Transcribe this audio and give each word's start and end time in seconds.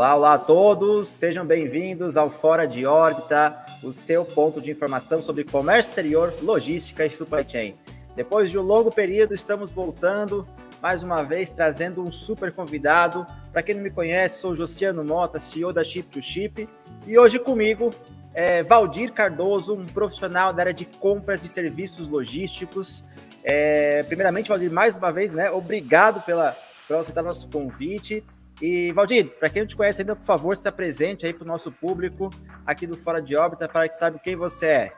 Olá, 0.00 0.16
olá 0.16 0.32
a 0.32 0.38
todos, 0.38 1.08
sejam 1.08 1.44
bem-vindos 1.44 2.16
ao 2.16 2.30
Fora 2.30 2.66
de 2.66 2.86
Órbita, 2.86 3.54
o 3.82 3.92
seu 3.92 4.24
ponto 4.24 4.58
de 4.58 4.70
informação 4.70 5.20
sobre 5.20 5.44
comércio 5.44 5.90
exterior, 5.90 6.34
logística 6.40 7.04
e 7.04 7.10
supply 7.10 7.44
chain. 7.46 7.76
Depois 8.16 8.50
de 8.50 8.58
um 8.58 8.62
longo 8.62 8.90
período, 8.90 9.34
estamos 9.34 9.72
voltando 9.72 10.46
mais 10.80 11.02
uma 11.02 11.22
vez 11.22 11.50
trazendo 11.50 12.02
um 12.02 12.10
super 12.10 12.50
convidado. 12.50 13.26
Para 13.52 13.62
quem 13.62 13.74
não 13.74 13.82
me 13.82 13.90
conhece, 13.90 14.40
sou 14.40 14.56
Josiano 14.56 15.04
Mota, 15.04 15.38
CEO 15.38 15.70
da 15.70 15.84
Chip 15.84 16.08
to 16.08 16.22
Chip, 16.22 16.66
e 17.06 17.18
hoje 17.18 17.38
comigo 17.38 17.92
é 18.32 18.62
Valdir 18.62 19.12
Cardoso, 19.12 19.74
um 19.74 19.84
profissional 19.84 20.50
da 20.50 20.62
área 20.62 20.72
de 20.72 20.86
compras 20.86 21.44
e 21.44 21.48
serviços 21.48 22.08
logísticos. 22.08 23.04
É, 23.44 24.02
primeiramente, 24.04 24.48
Valdir, 24.48 24.72
mais 24.72 24.96
uma 24.96 25.12
vez, 25.12 25.30
né? 25.30 25.50
Obrigado 25.50 26.24
pela, 26.24 26.56
por 26.88 26.96
aceitar 26.96 27.22
nosso 27.22 27.50
convite. 27.50 28.24
E, 28.60 28.92
Valdir, 28.92 29.30
para 29.38 29.48
quem 29.48 29.62
não 29.62 29.66
te 29.66 29.76
conhece 29.76 30.02
ainda, 30.02 30.14
por 30.14 30.24
favor, 30.24 30.56
se 30.56 30.68
apresente 30.68 31.24
aí 31.24 31.32
para 31.32 31.44
o 31.44 31.48
nosso 31.48 31.72
público 31.72 32.30
aqui 32.66 32.86
do 32.86 32.96
Fora 32.96 33.20
de 33.20 33.34
Órbita, 33.34 33.68
para 33.68 33.88
que 33.88 33.94
saiba 33.94 34.18
quem 34.18 34.36
você 34.36 34.66
é. 34.66 34.92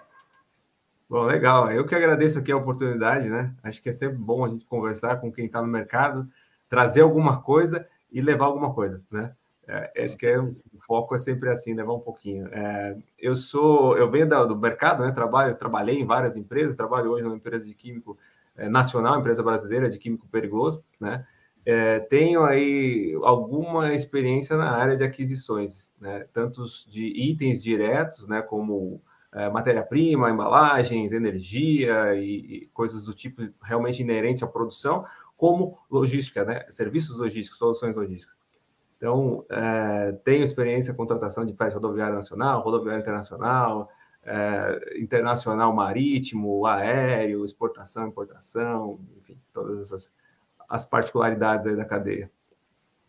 Bom, 1.09 1.25
legal. 1.25 1.71
Eu 1.71 1.87
que 1.87 1.95
agradeço 1.95 2.39
aqui 2.39 2.51
a 2.51 2.57
oportunidade, 2.57 3.29
né? 3.29 3.55
Acho 3.63 3.81
que 3.81 3.89
é 3.89 3.93
sempre 3.93 4.17
bom 4.17 4.45
a 4.45 4.49
gente 4.49 4.65
conversar 4.65 5.21
com 5.21 5.31
quem 5.31 5.47
está 5.47 5.61
no 5.61 5.69
mercado, 5.69 6.27
trazer 6.69 7.03
alguma 7.03 7.41
coisa 7.43 7.87
e 8.11 8.21
levar 8.21 8.47
alguma 8.47 8.73
coisa, 8.73 9.03
né? 9.11 9.33
É, 9.69 10.05
acho 10.05 10.17
que 10.17 10.27
é, 10.27 10.41
o 10.41 10.53
foco 10.87 11.15
é 11.15 11.19
sempre 11.19 11.49
assim, 11.49 11.73
levar 11.73 11.93
um 11.93 12.01
pouquinho. 12.01 12.49
É, 12.49 12.97
eu 13.19 13.37
sou, 13.37 13.97
eu 13.97 14.11
venho 14.11 14.29
do, 14.29 14.49
do 14.49 14.57
mercado, 14.57 15.05
né? 15.05 15.13
Trabalho, 15.13 15.55
trabalhei 15.55 16.01
em 16.01 16.07
várias 16.07 16.37
empresas, 16.37 16.77
trabalho 16.77 17.11
hoje 17.11 17.23
numa 17.23 17.37
empresa 17.37 17.65
de 17.65 17.75
químico 17.75 18.19
é, 18.57 18.69
nacional, 18.69 19.21
empresa 19.21 19.43
brasileira 19.43 19.89
de 19.89 19.99
químico 19.99 20.27
perigoso, 20.29 20.83
né? 20.99 21.25
É, 21.65 22.01
tenho 22.01 22.43
aí 22.43 23.17
alguma 23.23 23.95
experiência 23.95 24.57
na 24.57 24.73
área 24.73 24.97
de 24.97 25.05
aquisições, 25.05 25.93
né? 26.01 26.27
tantos 26.33 26.87
de 26.91 27.05
itens 27.05 27.63
diretos, 27.63 28.27
né? 28.27 28.43
como 28.43 29.01
é, 29.33 29.49
matéria-prima, 29.49 30.31
embalagens, 30.31 31.13
energia 31.13 32.15
e, 32.17 32.65
e, 32.65 32.67
coisas 32.73 33.05
do 33.05 33.15
tipo 33.15 33.43
realmente 33.63 34.03
inerente 34.03 34.43
à 34.43 34.47
produção, 34.47 35.05
como 35.37 35.79
logística, 35.89 36.45
né? 36.45 36.65
serviços 36.69 37.19
logísticos, 37.19 37.59
soluções 37.59 37.97
logísticas. 37.97 38.37
Então, 38.97 39.45
é, 39.49 40.13
tenho 40.25 40.43
experiência 40.43 40.93
com 40.93 40.99
contratação 40.99 41.45
de 41.45 41.53
frete 41.53 41.75
rodoviário 41.75 42.15
nacional, 42.15 42.61
rodoviário 42.63 43.01
internacional, 43.01 43.89
é, 44.25 45.01
internacional 45.01 45.73
marítimo, 45.73 46.67
aéreo, 46.67 47.45
exportação, 47.45 48.09
importação, 48.09 49.01
enfim, 49.17 49.37
todas 49.53 49.83
essas 49.83 50.13
as 50.73 50.87
particularidades 50.87 51.67
aí 51.67 51.77
da 51.77 51.85
cadeia. 51.85 52.31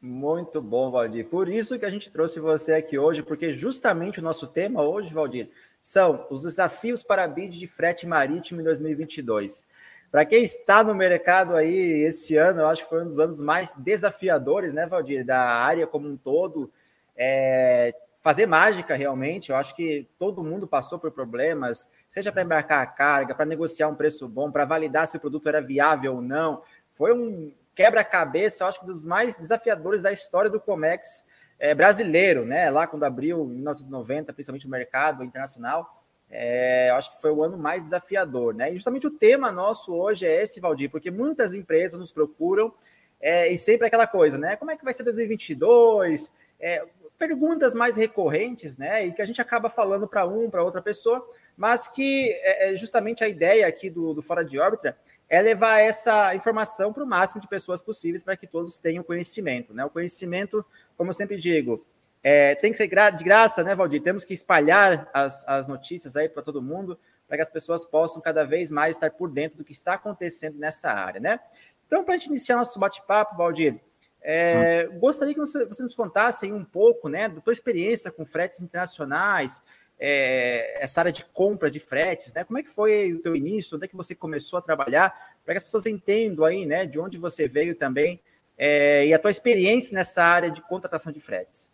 Muito 0.02 0.62
bom, 0.62 0.92
Valdir. 0.92 1.30
Por 1.30 1.48
isso 1.48 1.80
que 1.80 1.86
a 1.86 1.90
gente 1.90 2.12
trouxe 2.12 2.38
você 2.42 2.74
aqui 2.74 3.00
hoje, 3.00 3.24
porque 3.24 3.54
justamente 3.54 4.20
o 4.20 4.22
nosso 4.22 4.48
tema 4.48 4.84
hoje, 4.84 5.14
Valdir, 5.14 5.50
são 5.80 6.28
os 6.30 6.42
desafios 6.42 7.02
para 7.02 7.24
a 7.24 7.28
BID 7.28 7.58
de 7.58 7.66
frete 7.66 8.06
marítimo 8.06 8.60
em 8.60 8.66
2022. 8.66 9.66
Para 10.12 10.26
quem 10.26 10.44
está 10.44 10.84
no 10.84 10.94
mercado 10.94 11.56
aí 11.56 12.04
esse 12.04 12.36
ano, 12.36 12.60
eu 12.60 12.68
acho 12.68 12.84
que 12.84 12.90
foi 12.90 13.02
um 13.02 13.08
dos 13.08 13.20
anos 13.22 13.40
mais 13.40 13.76
desafiadores, 13.76 14.74
né, 14.74 14.86
Valdir, 14.86 15.26
da 15.26 15.40
área 15.40 15.88
como 15.88 16.10
um 16.10 16.18
todo. 16.18 16.70
É, 17.16 17.96
fazer 18.24 18.46
mágica 18.46 18.96
realmente, 18.96 19.52
eu 19.52 19.56
acho 19.58 19.76
que 19.76 20.08
todo 20.18 20.44
mundo 20.44 20.66
passou 20.66 20.98
por 20.98 21.12
problemas, 21.12 21.90
seja 22.08 22.32
para 22.32 22.42
embarcar 22.42 22.82
a 22.82 22.86
carga, 22.86 23.36
para 23.36 23.46
negociar 23.46 23.90
um 23.90 23.96
preço 23.96 24.30
bom, 24.30 24.50
para 24.50 24.64
validar 24.64 25.06
se 25.08 25.18
o 25.18 25.20
produto 25.20 25.50
era 25.50 25.62
viável 25.62 26.16
ou 26.16 26.22
não, 26.22 26.62
foi 26.94 27.14
um 27.14 27.52
quebra-cabeça, 27.76 28.66
acho 28.66 28.80
que 28.80 28.86
dos 28.86 29.04
mais 29.04 29.36
desafiadores 29.38 30.04
da 30.04 30.12
história 30.12 30.50
do 30.50 30.60
Comex 30.60 31.26
é, 31.60 31.74
brasileiro, 31.74 32.46
né? 32.46 32.70
Lá 32.70 32.88
quando 32.88 33.04
abriu 33.04 33.44
em 33.46 33.56
1990, 33.56 34.32
principalmente 34.32 34.66
no 34.66 34.72
mercado 34.72 35.24
internacional, 35.24 36.00
é, 36.30 36.90
acho 36.92 37.16
que 37.16 37.22
foi 37.22 37.32
o 37.32 37.44
ano 37.44 37.58
mais 37.58 37.82
desafiador, 37.82 38.54
né? 38.54 38.72
E 38.72 38.76
justamente 38.76 39.08
o 39.08 39.12
tema 39.12 39.52
nosso 39.52 39.94
hoje 39.94 40.26
é 40.26 40.42
esse, 40.42 40.60
Valdir, 40.60 40.90
porque 40.90 41.12
muitas 41.12 41.56
empresas 41.56 42.00
nos 42.00 42.12
procuram 42.12 42.74
é, 43.20 43.52
e 43.52 43.58
sempre 43.58 43.88
aquela 43.88 44.08
coisa, 44.08 44.38
né? 44.38 44.56
Como 44.56 44.72
é 44.72 44.78
que 44.78 44.84
vai 44.84 44.94
ser 44.94 45.04
2022? 45.04 46.32
É, 46.60 46.86
perguntas 47.18 47.74
mais 47.74 47.96
recorrentes, 47.96 48.78
né? 48.78 49.06
E 49.06 49.14
que 49.14 49.22
a 49.22 49.26
gente 49.26 49.42
acaba 49.42 49.70
falando 49.70 50.08
para 50.08 50.26
um, 50.26 50.50
para 50.50 50.64
outra 50.64 50.82
pessoa, 50.82 51.26
mas 51.56 51.88
que 51.88 52.32
é, 52.42 52.74
é 52.74 52.76
justamente 52.76 53.24
a 53.24 53.28
ideia 53.28 53.66
aqui 53.66 53.90
do, 53.90 54.14
do 54.14 54.22
Fora 54.22 54.44
de 54.44 54.60
Órbita 54.60 54.98
é 55.30 55.42
levar 55.42 55.80
essa 55.80 56.36
informação 56.36 56.94
para 56.94 57.04
o 57.04 57.08
máximo 57.08 57.42
de 57.42 57.48
pessoas 57.48 57.82
possíveis 57.82 58.24
para 58.24 58.38
que 58.38 58.46
todos 58.46 58.80
tenham 58.80 59.04
conhecimento. 59.04 59.74
Né? 59.74 59.84
O 59.84 59.90
conhecimento, 59.90 60.66
como 60.96 61.10
eu 61.10 61.14
sempre 61.14 61.38
digo, 61.38 61.86
é, 62.24 62.56
tem 62.56 62.72
que 62.72 62.78
ser 62.78 62.88
de 62.88 63.24
graça, 63.24 63.64
né, 63.64 63.76
Valdir? 63.76 64.02
Temos 64.02 64.24
que 64.24 64.34
espalhar 64.34 65.10
as, 65.14 65.46
as 65.46 65.68
notícias 65.68 66.16
aí 66.16 66.30
para 66.30 66.42
todo 66.42 66.62
mundo, 66.62 66.98
para 67.28 67.38
que 67.38 67.44
as 67.44 67.50
pessoas 67.50 67.84
possam 67.84 68.22
cada 68.22 68.46
vez 68.46 68.72
mais 68.72 68.96
estar 68.96 69.12
por 69.12 69.30
dentro 69.30 69.58
do 69.58 69.64
que 69.64 69.74
está 69.74 69.96
acontecendo 69.96 70.58
nessa 70.58 70.92
área, 70.92 71.20
né? 71.20 71.40
Então, 71.86 72.04
para 72.04 72.14
a 72.14 72.18
gente 72.18 72.28
iniciar 72.28 72.56
nosso 72.56 72.80
bate-papo, 72.80 73.36
Valdir, 73.36 73.80
é, 74.22 74.88
hum. 74.90 75.00
gostaria 75.00 75.34
que 75.34 75.40
você, 75.40 75.66
você 75.66 75.84
nos 75.84 75.96
contasse 75.96 76.50
um 76.52 76.64
pouco, 76.64 77.10
né, 77.10 77.28
da 77.28 77.42
tua 77.42 77.52
experiência 77.52 78.10
com 78.10 78.26
fretes 78.26 78.62
internacionais, 78.62 79.62
é, 80.00 80.84
essa 80.84 81.02
área 81.02 81.12
de 81.12 81.24
compra 81.26 81.70
de 81.70 81.80
fretes, 81.80 82.34
né? 82.34 82.44
Como 82.44 82.60
é 82.60 82.64
que 82.64 82.70
foi 82.70 83.14
o 83.14 83.22
teu 83.22 83.36
início? 83.36 83.76
Onde 83.76 83.86
é 83.86 83.88
que 83.88 83.96
você 83.96 84.14
começou 84.14 84.60
a 84.60 84.62
trabalhar? 84.62 85.10
Para 85.46 85.54
que 85.54 85.58
as 85.58 85.64
pessoas 85.64 85.86
entendam 85.86 86.46
aí, 86.46 86.66
né, 86.66 86.86
de 86.86 87.00
onde 87.00 87.18
você 87.18 87.48
veio 87.48 87.76
também 87.76 88.20
é, 88.58 89.08
e 89.08 89.14
a 89.14 89.20
tua 89.20 89.32
experiência 89.32 89.96
nessa 89.96 90.24
área 90.24 90.52
de 90.52 90.62
contratação 90.62 91.12
de 91.12 91.20
fretes. 91.20 91.72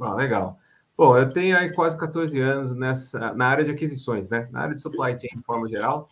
Ah, 0.00 0.14
legal. 0.14 0.58
Bom, 0.96 1.16
eu 1.16 1.28
tenho 1.28 1.56
aí 1.56 1.72
quase 1.72 1.98
14 1.98 2.40
anos 2.40 2.74
nessa, 2.74 3.32
na 3.34 3.46
área 3.46 3.64
de 3.64 3.70
aquisições, 3.70 4.30
né? 4.30 4.48
Na 4.50 4.60
área 4.60 4.74
de 4.74 4.80
supply 4.80 5.18
chain, 5.18 5.36
de 5.36 5.42
forma 5.42 5.68
geral, 5.68 6.08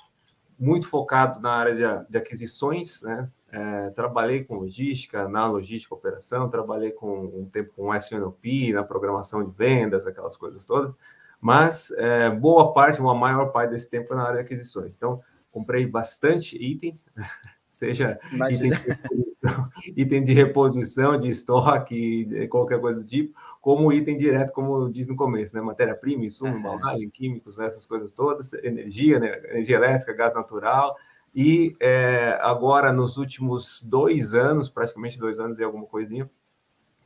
muito 0.58 0.88
focado 0.88 1.40
na 1.40 1.52
área 1.52 1.74
de, 1.74 2.10
de 2.10 2.18
aquisições, 2.18 3.02
né? 3.02 3.28
É, 3.50 3.90
trabalhei 3.90 4.44
com 4.44 4.56
logística, 4.56 5.28
na 5.28 5.46
logística 5.46 5.94
operação, 5.94 6.48
trabalhei 6.48 6.90
com 6.90 7.24
um 7.26 7.44
tempo 7.44 7.70
com 7.76 7.94
SNOP, 7.94 8.72
na 8.72 8.82
programação 8.82 9.44
de 9.44 9.50
vendas, 9.50 10.06
aquelas 10.06 10.36
coisas 10.36 10.64
todas 10.64 10.96
mas 11.42 11.90
é, 11.98 12.30
boa 12.30 12.72
parte, 12.72 13.00
uma 13.00 13.16
maior 13.16 13.46
parte 13.46 13.70
desse 13.70 13.90
tempo 13.90 14.06
foi 14.06 14.16
na 14.16 14.22
área 14.22 14.36
de 14.36 14.42
aquisições. 14.42 14.94
Então, 14.94 15.20
comprei 15.50 15.84
bastante 15.84 16.56
item, 16.56 16.94
seja 17.68 18.16
item 18.48 18.70
de, 18.70 18.78
item 20.00 20.22
de, 20.22 20.32
reposição, 20.32 21.18
de 21.18 21.28
estoque, 21.28 22.46
qualquer 22.48 22.80
coisa 22.80 23.00
do 23.00 23.06
tipo, 23.06 23.36
como 23.60 23.92
item 23.92 24.16
direto, 24.16 24.52
como 24.52 24.88
diz 24.88 25.08
no 25.08 25.16
começo, 25.16 25.56
né? 25.56 25.60
Matéria-prima, 25.60 26.24
insumo, 26.24 26.56
embalagem, 26.56 27.10
químicos, 27.10 27.58
né? 27.58 27.66
essas 27.66 27.86
coisas 27.86 28.12
todas, 28.12 28.52
energia, 28.54 29.18
né? 29.18 29.36
energia 29.50 29.78
elétrica, 29.78 30.12
gás 30.12 30.32
natural. 30.34 30.96
E 31.34 31.74
é, 31.80 32.38
agora, 32.40 32.92
nos 32.92 33.16
últimos 33.16 33.82
dois 33.82 34.32
anos, 34.32 34.70
praticamente 34.70 35.18
dois 35.18 35.40
anos 35.40 35.58
e 35.58 35.64
alguma 35.64 35.86
coisinha, 35.86 36.30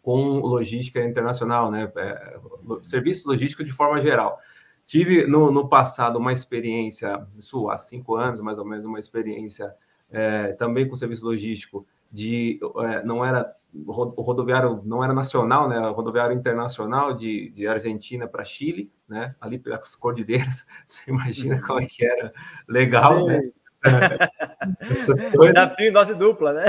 com 0.07 0.39
logística 0.39 1.05
internacional, 1.05 1.69
né? 1.69 1.91
É, 1.97 2.39
serviço 2.85 3.29
logístico 3.29 3.65
de 3.65 3.73
forma 3.73 4.01
geral. 4.01 4.39
Tive 4.87 5.27
no, 5.27 5.51
no, 5.51 5.69
passado 5.69 6.17
uma 6.17 6.33
experiência, 6.33 7.27
isso 7.37 7.69
há 7.69 7.77
cinco 7.77 8.15
anos 8.15 8.39
mais 8.39 8.57
ou 8.57 8.65
menos, 8.65 8.87
uma 8.87 9.01
experiência 9.01 9.75
é, 10.09 10.53
também 10.53 10.89
com 10.89 10.95
serviço 10.95 11.27
logístico 11.27 11.85
de 12.13 12.61
é, 12.85 13.03
não 13.03 13.25
era 13.25 13.53
o 13.75 14.23
rodoviário 14.23 14.81
não 14.85 15.03
era 15.03 15.13
nacional, 15.13 15.69
né? 15.69 15.81
O 15.81 15.93
rodoviário 15.93 16.37
internacional 16.37 17.13
de, 17.13 17.51
de 17.51 17.67
Argentina 17.67 18.29
para 18.29 18.45
Chile, 18.45 18.93
né? 19.09 19.35
Ali 19.41 19.59
pelas 19.59 19.97
cordilheiras, 19.97 20.69
você 20.87 21.11
imagina 21.11 21.61
como 21.67 21.81
é 21.81 21.87
que 21.87 22.07
era 22.07 22.33
legal, 22.69 23.19
Sim. 23.19 23.27
né? 23.27 23.51
Essas 24.91 25.25
coisas. 25.25 25.55
Desafio 25.55 25.89
em 25.89 25.93
dose 25.93 26.15
dupla, 26.15 26.53
né? 26.53 26.67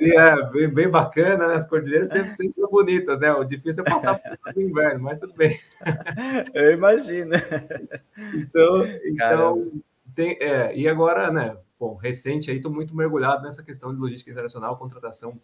É 0.00 0.50
bem, 0.50 0.68
bem 0.68 0.88
bacana, 0.88 1.48
né? 1.48 1.54
As 1.54 1.66
cordilheiras 1.66 2.10
sempre, 2.10 2.30
sempre 2.30 2.62
bonitas, 2.70 3.18
né? 3.18 3.32
O 3.32 3.44
difícil 3.44 3.84
é 3.86 3.90
passar 3.90 4.18
por 4.42 4.60
inverno, 4.60 5.04
mas 5.04 5.18
tudo 5.18 5.34
bem. 5.34 5.58
Eu 6.54 6.72
imagino. 6.72 7.32
Então, 8.34 8.86
então 9.04 9.72
tem, 10.14 10.36
é, 10.40 10.76
e 10.76 10.88
agora, 10.88 11.30
né? 11.30 11.56
Bom, 11.78 11.96
recente 11.96 12.50
aí, 12.50 12.58
estou 12.58 12.72
muito 12.72 12.94
mergulhado 12.94 13.42
nessa 13.42 13.62
questão 13.62 13.94
de 13.94 13.98
logística 13.98 14.30
internacional, 14.30 14.76
contratação 14.76 15.40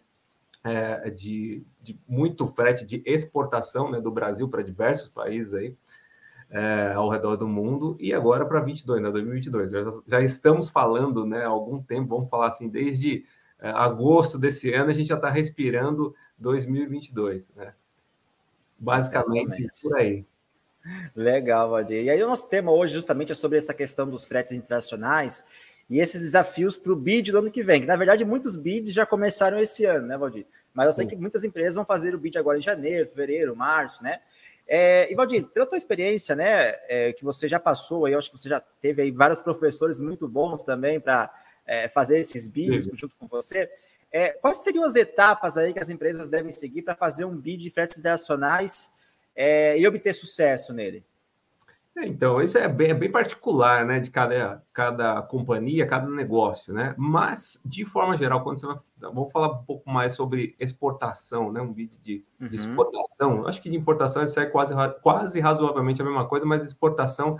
é, 0.63 1.09
de, 1.09 1.65
de 1.81 1.99
muito 2.07 2.45
frete 2.47 2.85
de 2.85 3.01
exportação 3.05 3.89
né, 3.89 3.99
do 3.99 4.11
Brasil 4.11 4.47
para 4.47 4.61
diversos 4.61 5.09
países 5.09 5.53
aí 5.53 5.75
é, 6.49 6.93
ao 6.95 7.09
redor 7.09 7.35
do 7.35 7.47
mundo 7.47 7.97
e 7.99 8.13
agora 8.13 8.45
para 8.45 8.59
22, 8.59 9.01
né, 9.01 9.11
2022. 9.11 9.71
Já, 9.71 9.79
já, 10.07 10.21
estamos 10.21 10.69
falando, 10.69 11.25
né, 11.25 11.43
há 11.45 11.49
algum 11.49 11.81
tempo, 11.81 12.09
vamos 12.09 12.29
falar 12.29 12.47
assim, 12.47 12.69
desde 12.69 13.25
é, 13.59 13.69
agosto 13.69 14.37
desse 14.37 14.73
ano 14.73 14.89
a 14.89 14.93
gente 14.93 15.07
já 15.07 15.15
está 15.15 15.29
respirando 15.29 16.15
2022, 16.37 17.51
né? 17.55 17.73
Basicamente 18.79 19.47
Exatamente. 19.47 19.81
por 19.81 19.97
aí. 19.97 20.25
Legal, 21.15 21.69
Valdir. 21.71 22.03
E 22.03 22.09
aí 22.09 22.23
o 22.23 22.27
nosso 22.27 22.47
tema 22.47 22.71
hoje 22.71 22.93
justamente 22.93 23.31
é 23.31 23.35
sobre 23.35 23.57
essa 23.57 23.73
questão 23.73 24.07
dos 24.07 24.23
fretes 24.23 24.53
internacionais 24.53 25.43
e 25.89 25.99
esses 25.99 26.21
desafios 26.21 26.77
para 26.77 26.93
o 26.93 26.95
BID 26.95 27.31
do 27.31 27.39
ano 27.39 27.51
que 27.51 27.63
vem, 27.63 27.81
que 27.81 27.87
na 27.87 27.95
verdade 27.95 28.23
muitos 28.23 28.55
BIDs 28.55 28.93
já 28.93 29.05
começaram 29.05 29.59
esse 29.59 29.85
ano, 29.85 30.07
né, 30.07 30.17
Valdir? 30.17 30.45
Mas 30.73 30.85
eu 30.85 30.93
sei 30.93 31.07
que 31.07 31.15
muitas 31.15 31.43
empresas 31.43 31.73
vão 31.73 31.83
fazer 31.83 32.13
o 32.13 32.19
bid 32.19 32.37
agora 32.37 32.59
em 32.59 32.61
janeiro, 32.61 33.09
fevereiro, 33.09 33.55
março, 33.55 34.03
né? 34.03 34.19
É, 34.67 35.11
Ivaldir, 35.11 35.45
pela 35.47 35.65
tua 35.65 35.77
experiência, 35.77 36.35
né, 36.35 36.75
é, 36.89 37.13
que 37.13 37.23
você 37.23 37.47
já 37.47 37.59
passou, 37.59 38.05
aí, 38.05 38.13
eu 38.13 38.17
acho 38.17 38.29
que 38.29 38.37
você 38.37 38.49
já 38.49 38.59
teve 38.59 39.01
aí 39.01 39.11
vários 39.11 39.41
professores 39.41 39.99
muito 39.99 40.27
bons 40.27 40.63
também 40.63 40.99
para 40.99 41.33
é, 41.65 41.87
fazer 41.87 42.19
esses 42.19 42.47
bids 42.47 42.85
junto 42.93 43.15
com 43.15 43.27
você. 43.27 43.69
É, 44.11 44.29
quais 44.29 44.57
seriam 44.57 44.83
as 44.83 44.95
etapas 44.95 45.57
aí 45.57 45.73
que 45.73 45.79
as 45.79 45.89
empresas 45.89 46.29
devem 46.29 46.51
seguir 46.51 46.81
para 46.81 46.95
fazer 46.95 47.25
um 47.25 47.35
bid 47.35 47.63
de 47.63 47.69
fretes 47.69 47.97
internacionais 47.97 48.91
é, 49.35 49.77
e 49.79 49.87
obter 49.87 50.13
sucesso 50.13 50.73
nele? 50.73 51.05
É, 51.97 52.05
então, 52.05 52.39
isso 52.43 52.59
é 52.59 52.67
bem, 52.67 52.91
é 52.91 52.93
bem, 52.93 53.11
particular, 53.11 53.83
né, 53.83 53.99
de 53.99 54.11
cada, 54.11 54.63
cada 54.71 55.19
companhia, 55.23 55.87
cada 55.87 56.07
negócio, 56.07 56.71
né? 56.71 56.93
Mas, 56.95 57.59
de 57.65 57.83
forma 57.85 58.15
geral, 58.15 58.43
quando 58.43 58.59
você 58.59 58.67
vai. 58.67 58.77
Vamos 58.99 59.31
falar 59.31 59.47
um 59.47 59.63
pouco 59.63 59.89
mais 59.89 60.13
sobre 60.13 60.55
exportação, 60.59 61.51
né? 61.51 61.59
Um 61.59 61.73
vídeo 61.73 61.99
de, 61.99 62.23
uhum. 62.39 62.49
de 62.49 62.55
exportação. 62.55 63.47
Acho 63.47 63.59
que 63.59 63.69
de 63.69 63.75
importação 63.75 64.23
isso 64.23 64.39
é 64.39 64.45
quase, 64.45 64.75
quase 65.01 65.39
razoavelmente 65.39 65.99
a 65.99 66.05
mesma 66.05 66.27
coisa, 66.27 66.45
mas 66.45 66.63
exportação, 66.63 67.39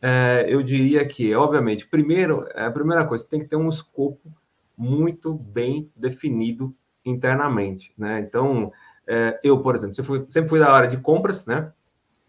é, 0.00 0.46
eu 0.48 0.62
diria 0.62 1.06
que, 1.06 1.34
obviamente, 1.34 1.86
primeiro, 1.86 2.46
é, 2.54 2.64
a 2.64 2.70
primeira 2.70 3.04
coisa, 3.04 3.24
você 3.24 3.28
tem 3.28 3.40
que 3.40 3.48
ter 3.48 3.56
um 3.56 3.68
escopo 3.68 4.32
muito 4.78 5.34
bem 5.34 5.92
definido 5.94 6.74
internamente, 7.04 7.92
né? 7.98 8.20
Então, 8.20 8.72
é, 9.06 9.38
eu, 9.44 9.60
por 9.60 9.76
exemplo, 9.76 9.94
sempre 9.94 10.48
fui 10.48 10.58
da 10.58 10.72
área 10.72 10.88
de 10.88 10.96
compras, 10.96 11.44
né? 11.44 11.70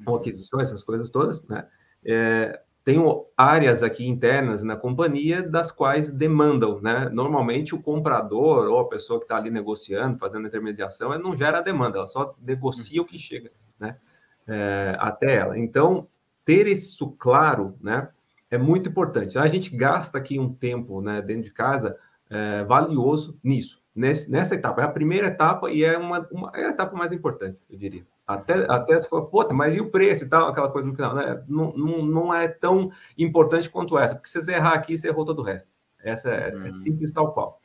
Ou 0.05 0.15
aquisições, 0.15 0.67
essas 0.67 0.83
coisas 0.83 1.09
todas, 1.09 1.43
né? 1.47 1.67
É, 2.03 2.59
tenho 2.83 3.25
áreas 3.37 3.83
aqui 3.83 4.07
internas 4.07 4.63
na 4.63 4.75
companhia 4.75 5.43
das 5.43 5.71
quais 5.71 6.11
demandam, 6.11 6.81
né? 6.81 7.09
Normalmente 7.09 7.75
o 7.75 7.81
comprador 7.81 8.67
ou 8.67 8.79
a 8.79 8.87
pessoa 8.87 9.19
que 9.19 9.25
está 9.25 9.37
ali 9.37 9.51
negociando, 9.51 10.17
fazendo 10.17 10.47
intermediação, 10.47 11.13
ela 11.13 11.21
não 11.21 11.35
gera 11.35 11.61
demanda, 11.61 11.97
ela 11.97 12.07
só 12.07 12.35
negocia 12.41 13.01
o 13.01 13.05
que 13.05 13.19
chega, 13.19 13.51
né? 13.79 13.97
É, 14.47 14.95
até 14.97 15.35
ela. 15.35 15.59
Então, 15.59 16.07
ter 16.43 16.67
isso 16.67 17.11
claro, 17.19 17.75
né? 17.79 18.09
É 18.49 18.57
muito 18.57 18.89
importante. 18.89 19.37
A 19.37 19.47
gente 19.47 19.75
gasta 19.75 20.17
aqui 20.17 20.37
um 20.37 20.53
tempo, 20.53 21.01
né, 21.01 21.21
dentro 21.21 21.43
de 21.43 21.53
casa, 21.53 21.97
é, 22.29 22.63
valioso 22.65 23.39
nisso, 23.41 23.81
nesse, 23.95 24.29
nessa 24.29 24.55
etapa. 24.55 24.81
É 24.81 24.85
a 24.85 24.89
primeira 24.89 25.27
etapa 25.27 25.69
e 25.71 25.83
é 25.83 25.97
uma, 25.97 26.27
uma 26.31 26.51
é 26.53 26.65
a 26.65 26.69
etapa 26.71 26.95
mais 26.97 27.11
importante, 27.11 27.57
eu 27.69 27.77
diria. 27.77 28.05
Até, 28.33 28.65
até 28.69 28.97
você 28.97 29.07
fala, 29.07 29.25
puta, 29.25 29.53
mas 29.53 29.75
e 29.75 29.81
o 29.81 29.89
preço 29.89 30.25
e 30.25 30.29
tal, 30.29 30.47
aquela 30.47 30.69
coisa 30.69 30.87
no 30.87 30.95
final, 30.95 31.15
né? 31.15 31.43
Não, 31.47 31.73
não, 31.73 32.05
não 32.05 32.33
é 32.33 32.47
tão 32.47 32.91
importante 33.17 33.69
quanto 33.69 33.97
essa, 33.97 34.15
porque 34.15 34.29
se 34.29 34.41
você 34.41 34.53
errar 34.53 34.73
aqui, 34.73 34.97
você 34.97 35.07
errou 35.07 35.25
todo 35.25 35.39
o 35.39 35.43
resto. 35.43 35.69
Essa 36.03 36.29
é, 36.29 36.49
é 36.49 36.55
hum. 36.55 36.65
é 36.65 36.73
simples 36.73 37.11
tal 37.11 37.33
qual. 37.33 37.59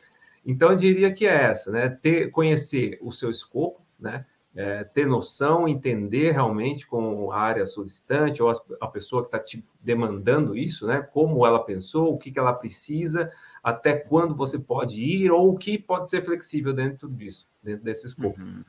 Então, 0.45 0.71
eu 0.71 0.77
diria 0.77 1.13
que 1.13 1.27
é 1.27 1.45
essa, 1.45 1.73
né? 1.73 1.89
Ter, 1.89 2.31
conhecer 2.31 2.99
o 3.03 3.11
seu 3.11 3.31
escopo, 3.31 3.83
né? 3.99 4.25
É, 4.55 4.85
ter 4.85 5.07
noção, 5.07 5.69
entender 5.69 6.31
realmente 6.31 6.87
com 6.87 7.31
a 7.31 7.39
área 7.39 7.67
solicitante 7.67 8.43
ou 8.43 8.51
a 8.81 8.89
pessoa 8.89 9.23
que 9.23 9.29
está 9.29 9.39
te 9.39 9.63
demandando 9.83 10.57
isso, 10.57 10.87
né? 10.87 11.03
Como 11.03 11.45
ela 11.45 11.63
pensou, 11.63 12.15
o 12.15 12.17
que, 12.17 12.31
que 12.31 12.39
ela 12.39 12.55
precisa, 12.55 13.31
até 13.63 13.95
quando 13.95 14.35
você 14.35 14.59
pode 14.59 15.03
ir 15.03 15.31
ou 15.31 15.53
o 15.53 15.59
que 15.59 15.77
pode 15.77 16.09
ser 16.09 16.25
flexível 16.25 16.73
dentro 16.73 17.07
disso, 17.09 17.47
dentro 17.63 17.85
desse 17.85 18.07
escopo. 18.07 18.41
Uhum. 18.41 18.65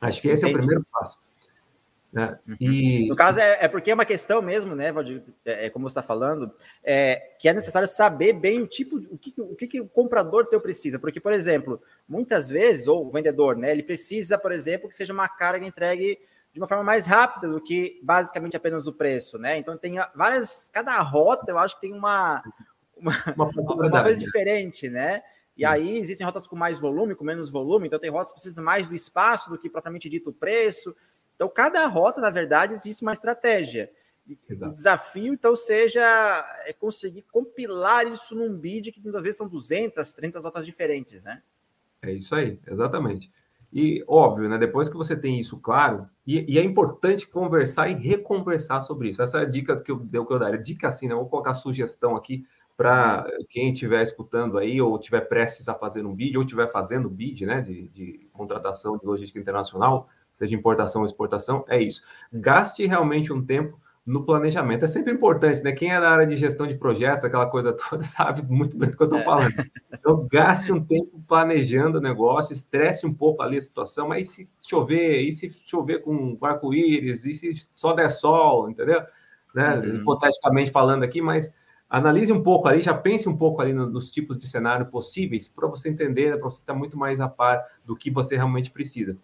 Acho 0.00 0.22
que 0.22 0.28
esse 0.28 0.44
Entendi. 0.44 0.54
é 0.54 0.56
o 0.56 0.60
primeiro 0.60 0.86
passo. 0.90 1.18
Né? 2.12 2.38
Uhum. 2.46 2.56
E, 2.60 3.08
no 3.08 3.16
caso, 3.16 3.40
é, 3.40 3.64
é, 3.64 3.68
porque 3.68 3.90
é 3.90 3.94
uma 3.94 4.04
questão 4.04 4.40
mesmo, 4.40 4.74
né, 4.74 4.90
Valdir, 4.90 5.22
é, 5.44 5.66
é 5.66 5.70
como 5.70 5.88
você 5.88 5.92
está 5.92 6.02
falando, 6.02 6.50
é, 6.82 7.34
que 7.38 7.48
é 7.48 7.52
necessário 7.52 7.86
saber 7.86 8.32
bem 8.32 8.62
o 8.62 8.66
tipo, 8.66 8.96
o 8.96 9.18
que 9.18 9.34
o, 9.36 9.54
que, 9.54 9.66
que 9.66 9.80
o 9.80 9.88
comprador 9.88 10.46
teu 10.46 10.60
precisa. 10.60 10.98
Porque, 10.98 11.20
por 11.20 11.32
exemplo, 11.32 11.80
muitas 12.08 12.48
vezes, 12.48 12.88
ou 12.88 13.06
o 13.06 13.10
vendedor, 13.10 13.56
né, 13.56 13.70
ele 13.70 13.82
precisa, 13.82 14.38
por 14.38 14.52
exemplo, 14.52 14.88
que 14.88 14.96
seja 14.96 15.12
uma 15.12 15.28
carga 15.28 15.66
entregue 15.66 16.18
de 16.56 16.60
uma 16.60 16.66
forma 16.66 16.82
mais 16.82 17.06
rápida 17.06 17.52
do 17.52 17.60
que 17.60 18.00
basicamente 18.02 18.56
apenas 18.56 18.86
o 18.86 18.92
preço, 18.94 19.36
né? 19.36 19.58
Então 19.58 19.76
tem 19.76 19.96
várias, 20.14 20.70
cada 20.72 20.98
rota 21.02 21.50
eu 21.50 21.58
acho 21.58 21.74
que 21.74 21.82
tem 21.82 21.92
uma, 21.92 22.42
uma, 22.96 23.12
uma, 23.36 23.86
uma 23.88 24.02
coisa 24.02 24.18
diferente, 24.18 24.88
né? 24.88 25.22
E 25.54 25.66
aí 25.66 25.98
existem 25.98 26.24
rotas 26.24 26.46
com 26.46 26.56
mais 26.56 26.78
volume, 26.78 27.14
com 27.14 27.24
menos 27.24 27.50
volume, 27.50 27.86
então 27.86 27.98
tem 27.98 28.10
rotas 28.10 28.32
que 28.32 28.36
precisam 28.40 28.64
mais 28.64 28.86
do 28.86 28.94
espaço 28.94 29.50
do 29.50 29.58
que 29.58 29.68
propriamente 29.68 30.08
dito 30.08 30.30
o 30.30 30.32
preço. 30.32 30.96
Então, 31.36 31.48
cada 31.48 31.86
rota, 31.86 32.20
na 32.20 32.30
verdade, 32.30 32.72
existe 32.72 33.02
uma 33.02 33.12
estratégia. 33.12 33.90
Exato. 34.48 34.72
O 34.72 34.74
desafio, 34.74 35.32
então, 35.32 35.54
seja 35.54 36.02
é 36.64 36.72
conseguir 36.72 37.22
compilar 37.30 38.06
isso 38.06 38.34
num 38.34 38.52
bid 38.52 38.90
que 38.90 39.00
muitas 39.00 39.22
vezes 39.22 39.38
são 39.38 39.46
200, 39.46 40.12
300 40.14 40.42
rotas 40.42 40.66
diferentes, 40.66 41.24
né? 41.24 41.42
É 42.02 42.12
isso 42.12 42.34
aí, 42.34 42.58
exatamente. 42.66 43.30
E, 43.72 44.02
óbvio, 44.08 44.48
né, 44.48 44.58
depois 44.58 44.88
que 44.88 44.96
você 44.96 45.16
tem 45.16 45.38
isso 45.38 45.58
claro, 45.58 46.08
e, 46.26 46.54
e, 46.54 46.58
é 46.58 46.64
importante 46.64 47.26
conversar 47.26 47.88
e 47.88 47.94
reconversar 47.94 48.80
sobre 48.80 49.10
isso. 49.10 49.22
Essa 49.22 49.38
é 49.38 49.42
a 49.42 49.44
dica 49.44 49.76
que 49.76 49.92
eu 49.92 50.00
que 50.00 50.16
eu 50.16 50.38
daria. 50.38 50.58
Dica 50.58 50.88
assim, 50.88 51.08
né? 51.08 51.14
Vou 51.14 51.28
colocar 51.28 51.54
sugestão 51.54 52.16
aqui 52.16 52.46
para 52.76 53.26
quem 53.48 53.72
estiver 53.72 54.02
escutando 54.02 54.58
aí, 54.58 54.80
ou 54.80 54.96
estiver 54.96 55.22
prestes 55.22 55.68
a 55.68 55.74
fazer 55.74 56.04
um 56.04 56.14
bid, 56.14 56.36
ou 56.36 56.42
estiver 56.42 56.70
fazendo 56.70 57.08
bid, 57.08 57.46
né, 57.46 57.62
de, 57.62 57.88
de 57.88 58.28
contratação 58.32 58.98
de 58.98 59.06
logística 59.06 59.40
internacional, 59.40 60.08
seja 60.36 60.54
importação 60.54 61.00
ou 61.00 61.06
exportação, 61.06 61.64
é 61.68 61.82
isso. 61.82 62.02
Gaste 62.32 62.86
realmente 62.86 63.32
um 63.32 63.44
tempo 63.44 63.80
no 64.06 64.24
planejamento. 64.24 64.84
É 64.84 64.88
sempre 64.88 65.12
importante, 65.12 65.64
né? 65.64 65.72
Quem 65.72 65.92
é 65.92 66.00
da 66.00 66.08
área 66.08 66.26
de 66.26 66.36
gestão 66.36 66.66
de 66.66 66.76
projetos, 66.76 67.24
aquela 67.24 67.46
coisa 67.46 67.72
toda, 67.72 68.04
sabe 68.04 68.42
muito 68.48 68.78
bem 68.78 68.90
do 68.90 68.96
que 68.96 69.02
eu 69.02 69.06
estou 69.06 69.18
é. 69.18 69.24
falando. 69.24 69.54
Então, 69.92 70.28
gaste 70.30 70.70
um 70.70 70.82
tempo 70.82 71.20
planejando 71.26 71.98
o 71.98 72.00
negócio, 72.00 72.52
estresse 72.52 73.04
um 73.04 73.12
pouco 73.12 73.42
ali 73.42 73.56
a 73.56 73.60
situação, 73.60 74.08
mas 74.08 74.28
e 74.28 74.32
se 74.32 74.48
chover, 74.60 75.22
e 75.22 75.32
se 75.32 75.50
chover 75.66 76.02
com 76.02 76.38
arco-íris, 76.40 77.24
e 77.24 77.34
se 77.34 77.66
só 77.74 77.92
der 77.92 78.10
sol, 78.10 78.70
entendeu? 78.70 79.02
Né? 79.52 79.76
Uhum. 79.78 79.96
Hipoteticamente 79.96 80.70
falando 80.70 81.02
aqui, 81.02 81.20
mas 81.20 81.52
analise 81.90 82.32
um 82.32 82.42
pouco 82.42 82.68
ali, 82.68 82.80
já 82.80 82.94
pense 82.94 83.28
um 83.28 83.36
pouco 83.36 83.60
ali 83.60 83.72
nos 83.72 84.10
tipos 84.10 84.38
de 84.38 84.46
cenário 84.46 84.86
possíveis 84.86 85.48
para 85.48 85.66
você 85.66 85.88
entender, 85.88 86.38
para 86.38 86.50
você 86.50 86.60
estar 86.60 86.74
muito 86.74 86.96
mais 86.96 87.20
a 87.20 87.28
par 87.28 87.64
do 87.84 87.96
que 87.96 88.10
você 88.10 88.36
realmente 88.36 88.70
precisa 88.70 89.16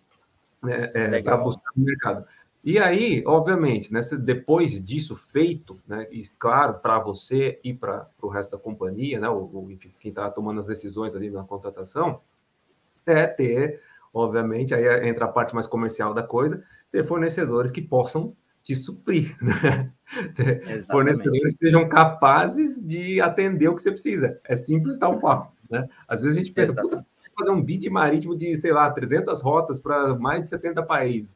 né, 0.63 0.91
é, 0.95 1.23
para 1.23 1.37
buscar 1.37 1.71
no 1.77 1.85
mercado. 1.85 2.25
E 2.65 2.79
aí, 2.79 3.25
obviamente, 3.27 3.93
né, 3.93 4.01
depois 4.21 4.83
disso 4.83 5.17
feito, 5.17 5.81
né, 5.87 6.07
e 6.13 6.29
claro, 6.39 6.75
para 6.75 6.99
você 7.01 7.59
e 7.65 7.75
para 7.75 8.09
o 8.21 8.29
resto 8.29 8.53
da 8.53 8.59
companhia, 8.59 9.19
né, 9.19 9.29
o, 9.29 9.69
enfim, 9.71 9.93
quem 9.99 10.11
está 10.11 10.31
tomando 10.31 10.61
as 10.61 10.69
decisões 10.69 11.17
ali 11.17 11.29
na 11.29 11.43
contratação, 11.43 12.21
é 13.05 13.27
ter, 13.27 13.81
obviamente, 14.15 14.75
aí 14.75 15.09
entra 15.09 15.25
a 15.25 15.29
parte 15.29 15.55
mais 15.55 15.67
comercial 15.67 16.15
da 16.15 16.23
coisa, 16.23 16.63
ter 16.93 17.05
fornecedores 17.05 17.73
que 17.73 17.83
possam 17.83 18.37
te 18.63 18.77
suprir, 18.77 19.37
né? 19.43 19.91
fornecedores 20.89 21.43
que 21.43 21.67
sejam 21.67 21.89
capazes 21.89 22.87
de 22.87 23.21
atender 23.21 23.67
o 23.69 23.75
que 23.75 23.83
você 23.83 23.91
precisa. 23.91 24.39
É 24.45 24.55
simples 24.55 24.99
tal 24.99 25.19
qual. 25.19 25.53
Né? 25.73 25.89
Às 26.07 26.21
vezes 26.21 26.37
a 26.37 26.41
gente 26.43 26.53
pensa, 26.53 26.75
puta, 26.75 27.05
fazer 27.35 27.51
um 27.51 27.63
bid 27.63 27.89
marítimo 27.89 28.37
de, 28.37 28.55
sei 28.57 28.73
lá, 28.73 28.91
300 28.91 29.41
rotas 29.41 29.81
para 29.81 30.15
mais 30.15 30.43
de 30.43 30.49
70 30.51 30.83
países. 30.83 31.35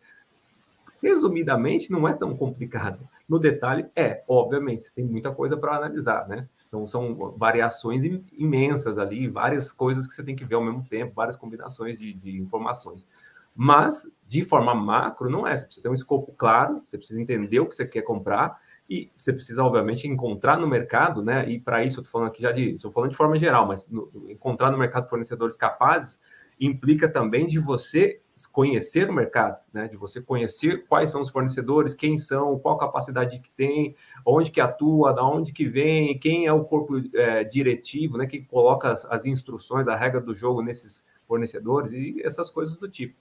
Resumidamente, 1.02 1.90
não 1.90 2.06
é 2.06 2.12
tão 2.12 2.36
complicado. 2.36 3.00
No 3.26 3.38
detalhe, 3.38 3.86
é, 3.96 4.22
obviamente, 4.28 4.84
você 4.84 4.94
tem 4.94 5.06
muita 5.06 5.32
coisa 5.32 5.56
para 5.56 5.74
analisar, 5.74 6.28
né? 6.28 6.46
Então, 6.68 6.86
são 6.86 7.34
variações 7.38 8.04
imensas 8.34 8.98
ali, 8.98 9.26
várias 9.26 9.72
coisas 9.72 10.06
que 10.06 10.12
você 10.12 10.22
tem 10.22 10.36
que 10.36 10.44
ver 10.44 10.56
ao 10.56 10.64
mesmo 10.64 10.84
tempo, 10.84 11.14
várias 11.14 11.36
combinações 11.36 11.98
de, 11.98 12.12
de 12.12 12.38
informações. 12.38 13.08
Mas, 13.54 14.06
de 14.28 14.44
forma 14.44 14.74
macro, 14.74 15.30
não 15.30 15.46
é. 15.46 15.56
Você 15.56 15.64
precisa 15.64 15.82
ter 15.82 15.88
um 15.88 15.94
escopo 15.94 16.34
claro, 16.36 16.82
você 16.84 16.98
precisa 16.98 17.18
entender 17.18 17.58
o 17.60 17.66
que 17.66 17.74
você 17.74 17.86
quer 17.86 18.02
comprar 18.02 18.60
e 18.88 19.10
você 19.16 19.32
precisa, 19.32 19.64
obviamente, 19.64 20.06
encontrar 20.06 20.58
no 20.58 20.66
mercado, 20.66 21.22
né? 21.22 21.48
E 21.48 21.58
para 21.58 21.84
isso, 21.84 21.98
eu 21.98 22.02
estou 22.02 22.12
falando 22.12 22.28
aqui 22.28 22.42
já 22.42 22.52
de, 22.52 22.74
estou 22.74 22.90
falando 22.90 23.10
de 23.10 23.16
forma 23.16 23.36
geral, 23.36 23.66
mas 23.66 23.88
no, 23.88 24.10
encontrar 24.28 24.70
no 24.70 24.78
mercado 24.78 25.08
fornecedores 25.08 25.56
capazes 25.56 26.20
implica 26.58 27.08
também 27.08 27.46
de 27.46 27.58
você 27.58 28.20
conhecer 28.52 29.10
o 29.10 29.12
mercado, 29.12 29.58
né? 29.72 29.88
De 29.88 29.96
você 29.96 30.20
conhecer 30.20 30.86
quais 30.86 31.10
são 31.10 31.20
os 31.20 31.30
fornecedores, 31.30 31.94
quem 31.94 32.16
são, 32.16 32.58
qual 32.58 32.78
capacidade 32.78 33.40
que 33.40 33.50
tem, 33.50 33.96
onde 34.24 34.50
que 34.52 34.60
atua, 34.60 35.12
da 35.12 35.24
onde 35.24 35.52
que 35.52 35.66
vem, 35.66 36.18
quem 36.18 36.46
é 36.46 36.52
o 36.52 36.64
corpo 36.64 37.02
é, 37.14 37.42
diretivo, 37.42 38.16
né? 38.16 38.26
Que 38.26 38.40
coloca 38.42 38.92
as, 38.92 39.04
as 39.06 39.26
instruções, 39.26 39.88
a 39.88 39.96
regra 39.96 40.20
do 40.20 40.34
jogo 40.34 40.62
nesses 40.62 41.04
fornecedores 41.26 41.90
e 41.90 42.22
essas 42.24 42.48
coisas 42.50 42.78
do 42.78 42.88
tipo. 42.88 43.16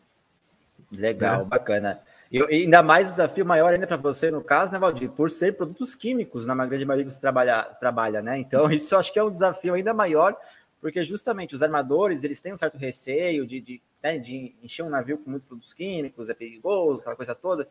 Legal, 0.95 1.39
né? 1.39 1.45
bacana. 1.45 2.01
E, 2.32 2.41
ainda 2.41 2.82
mais 2.82 3.08
o 3.08 3.12
desafio 3.12 3.46
maior 3.46 3.74
ainda 3.74 3.88
para 3.88 3.98
você, 3.98 4.32
no 4.32 4.44
caso, 4.44 4.72
né, 4.72 4.79
Valdir? 4.79 5.10
Por 5.12 5.29
ser 5.29 5.55
produtos 5.55 5.96
químicos, 5.96 6.46
na 6.46 6.55
grande 6.65 6.86
maioria 6.86 7.05
que 7.05 7.13
você 7.13 7.22
trabalha, 7.22 7.63
trabalha, 7.79 8.22
né? 8.22 8.39
Então, 8.39 8.70
isso 8.72 8.94
eu 8.96 9.00
acho 9.00 9.12
que 9.13 9.20
é 9.20 9.24
um 9.24 9.32
desafio 9.32 9.74
ainda 9.74 9.94
maior, 9.94 10.36
porque 10.82 11.03
justamente 11.03 11.55
os 11.55 11.63
armadores, 11.63 12.24
eles 12.24 12.41
têm 12.41 12.53
um 12.53 12.58
certo 12.58 12.77
receio 12.77 13.46
de, 13.46 13.60
de, 13.60 13.82
né, 14.03 14.17
de 14.17 14.55
encher 14.62 14.84
um 14.84 14.89
navio 14.89 15.17
com 15.17 15.29
muitos 15.29 15.48
produtos 15.48 15.74
químicos, 15.74 16.29
é 16.29 16.34
perigoso, 16.34 17.01
aquela 17.01 17.15
coisa 17.15 17.36
toda. 17.36 17.67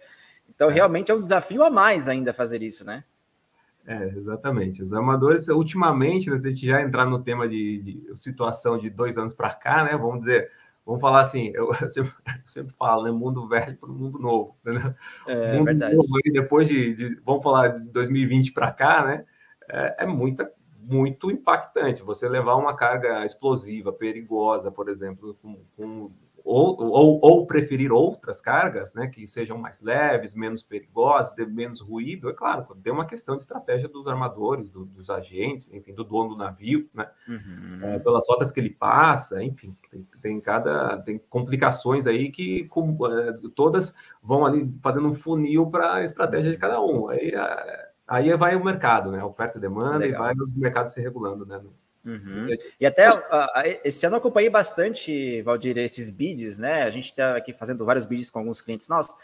Então, 0.49 0.71
é. 0.71 0.75
realmente 0.75 1.11
é 1.11 1.15
um 1.15 1.21
desafio 1.21 1.63
a 1.63 1.71
mais 1.71 2.09
ainda 2.09 2.33
fazer 2.33 2.63
isso, 2.63 2.85
né? 2.85 3.05
É, 3.87 4.09
exatamente. 4.17 4.83
Os 4.83 4.95
armadores, 4.95 5.49
ultimamente, 5.49 6.31
né, 6.31 6.39
se 6.39 6.49
a 6.49 6.51
gente 6.51 6.67
já 6.67 6.81
entrar 6.81 7.05
no 7.05 7.23
tema 7.23 7.47
de, 7.47 7.79
de 7.79 8.17
situação 8.17 8.79
de 8.79 8.89
dois 8.89 9.19
anos 9.19 9.35
para 9.35 9.53
cá, 9.53 9.85
né? 9.85 9.97
Vamos 9.97 10.21
dizer, 10.21 10.51
vamos 10.85 11.01
falar 11.01 11.21
assim, 11.21 11.53
eu 11.55 11.73
sempre, 11.89 12.13
eu 12.27 12.47
sempre 12.47 12.75
falo, 12.75 13.05
né? 13.05 13.11
Mundo 13.11 13.49
velho 13.49 13.77
para 13.77 13.91
o 13.91 13.95
mundo 13.95 14.19
novo. 14.19 14.57
Entendeu? 14.61 14.95
É 15.27 15.53
mundo 15.57 15.65
verdade. 15.65 15.97
Novo, 15.97 16.09
depois 16.33 16.69
de, 16.69 16.95
de, 16.95 17.21
vamos 17.25 17.43
falar 17.43 17.69
de 17.69 17.83
2020 17.91 18.53
para 18.53 18.71
cá, 18.73 19.05
né? 19.07 19.25
É, 19.69 20.05
é 20.05 20.07
muita 20.07 20.51
muito 20.87 21.31
impactante. 21.31 22.03
Você 22.03 22.29
levar 22.29 22.57
uma 22.57 22.77
carga 22.77 23.25
explosiva, 23.25 23.93
perigosa, 23.93 24.71
por 24.71 24.89
exemplo, 24.89 25.35
com, 25.41 25.65
com 25.77 26.11
ou, 26.45 26.79
ou, 26.79 27.19
ou, 27.23 27.47
preferir 27.47 27.91
outras 27.91 28.39
cargas, 28.43 28.95
né, 28.95 29.07
que 29.07 29.27
sejam 29.27 29.57
mais 29.57 29.81
leves, 29.81 30.35
menos 30.35 30.63
perigosas, 30.63 31.33
de 31.33 31.47
menos 31.47 31.81
ruído, 31.81 32.29
é 32.29 32.35
claro, 32.35 32.67
tem 32.83 32.93
uma 32.93 33.07
questão 33.07 33.35
de 33.35 33.41
estratégia 33.41 33.89
dos 33.89 34.07
armadores, 34.07 34.69
do, 34.69 34.85
dos 34.85 35.09
agentes, 35.09 35.73
enfim, 35.73 35.95
do 35.95 36.05
dono 36.05 36.31
do 36.31 36.37
navio, 36.37 36.87
né, 36.93 37.09
uhum. 37.27 37.79
é, 37.83 37.99
pelas 37.99 38.29
rotas 38.29 38.53
que 38.53 38.61
ele 38.61 38.69
passa, 38.69 39.43
enfim, 39.43 39.75
tem, 39.91 40.07
tem, 40.21 40.41
cada 40.41 40.99
tem 40.99 41.19
complicações 41.31 42.07
aí 42.07 42.31
que 42.31 42.65
com, 42.65 42.95
é, 43.07 43.33
todas 43.55 43.95
vão 44.23 44.45
ali 44.45 44.71
fazendo 44.83 45.09
um 45.09 45.15
funil 45.15 45.71
para 45.71 45.95
a 45.95 46.05
estratégia 46.05 46.53
de 46.53 46.59
cada 46.59 46.79
um. 46.79 47.09
Aí, 47.09 47.31
é, 47.35 47.89
aí 48.07 48.37
vai 48.37 48.55
o 48.55 48.63
mercado, 48.63 49.11
né, 49.11 49.25
oferta 49.25 49.57
e 49.57 49.61
demanda, 49.63 49.99
Legal. 49.99 50.31
e 50.31 50.35
vai 50.35 50.45
os 50.45 50.53
mercados 50.53 50.93
se 50.93 51.01
regulando, 51.01 51.47
né. 51.47 51.59
Uhum. 52.05 52.49
E 52.79 52.85
até 52.85 53.11
uh, 53.11 53.21
esse 53.83 54.05
ano 54.05 54.17
eu 54.17 54.19
acompanhei 54.19 54.51
bastante, 54.51 55.41
Valdir, 55.43 55.79
esses 55.79 56.11
bids, 56.11 56.59
né? 56.59 56.83
A 56.83 56.91
gente 56.91 57.07
está 57.07 57.37
aqui 57.37 57.53
fazendo 57.53 57.85
vários 57.85 58.07
bids 58.07 58.29
com 58.29 58.41
alguns 58.41 58.61
clientes 58.61 58.89
nossos. 58.89 59.17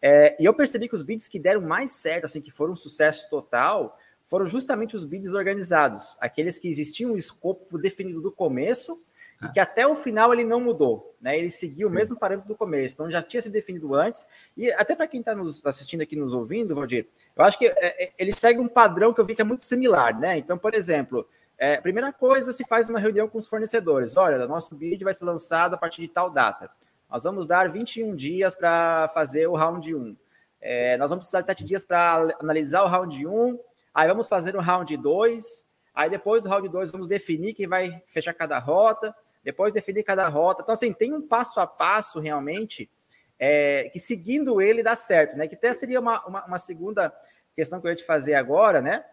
É, 0.00 0.36
e 0.38 0.44
eu 0.44 0.52
percebi 0.52 0.88
que 0.88 0.94
os 0.94 1.02
bids 1.02 1.26
que 1.26 1.38
deram 1.38 1.62
mais 1.62 1.92
certo, 1.92 2.26
assim, 2.26 2.40
que 2.40 2.50
foram 2.50 2.74
um 2.74 2.76
sucesso 2.76 3.30
total, 3.30 3.98
foram 4.26 4.46
justamente 4.46 4.94
os 4.94 5.04
bids 5.04 5.32
organizados, 5.32 6.16
aqueles 6.20 6.58
que 6.58 6.68
existiam 6.68 7.12
um 7.12 7.16
escopo 7.16 7.78
definido 7.78 8.20
do 8.20 8.30
começo 8.30 9.00
e 9.42 9.48
que 9.50 9.60
até 9.60 9.86
o 9.86 9.94
final 9.94 10.32
ele 10.32 10.44
não 10.44 10.60
mudou, 10.60 11.14
né? 11.20 11.38
Ele 11.38 11.50
seguiu 11.50 11.88
o 11.88 11.90
mesmo 11.90 12.18
parâmetro 12.18 12.48
do 12.48 12.56
começo, 12.56 12.94
então 12.94 13.10
já 13.10 13.22
tinha 13.22 13.42
se 13.42 13.50
definido 13.50 13.94
antes. 13.94 14.26
E 14.56 14.72
até 14.72 14.94
para 14.94 15.06
quem 15.06 15.20
está 15.20 15.34
nos 15.34 15.64
assistindo 15.64 16.00
aqui, 16.00 16.16
nos 16.16 16.32
ouvindo, 16.32 16.74
Valdir, 16.74 17.06
eu 17.36 17.44
acho 17.44 17.58
que 17.58 17.66
é, 17.66 18.04
é, 18.04 18.12
ele 18.18 18.32
segue 18.32 18.60
um 18.60 18.68
padrão 18.68 19.12
que 19.12 19.20
eu 19.20 19.26
vi 19.26 19.34
que 19.34 19.42
é 19.42 19.44
muito 19.44 19.64
similar, 19.64 20.18
né? 20.18 20.38
Então, 20.38 20.56
por 20.56 20.74
exemplo, 20.74 21.28
é, 21.58 21.80
primeira 21.80 22.12
coisa, 22.12 22.52
se 22.52 22.66
faz 22.66 22.88
uma 22.88 22.98
reunião 22.98 23.28
com 23.28 23.38
os 23.38 23.46
fornecedores. 23.46 24.16
Olha, 24.16 24.46
nosso 24.46 24.74
bid 24.74 25.02
vai 25.02 25.14
ser 25.14 25.24
lançado 25.24 25.74
a 25.74 25.78
partir 25.78 26.02
de 26.02 26.08
tal 26.08 26.30
data. 26.30 26.70
Nós 27.10 27.24
vamos 27.24 27.46
dar 27.46 27.70
21 27.70 28.14
dias 28.14 28.54
para 28.54 29.08
fazer 29.14 29.46
o 29.46 29.54
round 29.54 29.94
1. 29.94 30.16
É, 30.60 30.96
nós 30.98 31.08
vamos 31.08 31.22
precisar 31.24 31.40
de 31.40 31.46
7 31.46 31.64
dias 31.64 31.84
para 31.84 32.36
analisar 32.40 32.82
o 32.82 32.88
round 32.88 33.26
1. 33.26 33.58
Aí 33.94 34.08
vamos 34.08 34.28
fazer 34.28 34.54
o 34.56 34.60
round 34.60 34.94
2. 34.96 35.64
Aí 35.94 36.10
depois 36.10 36.42
do 36.42 36.48
round 36.48 36.68
2 36.68 36.90
vamos 36.90 37.08
definir 37.08 37.54
quem 37.54 37.66
vai 37.66 38.02
fechar 38.06 38.34
cada 38.34 38.58
rota. 38.58 39.14
Depois 39.42 39.72
definir 39.72 40.02
cada 40.02 40.28
rota. 40.28 40.62
Então, 40.62 40.74
assim, 40.74 40.92
tem 40.92 41.14
um 41.14 41.22
passo 41.22 41.60
a 41.60 41.66
passo 41.66 42.18
realmente 42.18 42.90
é, 43.38 43.88
que 43.92 43.98
seguindo 43.98 44.60
ele 44.60 44.82
dá 44.82 44.94
certo, 44.94 45.36
né? 45.36 45.46
Que 45.46 45.54
até 45.54 45.72
seria 45.72 46.00
uma, 46.00 46.26
uma, 46.26 46.44
uma 46.44 46.58
segunda 46.58 47.14
questão 47.54 47.80
que 47.80 47.86
eu 47.86 47.90
ia 47.90 47.96
te 47.96 48.04
fazer 48.04 48.34
agora, 48.34 48.80
né? 48.80 49.04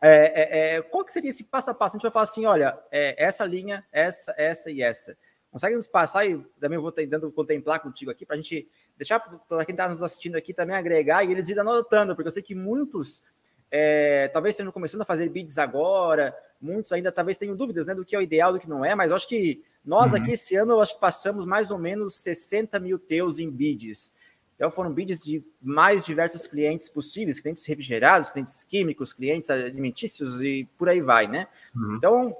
É, 0.00 0.10
é, 0.10 0.76
é, 0.76 0.82
qual 0.82 1.04
que 1.04 1.12
seria 1.12 1.30
esse 1.30 1.44
passo 1.44 1.70
a 1.70 1.74
passo? 1.74 1.96
A 1.96 1.98
gente 1.98 2.02
vai 2.02 2.12
falar 2.12 2.24
assim, 2.24 2.44
olha, 2.44 2.78
é, 2.90 3.14
essa 3.22 3.44
linha, 3.44 3.84
essa, 3.90 4.34
essa 4.36 4.70
e 4.70 4.82
essa. 4.82 5.16
Consegue 5.50 5.74
nos 5.74 5.86
passar 5.86 6.26
e 6.26 6.36
também 6.60 6.76
eu 6.76 6.82
vou 6.82 6.92
tentando 6.92 7.30
contemplar 7.32 7.80
contigo 7.80 8.10
aqui 8.10 8.26
para 8.26 8.36
a 8.36 8.38
gente 8.38 8.68
deixar 8.96 9.20
para 9.20 9.64
quem 9.64 9.72
está 9.72 9.88
nos 9.88 10.02
assistindo 10.02 10.36
aqui 10.36 10.52
também 10.52 10.76
agregar 10.76 11.24
e 11.24 11.30
eles 11.30 11.48
ir 11.48 11.58
anotando, 11.58 12.14
porque 12.14 12.28
eu 12.28 12.32
sei 12.32 12.42
que 12.42 12.54
muitos 12.54 13.22
é, 13.70 14.28
talvez 14.28 14.54
estejam 14.54 14.70
começando 14.70 15.02
a 15.02 15.04
fazer 15.04 15.28
bids 15.28 15.58
agora, 15.58 16.36
muitos 16.60 16.92
ainda 16.92 17.10
talvez 17.10 17.36
tenham 17.36 17.56
dúvidas 17.56 17.86
né, 17.86 17.94
do 17.94 18.04
que 18.04 18.14
é 18.14 18.18
o 18.18 18.22
ideal, 18.22 18.52
do 18.52 18.60
que 18.60 18.68
não 18.68 18.84
é, 18.84 18.94
mas 18.94 19.10
eu 19.10 19.16
acho 19.16 19.28
que 19.28 19.62
nós 19.84 20.12
uhum. 20.12 20.18
aqui 20.18 20.32
esse 20.32 20.54
ano 20.56 20.80
acho 20.80 20.94
que 20.94 21.00
passamos 21.00 21.44
mais 21.44 21.70
ou 21.70 21.78
menos 21.78 22.14
60 22.16 22.78
mil 22.78 22.98
teus 22.98 23.38
em 23.38 23.50
bids. 23.50 24.12
Então 24.56 24.70
foram 24.70 24.92
bids 24.92 25.20
de 25.20 25.44
mais 25.62 26.04
diversos 26.04 26.46
clientes 26.46 26.88
possíveis, 26.88 27.38
clientes 27.38 27.64
refrigerados, 27.66 28.30
clientes 28.30 28.64
químicos, 28.64 29.12
clientes 29.12 29.50
alimentícios 29.50 30.42
e 30.42 30.66
por 30.76 30.88
aí 30.88 31.00
vai, 31.00 31.28
né? 31.28 31.46
Uhum. 31.74 31.96
Então, 31.96 32.28
o 32.30 32.36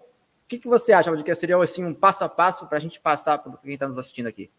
que, 0.49 0.59
que 0.59 0.67
você 0.67 0.93
acha 0.93 1.15
de 1.15 1.23
que 1.23 1.35
seria 1.35 1.61
assim 1.61 1.85
um 1.85 1.93
passo 1.93 2.25
a 2.25 2.29
passo 2.29 2.67
para 2.67 2.79
a 2.79 2.81
gente 2.81 2.99
passar 3.01 3.39
para 3.39 3.53
quem 3.59 3.75
está 3.75 3.87
nos 3.87 3.99
assistindo 3.99 4.27
aqui? 4.27 4.51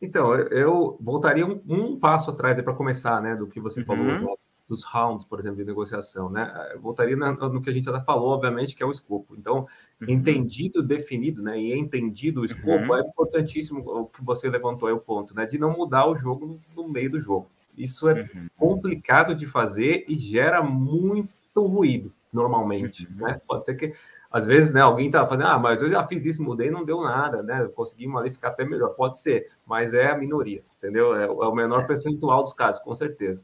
Então, 0.00 0.34
eu 0.34 0.96
voltaria 0.98 1.46
um, 1.46 1.60
um 1.68 1.98
passo 1.98 2.30
atrás 2.30 2.60
para 2.62 2.72
começar, 2.72 3.20
né, 3.20 3.36
do 3.36 3.46
que 3.46 3.60
você 3.60 3.80
uhum. 3.80 4.36
Dos 4.70 4.84
rounds, 4.84 5.26
por 5.26 5.40
exemplo, 5.40 5.58
de 5.58 5.64
negociação, 5.64 6.30
né? 6.30 6.70
Eu 6.72 6.80
voltaria 6.80 7.16
no 7.16 7.60
que 7.60 7.68
a 7.68 7.72
gente 7.72 7.86
já 7.86 8.00
falou, 8.00 8.30
obviamente, 8.30 8.76
que 8.76 8.82
é 8.84 8.86
o 8.86 8.92
escopo. 8.92 9.34
Então, 9.36 9.66
uhum. 10.00 10.08
entendido, 10.08 10.80
definido, 10.80 11.42
né? 11.42 11.60
E 11.60 11.76
entendido 11.76 12.42
o 12.42 12.44
escopo, 12.44 12.92
uhum. 12.92 12.94
é 12.94 13.00
importantíssimo 13.00 13.80
o 13.80 14.06
que 14.06 14.24
você 14.24 14.48
levantou 14.48 14.88
aí 14.88 14.94
o 14.94 15.00
ponto, 15.00 15.34
né? 15.34 15.44
De 15.44 15.58
não 15.58 15.76
mudar 15.76 16.06
o 16.06 16.16
jogo 16.16 16.60
no, 16.76 16.88
meio 16.88 17.10
do 17.10 17.18
jogo. 17.18 17.48
Isso 17.76 18.08
é 18.08 18.22
uhum. 18.22 18.46
complicado 18.56 19.34
de 19.34 19.44
fazer 19.44 20.04
e 20.06 20.14
gera 20.14 20.62
muito 20.62 21.66
ruído, 21.66 22.12
normalmente, 22.32 23.08
uhum. 23.08 23.26
né? 23.26 23.40
Pode 23.44 23.66
ser 23.66 23.74
que 23.74 23.92
às 24.30 24.46
vezes, 24.46 24.72
né, 24.72 24.80
alguém 24.80 25.10
tá 25.10 25.26
fazendo, 25.26 25.48
ah, 25.48 25.58
mas 25.58 25.82
eu 25.82 25.90
já 25.90 26.06
fiz 26.06 26.24
isso, 26.24 26.40
mudei, 26.40 26.70
não 26.70 26.84
deu 26.84 27.02
nada, 27.02 27.42
né? 27.42 27.68
Conseguimos 27.74 28.20
ali 28.20 28.30
ficar 28.30 28.50
até 28.50 28.64
melhor. 28.64 28.90
Pode 28.90 29.18
ser, 29.18 29.50
mas 29.66 29.92
é 29.92 30.08
a 30.08 30.16
minoria, 30.16 30.62
entendeu? 30.78 31.16
É, 31.16 31.24
é 31.24 31.26
o 31.26 31.52
menor 31.52 31.78
certo. 31.78 31.88
percentual 31.88 32.44
dos 32.44 32.52
casos, 32.52 32.80
com 32.80 32.94
certeza. 32.94 33.42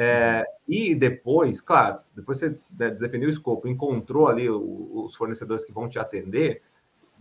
É, 0.00 0.46
e 0.68 0.94
depois, 0.94 1.60
claro, 1.60 1.98
depois 2.14 2.38
você 2.38 2.56
né, 2.78 2.88
definiu 2.90 3.26
o 3.26 3.30
escopo, 3.30 3.66
encontrou 3.66 4.28
ali 4.28 4.48
o, 4.48 5.04
os 5.04 5.16
fornecedores 5.16 5.64
que 5.64 5.72
vão 5.72 5.88
te 5.88 5.98
atender, 5.98 6.62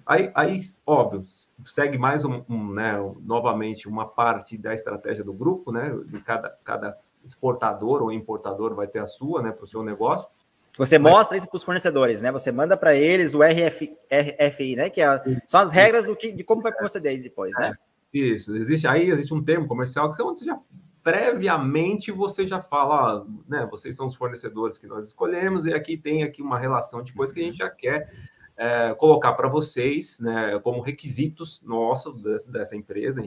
aí, 0.05 0.31
aí 0.35 0.57
óbvio, 0.85 1.25
segue 1.65 1.97
mais 1.97 2.23
um, 2.23 2.43
um, 2.47 2.71
né, 2.71 2.93
novamente 3.21 3.87
uma 3.87 4.07
parte 4.07 4.55
da 4.59 4.75
estratégia 4.75 5.23
do 5.23 5.33
grupo, 5.33 5.71
né? 5.71 5.91
De 6.05 6.21
cada, 6.21 6.55
cada 6.63 6.95
exportador 7.25 8.03
ou 8.03 8.11
importador 8.11 8.75
vai 8.75 8.87
ter 8.87 8.99
a 8.99 9.07
sua, 9.07 9.41
né, 9.41 9.51
para 9.51 9.65
o 9.65 9.67
seu 9.67 9.81
negócio. 9.81 10.29
Você 10.77 10.99
Mas... 10.99 11.11
mostra 11.11 11.35
isso 11.35 11.49
para 11.49 11.57
os 11.57 11.63
fornecedores, 11.63 12.21
né? 12.21 12.31
Você 12.31 12.51
manda 12.51 12.77
para 12.77 12.93
eles 12.93 13.33
o 13.33 13.41
RF, 13.41 13.97
RFI, 14.11 14.75
né? 14.75 14.89
Que 14.91 15.01
é, 15.01 15.41
são 15.47 15.61
as 15.61 15.71
regras 15.71 16.05
do 16.05 16.15
que, 16.15 16.31
de 16.31 16.43
como 16.43 16.61
vai 16.61 16.71
proceder 16.71 17.19
depois, 17.23 17.57
né? 17.57 17.73
Isso, 18.13 18.55
existe 18.55 18.87
aí 18.87 19.09
existe 19.09 19.33
um 19.33 19.43
termo 19.43 19.67
comercial 19.67 20.11
que 20.11 20.21
é 20.21 20.23
onde 20.23 20.39
você 20.39 20.45
já 20.45 20.59
previamente 21.07 22.11
você 22.11 22.45
já 22.45 22.61
fala, 22.61 23.25
né, 23.47 23.65
vocês 23.71 23.95
são 23.95 24.07
os 24.07 24.15
fornecedores 24.15 24.77
que 24.77 24.85
nós 24.87 25.07
escolhemos 25.07 25.65
e 25.65 25.73
aqui 25.73 25.95
tem 25.95 26.21
aqui 26.21 26.41
uma 26.41 26.59
relação 26.59 27.01
de 27.01 27.13
coisas 27.13 27.33
que 27.33 27.39
a 27.39 27.45
gente 27.45 27.59
já 27.59 27.69
quer 27.69 28.11
é, 28.57 28.93
colocar 28.93 29.31
para 29.31 29.47
vocês, 29.47 30.19
né, 30.19 30.59
como 30.59 30.81
requisitos 30.81 31.61
nossos 31.63 32.21
dessa 32.47 32.75
empresa 32.75 33.21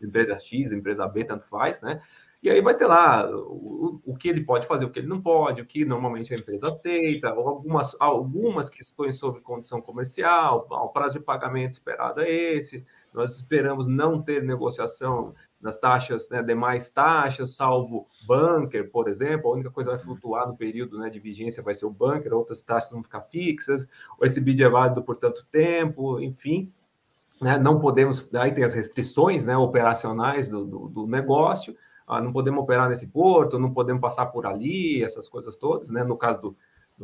empresa 0.00 0.38
X, 0.38 0.70
empresa 0.70 1.08
B, 1.08 1.24
tanto 1.24 1.44
faz, 1.46 1.82
né? 1.82 2.00
E 2.40 2.48
aí 2.48 2.60
vai 2.60 2.76
ter 2.76 2.86
lá 2.86 3.28
o, 3.28 4.00
o 4.06 4.16
que 4.16 4.28
ele 4.28 4.44
pode 4.44 4.64
fazer, 4.64 4.84
o 4.84 4.90
que 4.90 5.00
ele 5.00 5.08
não 5.08 5.20
pode, 5.20 5.60
o 5.60 5.66
que 5.66 5.84
normalmente 5.84 6.32
a 6.32 6.36
empresa 6.36 6.68
aceita, 6.68 7.30
algumas, 7.30 7.96
algumas 7.98 8.70
questões 8.70 9.18
sobre 9.18 9.40
condição 9.40 9.82
comercial, 9.82 10.68
o 10.70 10.88
prazo 10.90 11.18
de 11.18 11.24
pagamento 11.24 11.72
esperado 11.72 12.20
é 12.20 12.30
esse, 12.30 12.86
nós 13.12 13.34
esperamos 13.34 13.88
não 13.88 14.22
ter 14.22 14.40
negociação 14.40 15.34
nas 15.60 15.78
taxas, 15.78 16.28
né, 16.30 16.42
demais 16.42 16.90
taxas, 16.90 17.56
salvo 17.56 18.06
bunker, 18.26 18.90
por 18.90 19.08
exemplo, 19.08 19.50
a 19.50 19.54
única 19.54 19.70
coisa 19.70 19.90
que 19.90 19.96
vai 19.96 20.04
flutuar 20.04 20.46
no 20.46 20.56
período 20.56 20.98
né, 20.98 21.10
de 21.10 21.18
vigência 21.18 21.62
vai 21.62 21.74
ser 21.74 21.86
o 21.86 21.90
bunker, 21.90 22.32
outras 22.32 22.62
taxas 22.62 22.92
vão 22.92 23.02
ficar 23.02 23.22
fixas, 23.22 23.88
ou 24.18 24.24
esse 24.24 24.40
bid 24.40 24.62
é 24.62 24.68
válido 24.68 25.02
por 25.02 25.16
tanto 25.16 25.44
tempo, 25.50 26.20
enfim, 26.20 26.72
né, 27.40 27.58
não 27.58 27.80
podemos, 27.80 28.28
aí 28.34 28.52
tem 28.52 28.64
as 28.64 28.74
restrições 28.74 29.44
né, 29.44 29.56
operacionais 29.56 30.48
do, 30.48 30.64
do, 30.64 30.88
do 30.88 31.06
negócio, 31.06 31.76
ah, 32.06 32.20
não 32.22 32.32
podemos 32.32 32.62
operar 32.62 32.88
nesse 32.88 33.06
porto, 33.06 33.58
não 33.58 33.72
podemos 33.72 34.00
passar 34.00 34.26
por 34.26 34.46
ali, 34.46 35.02
essas 35.02 35.28
coisas 35.28 35.56
todas, 35.56 35.90
né, 35.90 36.04
no 36.04 36.16
caso 36.16 36.40
do, 36.40 36.56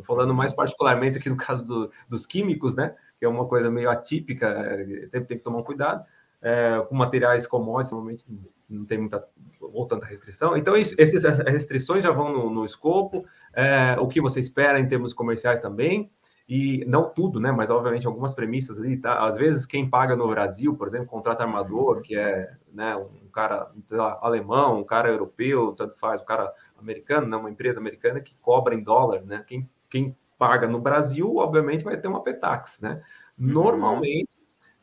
falando 0.03 0.33
mais 0.33 0.51
particularmente 0.51 1.17
aqui 1.17 1.29
no 1.29 1.37
caso 1.37 1.65
do, 1.65 1.91
dos 2.09 2.25
químicos, 2.25 2.75
né, 2.75 2.95
que 3.17 3.25
é 3.25 3.27
uma 3.27 3.45
coisa 3.45 3.69
meio 3.69 3.89
atípica, 3.89 4.47
é, 4.47 5.05
sempre 5.05 5.27
tem 5.27 5.37
que 5.37 5.43
tomar 5.43 5.59
um 5.59 5.63
cuidado, 5.63 6.05
é, 6.45 6.79
com 6.87 6.93
materiais 6.95 7.47
commodities, 7.47 7.91
normalmente 7.91 8.23
não 8.69 8.85
tem 8.85 8.99
muita 8.99 9.27
ou 9.59 9.87
tanta 9.87 10.05
restrição. 10.05 10.55
Então, 10.55 10.77
isso, 10.77 10.93
essas 10.99 11.39
restrições 11.39 12.03
já 12.03 12.11
vão 12.11 12.31
no, 12.31 12.51
no 12.51 12.63
escopo, 12.63 13.25
é, 13.51 13.97
o 13.99 14.07
que 14.07 14.21
você 14.21 14.39
espera 14.39 14.79
em 14.79 14.87
termos 14.87 15.11
comerciais 15.11 15.59
também, 15.59 16.11
e 16.47 16.85
não 16.85 17.09
tudo, 17.09 17.39
né? 17.39 17.51
Mas 17.51 17.71
obviamente 17.71 18.05
algumas 18.05 18.35
premissas 18.35 18.79
ali, 18.79 18.95
tá? 18.95 19.25
Às 19.25 19.35
vezes 19.35 19.65
quem 19.65 19.89
paga 19.89 20.15
no 20.15 20.27
Brasil, 20.27 20.75
por 20.75 20.85
exemplo, 20.85 21.07
contrata 21.07 21.41
armador, 21.41 22.01
que 22.01 22.15
é 22.15 22.53
né, 22.71 22.95
um 22.95 23.27
cara 23.33 23.71
lá, 23.89 24.19
alemão, 24.21 24.81
um 24.81 24.83
cara 24.83 25.09
europeu, 25.09 25.73
tanto 25.75 25.97
faz, 25.97 26.21
um 26.21 26.25
cara 26.25 26.53
americano, 26.77 27.25
né, 27.25 27.35
uma 27.35 27.49
empresa 27.49 27.79
americana 27.79 28.21
que 28.21 28.37
cobra 28.37 28.75
em 28.75 28.83
dólar, 28.83 29.23
né? 29.23 29.43
Quem, 29.47 29.67
quem 29.89 30.15
paga 30.37 30.67
no 30.67 30.79
Brasil, 30.79 31.37
obviamente, 31.37 31.83
vai 31.83 31.97
ter 31.97 32.07
uma 32.07 32.21
PETAX, 32.21 32.79
né? 32.79 33.01
Uhum. 33.39 33.47
Normalmente 33.47 34.29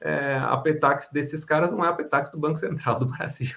é, 0.05 0.37
a 0.37 0.57
Petax 0.57 1.11
desses 1.11 1.45
caras 1.45 1.71
não 1.71 1.85
é 1.85 1.89
a 1.89 1.93
Petax 1.93 2.31
do 2.31 2.39
Banco 2.39 2.59
Central 2.59 2.99
do 2.99 3.07
Brasil. 3.07 3.57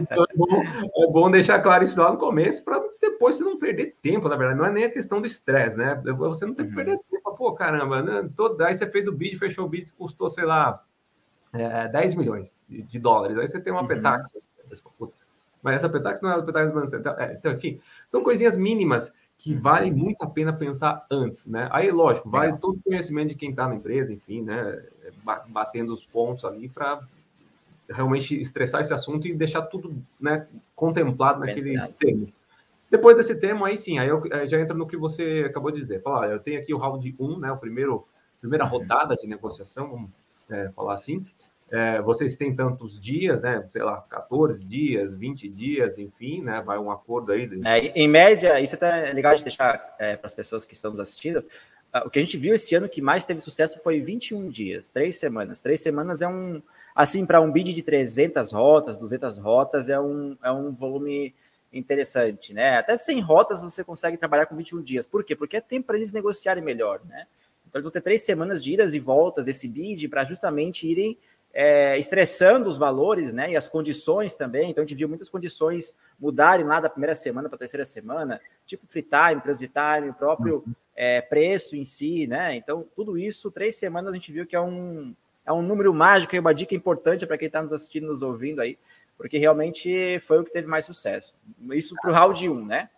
Então 0.00 0.24
é 0.24 0.36
bom, 0.36 0.62
é 0.62 1.06
bom, 1.10 1.30
deixar 1.30 1.60
claro 1.60 1.82
isso 1.82 2.00
lá 2.00 2.12
no 2.12 2.18
começo 2.18 2.64
para 2.64 2.80
depois 3.00 3.34
você 3.34 3.42
não 3.42 3.58
perder 3.58 3.96
tempo, 4.00 4.28
na 4.28 4.36
verdade. 4.36 4.58
Não 4.58 4.66
é 4.66 4.70
nem 4.70 4.84
a 4.84 4.90
questão 4.90 5.20
do 5.20 5.26
estresse, 5.26 5.76
né? 5.76 6.00
Você 6.04 6.46
não 6.46 6.54
tem 6.54 6.66
que 6.66 6.70
uhum. 6.70 6.76
perder 6.76 7.00
tempo. 7.10 7.34
Pô, 7.36 7.52
caramba, 7.52 8.00
né? 8.00 8.30
Todo, 8.36 8.60
aí 8.62 8.72
você 8.72 8.86
fez 8.88 9.08
o 9.08 9.12
bid, 9.12 9.36
fechou 9.36 9.66
o 9.66 9.68
bid, 9.68 9.92
custou, 9.94 10.28
sei 10.28 10.44
lá, 10.44 10.84
é, 11.52 11.88
10 11.88 12.14
milhões 12.14 12.54
de, 12.68 12.82
de, 12.82 12.98
dólares. 13.00 13.36
Aí 13.36 13.48
você 13.48 13.60
tem 13.60 13.72
uma 13.72 13.82
uhum. 13.82 13.88
petax. 13.88 14.38
Putz, 14.96 15.26
mas 15.60 15.76
essa 15.76 15.88
petax 15.88 16.20
não 16.20 16.30
é 16.30 16.34
a 16.34 16.42
petax 16.42 16.68
do 16.68 16.74
Banco 16.74 16.86
Central. 16.86 17.18
É, 17.18 17.34
então, 17.34 17.52
enfim, 17.52 17.80
são 18.08 18.22
coisinhas 18.22 18.56
mínimas 18.56 19.12
que 19.42 19.56
vale 19.56 19.90
muito 19.90 20.22
a 20.22 20.26
pena 20.28 20.52
pensar 20.52 21.04
antes, 21.10 21.48
né? 21.48 21.68
Aí, 21.72 21.90
lógico, 21.90 22.30
vale 22.30 22.56
todo 22.58 22.76
o 22.76 22.82
conhecimento 22.82 23.30
de 23.30 23.34
quem 23.34 23.50
está 23.50 23.66
na 23.66 23.74
empresa, 23.74 24.12
enfim, 24.12 24.40
né? 24.40 24.80
Batendo 25.48 25.92
os 25.92 26.06
pontos 26.06 26.44
ali 26.44 26.68
para 26.68 27.00
realmente 27.90 28.40
estressar 28.40 28.80
esse 28.80 28.94
assunto 28.94 29.26
e 29.26 29.34
deixar 29.34 29.62
tudo 29.62 30.00
né, 30.20 30.46
contemplado 30.76 31.40
naquele 31.40 31.76
tema. 31.98 32.28
Depois 32.88 33.16
desse 33.16 33.34
tema, 33.34 33.66
aí 33.66 33.76
sim, 33.76 33.98
aí 33.98 34.08
eu, 34.08 34.22
já 34.48 34.60
entra 34.60 34.76
no 34.76 34.86
que 34.86 34.96
você 34.96 35.44
acabou 35.44 35.72
de 35.72 35.80
dizer. 35.80 36.00
Falar, 36.02 36.30
eu 36.30 36.38
tenho 36.38 36.60
aqui 36.60 36.72
o 36.72 36.78
round 36.78 37.12
1, 37.18 37.38
né, 37.40 37.50
o 37.50 37.56
primeiro, 37.56 38.06
primeira 38.40 38.64
uhum. 38.64 38.70
rodada 38.70 39.16
de 39.16 39.26
negociação, 39.26 39.90
vamos 39.90 40.10
é, 40.48 40.68
falar 40.70 40.94
assim. 40.94 41.26
É, 41.72 42.02
vocês 42.02 42.36
têm 42.36 42.54
tantos 42.54 43.00
dias, 43.00 43.40
né? 43.40 43.64
Sei 43.70 43.82
lá, 43.82 44.04
14 44.10 44.62
dias, 44.62 45.14
20 45.14 45.48
dias, 45.48 45.96
enfim, 45.96 46.42
né? 46.42 46.60
Vai 46.60 46.78
um 46.78 46.90
acordo 46.90 47.32
aí. 47.32 47.48
É, 47.64 47.78
em 47.98 48.06
média, 48.06 48.60
isso 48.60 48.76
é 48.84 49.10
legal 49.14 49.34
de 49.34 49.42
deixar 49.42 49.96
é, 49.98 50.14
para 50.14 50.26
as 50.26 50.34
pessoas 50.34 50.66
que 50.66 50.74
estão 50.74 50.90
nos 50.90 51.00
assistindo. 51.00 51.42
O 52.04 52.10
que 52.10 52.18
a 52.18 52.22
gente 52.22 52.36
viu 52.36 52.54
esse 52.54 52.74
ano 52.74 52.90
que 52.90 53.00
mais 53.00 53.24
teve 53.24 53.40
sucesso 53.40 53.82
foi 53.82 54.00
21 54.00 54.50
dias, 54.50 54.90
três 54.90 55.18
semanas. 55.18 55.62
Três 55.62 55.80
semanas 55.80 56.20
é 56.20 56.28
um, 56.28 56.62
assim, 56.94 57.24
para 57.24 57.40
um 57.40 57.50
bid 57.50 57.72
de 57.72 57.82
300 57.82 58.52
rotas, 58.52 58.98
200 58.98 59.38
rotas, 59.38 59.88
é 59.88 59.98
um, 59.98 60.36
é 60.44 60.52
um 60.52 60.72
volume 60.72 61.34
interessante, 61.72 62.52
né? 62.52 62.76
Até 62.76 62.98
100 62.98 63.20
rotas 63.20 63.62
você 63.62 63.82
consegue 63.82 64.18
trabalhar 64.18 64.44
com 64.44 64.54
21 64.54 64.82
dias. 64.82 65.06
Por 65.06 65.24
quê? 65.24 65.34
Porque 65.34 65.56
é 65.56 65.60
tempo 65.62 65.86
para 65.86 65.96
eles 65.96 66.12
negociarem 66.12 66.62
melhor, 66.62 67.00
né? 67.06 67.26
Então 67.66 67.78
eles 67.78 67.84
vão 67.84 67.92
ter 67.92 68.02
três 68.02 68.20
semanas 68.20 68.62
de 68.62 68.74
idas 68.74 68.94
e 68.94 69.00
voltas 69.00 69.46
desse 69.46 69.66
bid 69.66 70.06
para 70.08 70.24
justamente 70.24 70.86
irem 70.86 71.16
é, 71.52 71.98
estressando 71.98 72.68
os 72.68 72.78
valores, 72.78 73.32
né? 73.32 73.50
E 73.50 73.56
as 73.56 73.68
condições 73.68 74.34
também. 74.34 74.70
Então 74.70 74.82
a 74.82 74.86
gente 74.86 74.96
viu 74.96 75.08
muitas 75.08 75.28
condições 75.28 75.96
mudarem 76.18 76.64
lá 76.64 76.80
da 76.80 76.88
primeira 76.88 77.14
semana 77.14 77.48
para 77.48 77.56
a 77.56 77.58
terceira 77.58 77.84
semana, 77.84 78.40
tipo 78.66 78.86
free 78.88 79.02
time, 79.02 79.40
transit 79.40 79.72
time, 79.72 80.10
o 80.10 80.14
próprio 80.14 80.64
é, 80.96 81.20
preço 81.20 81.76
em 81.76 81.84
si, 81.84 82.26
né? 82.26 82.56
Então 82.56 82.86
tudo 82.96 83.18
isso, 83.18 83.50
três 83.50 83.76
semanas 83.76 84.12
a 84.12 84.14
gente 84.14 84.32
viu 84.32 84.46
que 84.46 84.56
é 84.56 84.60
um, 84.60 85.14
é 85.44 85.52
um 85.52 85.62
número 85.62 85.92
mágico 85.92 86.34
e 86.34 86.38
uma 86.38 86.54
dica 86.54 86.74
importante 86.74 87.26
para 87.26 87.36
quem 87.36 87.46
está 87.46 87.60
nos 87.60 87.72
assistindo, 87.72 88.06
nos 88.06 88.22
ouvindo 88.22 88.60
aí, 88.60 88.78
porque 89.18 89.36
realmente 89.36 90.18
foi 90.20 90.40
o 90.40 90.44
que 90.44 90.52
teve 90.52 90.66
mais 90.66 90.86
sucesso. 90.86 91.36
Isso 91.72 91.94
para 92.00 92.10
o 92.10 92.14
round 92.14 92.48
1, 92.48 92.64
né? 92.64 92.88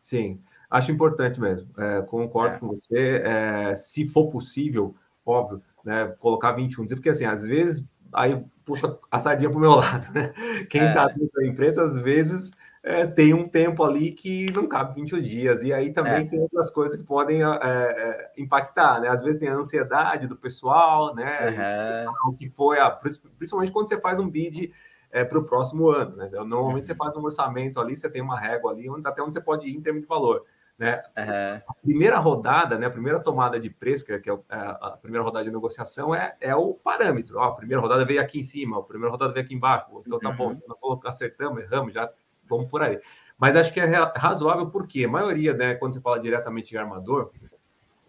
Sim, 0.00 0.40
acho 0.70 0.92
importante 0.92 1.40
mesmo. 1.40 1.68
É, 1.76 2.02
concordo 2.02 2.54
é. 2.54 2.58
com 2.58 2.68
você. 2.68 3.22
É, 3.24 3.74
se 3.74 4.06
for 4.06 4.30
possível, 4.30 4.94
óbvio, 5.24 5.60
né, 5.84 6.14
colocar 6.20 6.52
21 6.52 6.86
dias, 6.86 6.98
porque 6.98 7.08
assim, 7.08 7.24
às 7.24 7.44
vezes 7.44 7.84
aí 8.12 8.44
puxa 8.64 8.98
a 9.10 9.20
sardinha 9.20 9.48
para 9.48 9.58
o 9.58 9.60
meu 9.60 9.72
lado, 9.76 10.12
né? 10.12 10.32
Quem 10.68 10.82
está 10.82 11.04
é. 11.04 11.14
dentro 11.14 11.30
da 11.34 11.46
empresa, 11.46 11.84
às 11.84 11.96
vezes 11.96 12.50
é, 12.82 13.04
tem 13.04 13.34
um 13.34 13.48
tempo 13.48 13.82
ali 13.82 14.12
que 14.12 14.50
não 14.52 14.68
cabe 14.68 14.94
21 15.00 15.20
dias, 15.20 15.62
e 15.64 15.72
aí 15.72 15.92
também 15.92 16.12
é. 16.12 16.24
tem 16.24 16.40
outras 16.40 16.70
coisas 16.70 16.96
que 16.96 17.02
podem 17.02 17.42
é, 17.42 17.46
é 17.46 18.32
impactar, 18.38 19.00
né? 19.00 19.08
Às 19.08 19.20
vezes 19.20 19.40
tem 19.40 19.48
a 19.48 19.54
ansiedade 19.54 20.28
do 20.28 20.36
pessoal, 20.36 21.12
né? 21.14 22.06
Uhum. 22.26 22.32
O 22.32 22.36
que 22.36 22.48
foi, 22.48 22.78
a, 22.78 22.90
principalmente 22.90 23.72
quando 23.72 23.88
você 23.88 24.00
faz 24.00 24.20
um 24.20 24.30
bid 24.30 24.72
é, 25.10 25.24
para 25.24 25.38
o 25.38 25.44
próximo 25.44 25.88
ano, 25.88 26.14
né? 26.14 26.28
Normalmente 26.32 26.74
uhum. 26.74 26.82
você 26.82 26.94
faz 26.94 27.16
um 27.16 27.24
orçamento 27.24 27.80
ali, 27.80 27.96
você 27.96 28.08
tem 28.08 28.22
uma 28.22 28.38
régua 28.38 28.70
ali, 28.70 28.88
onde, 28.88 29.06
até 29.06 29.20
onde 29.20 29.34
você 29.34 29.40
pode 29.40 29.66
ir 29.66 29.74
em 29.74 29.80
termos 29.80 30.02
de 30.02 30.08
valor. 30.08 30.44
Né? 30.78 31.02
Uhum. 31.16 31.62
A 31.68 31.74
primeira 31.82 32.18
rodada, 32.18 32.78
né, 32.78 32.86
a 32.86 32.90
primeira 32.90 33.18
tomada 33.18 33.58
de 33.58 33.70
preço, 33.70 34.04
que 34.04 34.12
é, 34.12 34.16
é, 34.16 34.32
a 34.50 34.98
primeira 35.00 35.24
rodada 35.24 35.44
de 35.44 35.50
negociação, 35.50 36.14
é, 36.14 36.36
é 36.40 36.54
o 36.54 36.74
parâmetro. 36.74 37.38
Ó, 37.38 37.44
a 37.44 37.54
primeira 37.54 37.80
rodada 37.80 38.04
veio 38.04 38.20
aqui 38.20 38.40
em 38.40 38.42
cima, 38.42 38.78
a 38.78 38.82
primeira 38.82 39.10
rodada 39.10 39.32
veio 39.32 39.44
aqui 39.44 39.54
embaixo. 39.54 39.86
Então 40.06 40.18
tá 40.18 40.30
bom, 40.30 40.52
uhum. 40.52 41.00
acertamos, 41.04 41.62
erramos, 41.62 41.94
já 41.94 42.10
vamos 42.48 42.68
por 42.68 42.82
aí. 42.82 43.00
Mas 43.38 43.56
acho 43.56 43.72
que 43.72 43.80
é 43.80 43.86
razoável 44.16 44.70
porque 44.70 45.04
a 45.04 45.08
maioria, 45.08 45.54
né, 45.54 45.74
quando 45.74 45.94
você 45.94 46.00
fala 46.00 46.20
diretamente 46.20 46.70
de 46.70 46.78
armador, 46.78 47.32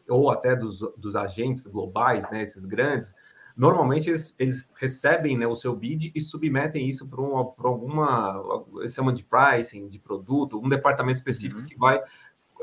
ou 0.09 0.29
até 0.29 0.55
dos, 0.55 0.79
dos 0.97 1.15
agentes 1.15 1.67
globais, 1.67 2.29
né, 2.29 2.41
esses 2.41 2.65
grandes, 2.65 3.13
normalmente 3.55 4.09
eles, 4.09 4.35
eles 4.39 4.69
recebem 4.75 5.37
né, 5.37 5.45
o 5.45 5.55
seu 5.55 5.75
bid 5.75 6.11
e 6.15 6.21
submetem 6.21 6.87
isso 6.87 7.07
para 7.07 7.21
um, 7.21 7.35
alguma, 7.35 8.65
eles 8.77 8.93
chamam 8.93 9.13
de 9.13 9.23
pricing, 9.23 9.87
de 9.87 9.99
produto, 9.99 10.61
um 10.63 10.69
departamento 10.69 11.17
específico 11.17 11.61
uhum. 11.61 11.65
que 11.65 11.77
vai 11.77 12.01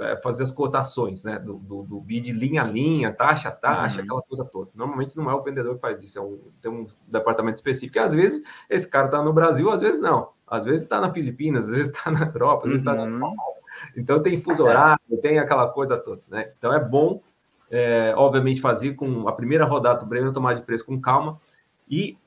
é, 0.01 0.17
fazer 0.17 0.43
as 0.43 0.51
cotações, 0.51 1.25
né, 1.25 1.39
do, 1.39 1.55
do, 1.55 1.83
do, 1.83 2.01
bid 2.01 2.33
linha 2.33 2.63
a 2.63 2.65
linha, 2.65 3.13
taxa 3.13 3.49
a 3.49 3.53
taxa, 3.53 3.99
uhum. 3.99 4.05
aquela 4.05 4.23
coisa 4.23 4.45
toda. 4.45 4.71
Normalmente 4.75 5.17
não 5.17 5.31
é 5.31 5.35
o 5.35 5.43
vendedor 5.43 5.75
que 5.77 5.81
faz 5.81 6.03
isso, 6.03 6.19
é 6.19 6.23
um, 6.23 6.41
tem 6.61 6.71
um 6.71 6.87
departamento 7.07 7.57
específico. 7.57 7.99
E 7.99 8.01
às 8.01 8.13
vezes 8.15 8.43
esse 8.69 8.89
cara 8.89 9.07
está 9.07 9.23
no 9.23 9.33
Brasil, 9.33 9.71
às 9.71 9.81
vezes 9.81 10.01
não. 10.01 10.31
Às 10.47 10.65
vezes 10.65 10.83
está 10.83 11.01
na 11.01 11.13
Filipinas, 11.13 11.67
às 11.67 11.73
vezes 11.73 11.91
está 11.91 12.11
na 12.11 12.27
Europa, 12.27 12.65
às 12.65 12.73
vezes 12.73 12.81
está 12.81 12.93
uhum. 12.93 13.19
na 13.19 13.31
Então 13.97 14.23
tem 14.23 14.37
fuso 14.37 14.65
horário, 14.65 14.99
tem 15.23 15.39
aquela 15.39 15.69
coisa 15.69 15.97
toda, 15.97 16.23
né? 16.29 16.53
Então 16.59 16.73
é 16.73 16.81
bom, 16.83 17.23
é, 17.71 18.15
obviamente, 18.17 18.61
fazer 18.61 18.95
com 18.95 19.29
a 19.29 19.33
primeira 19.33 19.65
rodada 19.65 20.01
do 20.01 20.07
Breno 20.07 20.33
tomar 20.33 20.55
de 20.55 20.63
preço 20.63 20.85
com 20.85 21.01
calma 21.01 21.41
e 21.89 22.19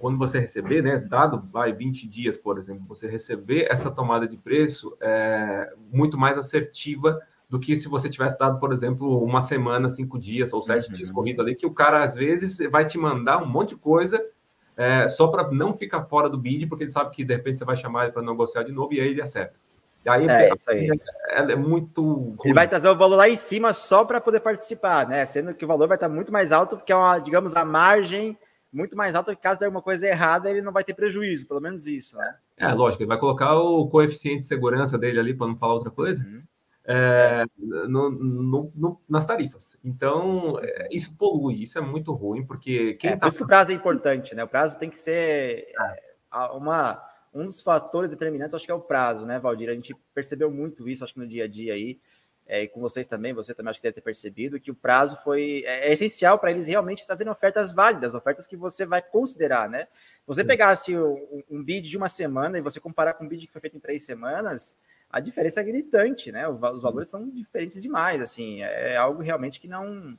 quando 0.00 0.18
você 0.18 0.40
receber, 0.40 0.82
né, 0.82 0.98
dado 0.98 1.46
vai 1.52 1.72
20 1.72 2.08
dias, 2.08 2.36
por 2.36 2.58
exemplo, 2.58 2.84
você 2.88 3.06
receber 3.06 3.68
essa 3.70 3.90
tomada 3.90 4.26
de 4.26 4.36
preço 4.36 4.96
é 5.00 5.72
muito 5.92 6.16
mais 6.16 6.38
assertiva 6.38 7.20
do 7.48 7.60
que 7.60 7.76
se 7.76 7.86
você 7.86 8.08
tivesse 8.08 8.38
dado, 8.38 8.58
por 8.58 8.72
exemplo, 8.72 9.22
uma 9.22 9.40
semana, 9.40 9.88
cinco 9.88 10.18
dias 10.18 10.52
ou 10.52 10.62
sete 10.62 10.88
uhum. 10.88 10.94
dias 10.94 11.10
corrido 11.10 11.42
ali, 11.42 11.54
que 11.54 11.66
o 11.66 11.72
cara 11.72 12.02
às 12.02 12.14
vezes 12.14 12.58
vai 12.70 12.86
te 12.86 12.96
mandar 12.96 13.42
um 13.42 13.46
monte 13.46 13.70
de 13.70 13.76
coisa 13.76 14.24
é, 14.76 15.06
só 15.06 15.28
para 15.28 15.50
não 15.50 15.74
ficar 15.74 16.04
fora 16.04 16.30
do 16.30 16.38
bid, 16.38 16.66
porque 16.66 16.84
ele 16.84 16.90
sabe 16.90 17.10
que 17.10 17.22
de 17.22 17.34
repente 17.34 17.58
você 17.58 17.64
vai 17.66 17.76
chamar 17.76 18.04
ele 18.04 18.12
para 18.12 18.22
negociar 18.22 18.62
de 18.62 18.72
novo 18.72 18.94
e 18.94 19.00
aí 19.00 19.08
ele 19.08 19.20
acerta. 19.20 19.54
E 20.02 20.08
aí, 20.08 20.26
é, 20.26 20.50
isso 20.54 20.70
aí. 20.70 20.88
É, 21.28 21.52
é, 21.52 21.56
muito. 21.56 22.02
Ruim. 22.02 22.36
Ele 22.42 22.54
vai 22.54 22.66
trazer 22.66 22.88
o 22.88 22.96
valor 22.96 23.16
lá 23.16 23.28
em 23.28 23.36
cima 23.36 23.74
só 23.74 24.02
para 24.02 24.18
poder 24.18 24.40
participar, 24.40 25.06
né? 25.06 25.26
Sendo 25.26 25.52
que 25.52 25.62
o 25.62 25.68
valor 25.68 25.86
vai 25.86 25.98
estar 25.98 26.08
muito 26.08 26.32
mais 26.32 26.52
alto, 26.52 26.78
porque 26.78 26.90
é 26.90 26.96
uma, 26.96 27.18
digamos, 27.18 27.54
a 27.54 27.66
margem 27.66 28.38
muito 28.72 28.96
mais 28.96 29.14
alta, 29.14 29.34
que 29.34 29.42
caso 29.42 29.58
der 29.58 29.66
alguma 29.66 29.82
coisa 29.82 30.06
errada, 30.06 30.50
ele 30.50 30.62
não 30.62 30.72
vai 30.72 30.84
ter 30.84 30.94
prejuízo, 30.94 31.46
pelo 31.48 31.60
menos 31.60 31.86
isso, 31.86 32.16
né? 32.16 32.36
É, 32.56 32.72
lógico, 32.72 33.02
ele 33.02 33.08
vai 33.08 33.18
colocar 33.18 33.56
o 33.56 33.88
coeficiente 33.88 34.40
de 34.40 34.46
segurança 34.46 34.96
dele 34.98 35.18
ali, 35.18 35.34
para 35.34 35.46
não 35.46 35.56
falar 35.56 35.74
outra 35.74 35.90
coisa. 35.90 36.24
Uhum 36.24 36.42
é, 36.84 37.44
no, 37.56 38.10
no, 38.10 38.72
no, 38.74 39.00
nas 39.08 39.24
tarifas. 39.24 39.78
Então, 39.84 40.58
é, 40.60 40.88
isso 40.90 41.16
polui, 41.16 41.62
isso 41.62 41.78
é 41.78 41.80
muito 41.80 42.12
ruim, 42.12 42.44
porque 42.44 42.94
quem 42.94 43.10
é, 43.10 43.12
tá... 43.14 43.20
Por 43.20 43.28
isso 43.28 43.38
que 43.38 43.44
o 43.44 43.46
prazo 43.46 43.70
é 43.70 43.74
importante, 43.74 44.34
né? 44.34 44.42
O 44.42 44.48
prazo 44.48 44.76
tem 44.76 44.90
que 44.90 44.98
ser 44.98 45.68
é, 45.68 46.36
uma, 46.52 47.00
um 47.32 47.44
dos 47.44 47.60
fatores 47.60 48.10
determinantes, 48.10 48.54
acho 48.54 48.66
que 48.66 48.72
é 48.72 48.74
o 48.74 48.80
prazo, 48.80 49.24
né, 49.24 49.38
Valdir? 49.38 49.68
A 49.68 49.74
gente 49.74 49.94
percebeu 50.12 50.50
muito 50.50 50.88
isso, 50.88 51.04
acho 51.04 51.14
que 51.14 51.20
no 51.20 51.28
dia 51.28 51.44
a 51.44 51.48
dia 51.48 51.74
aí, 51.74 51.98
é, 52.52 52.64
e 52.64 52.68
com 52.68 52.80
vocês 52.80 53.06
também, 53.06 53.32
você 53.32 53.54
também 53.54 53.70
acho 53.70 53.78
que 53.78 53.84
deve 53.84 53.94
ter 53.94 54.00
percebido, 54.00 54.58
que 54.58 54.72
o 54.72 54.74
prazo 54.74 55.16
foi 55.22 55.62
é, 55.64 55.86
é 55.86 55.92
essencial 55.92 56.36
para 56.36 56.50
eles 56.50 56.66
realmente 56.66 57.06
trazerem 57.06 57.30
ofertas 57.30 57.72
válidas, 57.72 58.12
ofertas 58.12 58.44
que 58.44 58.56
você 58.56 58.84
vai 58.84 59.00
considerar, 59.00 59.70
né? 59.70 59.86
Você 60.26 60.42
pegasse 60.42 60.98
um, 60.98 61.44
um 61.48 61.62
bid 61.62 61.88
de 61.88 61.96
uma 61.96 62.08
semana 62.08 62.58
e 62.58 62.60
você 62.60 62.80
comparar 62.80 63.14
com 63.14 63.24
um 63.24 63.28
bid 63.28 63.46
que 63.46 63.52
foi 63.52 63.60
feito 63.60 63.76
em 63.76 63.80
três 63.80 64.02
semanas, 64.02 64.76
a 65.08 65.20
diferença 65.20 65.60
é 65.60 65.62
gritante, 65.62 66.32
né? 66.32 66.48
Os 66.48 66.82
valores 66.82 67.08
são 67.08 67.30
diferentes 67.30 67.80
demais, 67.80 68.20
assim, 68.20 68.62
é 68.62 68.96
algo 68.96 69.22
realmente 69.22 69.60
que 69.60 69.68
não 69.68 70.18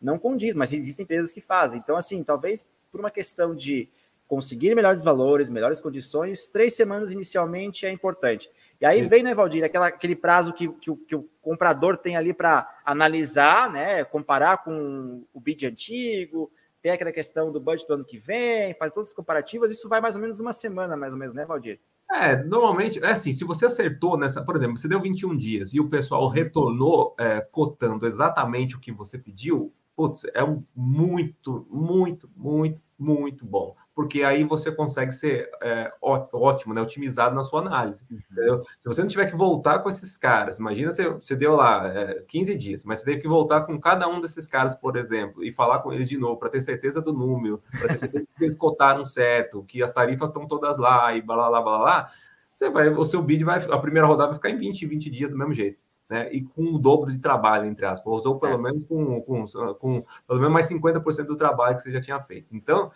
não 0.00 0.20
condiz, 0.20 0.54
mas 0.54 0.72
existem 0.72 1.02
empresas 1.02 1.32
que 1.32 1.40
fazem. 1.40 1.80
Então, 1.80 1.96
assim, 1.96 2.22
talvez 2.22 2.64
por 2.92 3.00
uma 3.00 3.10
questão 3.10 3.56
de 3.56 3.88
conseguir 4.28 4.72
melhores 4.76 5.02
valores, 5.02 5.50
melhores 5.50 5.80
condições, 5.80 6.46
três 6.46 6.74
semanas 6.74 7.10
inicialmente 7.10 7.86
é 7.86 7.90
importante. 7.90 8.48
E 8.82 8.84
aí 8.84 9.00
vem, 9.02 9.22
né, 9.22 9.32
Valdir, 9.32 9.62
aquela, 9.62 9.86
aquele 9.86 10.16
prazo 10.16 10.52
que, 10.52 10.66
que, 10.66 10.92
que 11.06 11.14
o 11.14 11.28
comprador 11.40 11.96
tem 11.96 12.16
ali 12.16 12.34
para 12.34 12.68
analisar, 12.84 13.70
né, 13.70 14.02
comparar 14.02 14.64
com 14.64 15.22
o 15.32 15.40
bid 15.40 15.64
antigo, 15.64 16.50
tem 16.82 16.90
aquela 16.90 17.12
questão 17.12 17.52
do 17.52 17.60
budget 17.60 17.86
do 17.86 17.94
ano 17.94 18.04
que 18.04 18.18
vem, 18.18 18.74
faz 18.74 18.90
todas 18.90 19.10
as 19.10 19.14
comparativas, 19.14 19.70
isso 19.70 19.88
vai 19.88 20.00
mais 20.00 20.16
ou 20.16 20.20
menos 20.20 20.40
uma 20.40 20.52
semana, 20.52 20.96
mais 20.96 21.12
ou 21.12 21.18
menos, 21.20 21.32
né, 21.32 21.44
Valdir? 21.44 21.78
É, 22.10 22.42
normalmente, 22.42 22.98
é 22.98 23.12
assim, 23.12 23.32
se 23.32 23.44
você 23.44 23.66
acertou 23.66 24.16
nessa, 24.16 24.44
por 24.44 24.56
exemplo, 24.56 24.76
você 24.76 24.88
deu 24.88 25.00
21 25.00 25.36
dias 25.36 25.72
e 25.72 25.78
o 25.78 25.88
pessoal 25.88 26.26
retornou 26.26 27.14
é, 27.20 27.40
cotando 27.40 28.04
exatamente 28.04 28.74
o 28.74 28.80
que 28.80 28.90
você 28.90 29.16
pediu, 29.16 29.72
putz, 29.94 30.26
é 30.34 30.42
um 30.42 30.60
muito, 30.74 31.64
muito, 31.70 32.28
muito, 32.36 32.80
muito 32.98 33.46
bom 33.46 33.76
porque 33.94 34.22
aí 34.22 34.42
você 34.44 34.72
consegue 34.72 35.12
ser 35.12 35.50
é, 35.62 35.92
ótimo, 36.00 36.72
né, 36.72 36.80
otimizado 36.80 37.34
na 37.34 37.42
sua 37.42 37.60
análise. 37.60 38.06
Uhum. 38.10 38.62
Se 38.78 38.88
você 38.88 39.02
não 39.02 39.08
tiver 39.08 39.26
que 39.26 39.36
voltar 39.36 39.80
com 39.80 39.88
esses 39.88 40.16
caras, 40.16 40.58
imagina 40.58 40.90
você, 40.90 41.08
você 41.08 41.36
deu 41.36 41.54
lá 41.54 41.86
é, 41.88 42.24
15 42.26 42.54
dias, 42.56 42.84
mas 42.84 43.00
você 43.00 43.04
teve 43.04 43.20
que 43.20 43.28
voltar 43.28 43.62
com 43.62 43.78
cada 43.78 44.08
um 44.08 44.20
desses 44.20 44.48
caras, 44.48 44.74
por 44.74 44.96
exemplo, 44.96 45.44
e 45.44 45.52
falar 45.52 45.80
com 45.80 45.92
eles 45.92 46.08
de 46.08 46.16
novo, 46.16 46.38
para 46.38 46.48
ter 46.48 46.62
certeza 46.62 47.02
do 47.02 47.12
número, 47.12 47.62
para 47.78 47.88
ter 47.88 47.98
certeza 47.98 48.28
que 48.34 48.44
eles 48.44 48.56
cotaram 48.56 49.04
certo, 49.04 49.62
que 49.64 49.82
as 49.82 49.92
tarifas 49.92 50.30
estão 50.30 50.46
todas 50.46 50.78
lá 50.78 51.14
e 51.14 51.20
blá, 51.20 51.36
blá, 51.36 51.62
blá, 51.62 51.78
blá, 51.78 52.10
você 52.50 52.70
vai, 52.70 52.88
o 52.88 53.04
seu 53.04 53.22
bid 53.22 53.44
vai, 53.44 53.58
a 53.58 53.78
primeira 53.78 54.06
rodada 54.06 54.28
vai 54.28 54.36
ficar 54.36 54.50
em 54.50 54.56
20, 54.56 54.86
20 54.86 55.10
dias 55.10 55.30
do 55.30 55.36
mesmo 55.36 55.54
jeito. 55.54 55.78
Né, 56.10 56.30
e 56.30 56.42
com 56.42 56.74
o 56.74 56.78
dobro 56.78 57.10
de 57.10 57.18
trabalho, 57.18 57.64
entre 57.64 57.86
aspas, 57.86 58.26
ou 58.26 58.38
pelo 58.38 58.54
é. 58.54 58.58
menos 58.58 58.84
com, 58.84 59.22
com, 59.22 59.46
com, 59.78 60.04
pelo 60.26 60.40
menos 60.40 60.52
mais 60.52 60.70
50% 60.70 61.24
do 61.24 61.36
trabalho 61.36 61.74
que 61.74 61.80
você 61.80 61.90
já 61.90 62.02
tinha 62.02 62.20
feito. 62.20 62.54
Então, 62.54 62.90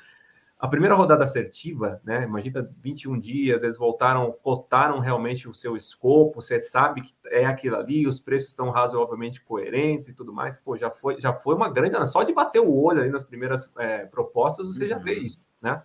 a 0.59 0.66
primeira 0.66 0.95
rodada 0.95 1.23
assertiva, 1.23 2.01
né? 2.03 2.25
Imagina 2.25 2.66
21 2.81 3.19
dias, 3.19 3.62
eles 3.62 3.77
voltaram, 3.77 4.33
cotaram 4.42 5.01
realmente 5.01 5.47
o 5.47 5.55
seu 5.55 5.77
escopo, 5.77 6.40
você 6.40 6.59
sabe 6.59 7.03
que 7.03 7.14
é 7.27 7.45
aquilo 7.45 7.77
ali, 7.77 8.07
os 8.07 8.21
preços 8.21 8.49
estão 8.49 8.71
razoavelmente 8.71 9.42
coerentes 9.42 10.09
e 10.09 10.14
tudo 10.14 10.33
mais. 10.33 10.59
Pô, 10.59 10.75
já 10.77 10.90
foi, 10.90 11.21
já 11.21 11.33
foi 11.33 11.55
uma 11.55 11.69
grande. 11.69 11.95
Só 12.07 12.23
de 12.23 12.33
bater 12.33 12.61
o 12.61 12.75
olho 12.75 13.03
ali 13.03 13.11
nas 13.11 13.25
primeiras 13.25 13.71
é, 13.79 14.07
propostas, 14.07 14.66
você 14.66 14.85
uhum. 14.85 14.90
já 14.90 14.99
vê 14.99 15.19
uhum. 15.19 15.25
isso, 15.25 15.40
né? 15.61 15.83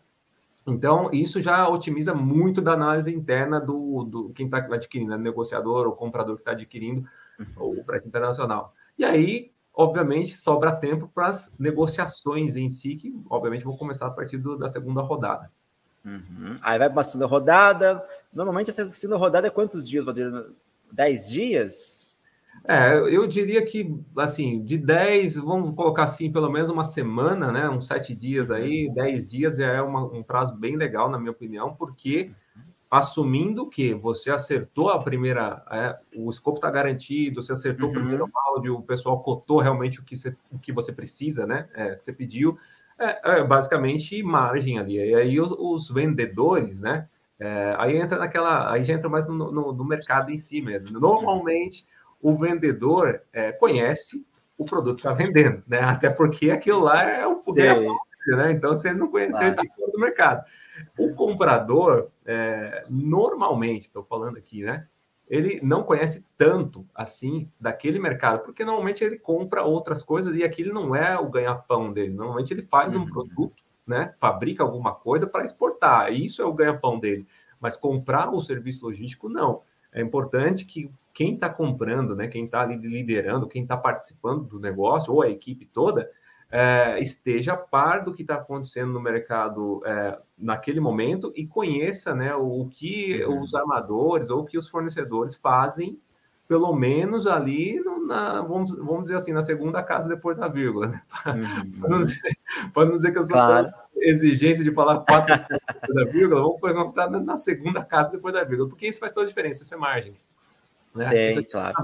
Então, 0.65 1.09
isso 1.11 1.41
já 1.41 1.67
otimiza 1.67 2.13
muito 2.13 2.61
da 2.61 2.73
análise 2.73 3.13
interna 3.13 3.59
do, 3.59 4.03
do 4.03 4.29
quem 4.29 4.45
está 4.45 4.59
adquirindo, 4.59 5.09
né? 5.09 5.17
negociador 5.17 5.87
ou 5.87 5.93
comprador 5.93 6.35
que 6.35 6.41
está 6.41 6.51
adquirindo 6.51 7.03
uhum. 7.39 7.79
o 7.79 7.83
preço 7.83 8.07
internacional. 8.07 8.73
E 8.97 9.03
aí, 9.03 9.51
obviamente, 9.73 10.37
sobra 10.37 10.75
tempo 10.75 11.09
para 11.13 11.27
as 11.27 11.53
negociações 11.57 12.55
em 12.57 12.69
si, 12.69 12.95
que 12.95 13.15
obviamente 13.29 13.63
vão 13.63 13.75
começar 13.77 14.07
a 14.07 14.11
partir 14.11 14.37
do, 14.37 14.57
da 14.57 14.67
segunda 14.67 15.01
rodada. 15.01 15.51
Uhum. 16.05 16.53
Aí 16.61 16.79
vai 16.79 16.89
para 16.89 17.01
a 17.01 17.03
segunda 17.03 17.27
rodada. 17.27 18.03
Normalmente, 18.33 18.69
essa 18.69 18.89
segunda 18.89 19.19
rodada 19.19 19.47
é 19.47 19.51
quantos 19.51 19.87
dias, 19.87 20.05
Valdir? 20.05 20.31
Dez 20.91 21.29
dias? 21.29 22.11
É, 22.63 22.95
eu 22.95 23.25
diria 23.25 23.65
que, 23.65 23.95
assim, 24.17 24.63
de 24.63 24.77
10, 24.77 25.37
vamos 25.37 25.75
colocar 25.75 26.03
assim, 26.03 26.31
pelo 26.31 26.49
menos 26.49 26.69
uma 26.69 26.83
semana, 26.83 27.51
né? 27.51 27.67
Uns 27.67 27.87
sete 27.87 28.13
dias 28.13 28.51
aí, 28.51 28.91
10 28.93 29.27
dias 29.27 29.57
já 29.57 29.67
é 29.67 29.81
uma, 29.81 30.03
um 30.03 30.21
prazo 30.21 30.55
bem 30.55 30.75
legal, 30.75 31.09
na 31.09 31.17
minha 31.17 31.31
opinião, 31.31 31.73
porque 31.73 32.31
assumindo 32.91 33.69
que 33.69 33.93
você 33.93 34.29
acertou 34.29 34.89
a 34.89 35.01
primeira, 35.01 35.63
é, 35.71 35.97
o 36.13 36.29
escopo 36.29 36.57
está 36.57 36.69
garantido, 36.69 37.41
você 37.41 37.53
acertou 37.53 37.85
uhum. 37.87 37.91
o 37.91 37.95
primeiro 37.95 38.29
áudio, 38.35 38.75
o 38.75 38.83
pessoal 38.83 39.23
cotou 39.23 39.61
realmente 39.61 40.01
o 40.01 40.03
que 40.03 40.17
você, 40.17 40.35
o 40.51 40.59
que 40.59 40.73
você 40.73 40.91
precisa, 40.91 41.47
né? 41.47 41.69
É, 41.73 41.95
que 41.95 42.03
você 42.03 42.11
pediu, 42.11 42.57
é, 42.99 43.39
é, 43.39 43.43
basicamente 43.45 44.21
margem 44.21 44.77
ali. 44.77 44.97
E 44.97 45.15
aí 45.15 45.39
os, 45.39 45.51
os 45.57 45.89
vendedores, 45.89 46.81
né? 46.81 47.07
É, 47.39 47.73
aí 47.77 47.95
entra 47.95 48.19
naquela, 48.19 48.69
aí 48.69 48.83
já 48.83 48.93
entra 48.93 49.07
mais 49.07 49.25
no, 49.25 49.51
no, 49.51 49.71
no 49.71 49.85
mercado 49.85 50.29
em 50.29 50.37
si 50.37 50.61
mesmo. 50.61 50.99
Normalmente 50.99 51.87
o 52.21 52.35
vendedor 52.35 53.21
é, 53.31 53.53
conhece 53.53 54.27
o 54.57 54.65
produto 54.65 54.95
que 54.95 54.99
está 54.99 55.13
vendendo, 55.13 55.63
né? 55.65 55.79
Até 55.79 56.09
porque 56.09 56.51
aquilo 56.51 56.81
lá 56.81 57.01
é 57.03 57.25
o 57.25 57.37
poder, 57.37 57.87
né? 58.27 58.51
Então, 58.51 58.75
se 58.75 58.89
ele 58.89 58.99
não 58.99 59.07
conhecer, 59.07 59.43
ele 59.43 59.51
está 59.51 59.63
fora 59.75 59.91
do 59.91 59.99
mercado. 59.99 60.45
O 60.97 61.13
comprador, 61.13 62.09
é, 62.25 62.83
normalmente, 62.89 63.83
estou 63.83 64.03
falando 64.03 64.37
aqui, 64.37 64.63
né? 64.63 64.87
Ele 65.29 65.61
não 65.63 65.83
conhece 65.83 66.25
tanto 66.37 66.85
assim 66.93 67.49
daquele 67.59 67.99
mercado, 67.99 68.43
porque 68.43 68.65
normalmente 68.65 69.03
ele 69.03 69.17
compra 69.17 69.63
outras 69.63 70.03
coisas 70.03 70.35
e 70.35 70.43
aquilo 70.43 70.73
não 70.73 70.93
é 70.93 71.17
o 71.17 71.29
ganha-pão 71.29 71.93
dele. 71.93 72.13
Normalmente 72.13 72.53
ele 72.53 72.63
faz 72.63 72.93
um 72.95 72.99
uhum. 72.99 73.09
produto, 73.09 73.63
né? 73.87 74.13
Fabrica 74.19 74.61
alguma 74.61 74.93
coisa 74.93 75.25
para 75.25 75.45
exportar. 75.45 76.11
E 76.11 76.25
isso 76.25 76.41
é 76.41 76.45
o 76.45 76.53
ganha-pão 76.53 76.99
dele. 76.99 77.25
Mas 77.59 77.77
comprar 77.77 78.29
o 78.33 78.41
serviço 78.41 78.85
logístico, 78.85 79.29
não. 79.29 79.61
É 79.93 80.01
importante 80.01 80.65
que 80.65 80.91
quem 81.13 81.33
está 81.33 81.49
comprando, 81.49 82.15
né, 82.15 82.27
quem 82.27 82.45
está 82.45 82.65
liderando, 82.65 83.47
quem 83.47 83.63
está 83.63 83.75
participando 83.75 84.45
do 84.45 84.59
negócio, 84.59 85.13
ou 85.13 85.21
a 85.21 85.29
equipe 85.29 85.65
toda, 85.65 86.09
é, 86.49 86.99
esteja 86.99 87.53
a 87.53 87.57
par 87.57 88.03
do 88.03 88.13
que 88.13 88.21
está 88.21 88.35
acontecendo 88.35 88.91
no 88.91 88.99
mercado 88.99 89.81
é, 89.85 90.19
naquele 90.41 90.79
momento 90.79 91.31
e 91.35 91.45
conheça 91.45 92.15
né, 92.15 92.35
o, 92.35 92.67
que 92.69 93.23
uhum. 93.23 93.41
os 93.41 93.53
armadores 93.53 94.29
ou 94.29 94.41
o 94.41 94.45
que 94.45 94.57
os 94.57 94.67
fornecedores 94.67 95.35
fazem, 95.35 95.99
pelo 96.47 96.73
menos 96.75 97.27
ali, 97.27 97.79
no, 97.79 98.05
na, 98.05 98.41
vamos, 98.41 98.75
vamos 98.75 99.03
dizer 99.03 99.15
assim, 99.15 99.31
na 99.31 99.41
segunda 99.41 99.81
casa 99.83 100.09
depois 100.09 100.35
da 100.35 100.47
vírgula. 100.47 100.87
Né? 100.87 101.01
Uhum. 101.27 101.71
Para 101.79 101.89
não, 101.89 101.99
dizer, 101.99 102.37
não 102.75 102.91
dizer 102.91 103.11
que 103.11 103.17
eu 103.19 103.23
sou 103.23 103.33
claro. 103.33 103.69
exigência 103.97 104.63
de 104.63 104.73
falar 104.73 104.99
quatro 105.01 105.33
depois 105.71 105.93
da 105.93 106.11
vírgula, 106.11 106.41
vamos 106.41 106.59
perguntar 106.59 107.09
na 107.09 107.37
segunda 107.37 107.83
casa 107.85 108.11
depois 108.11 108.33
da 108.33 108.43
vírgula, 108.43 108.67
porque 108.67 108.87
isso 108.87 108.99
faz 108.99 109.11
toda 109.11 109.25
a 109.25 109.29
diferença, 109.29 109.63
isso 109.63 109.73
é 109.73 109.77
margem. 109.77 110.13
Né? 110.95 111.05
Sim, 111.05 111.43
claro. 111.43 111.75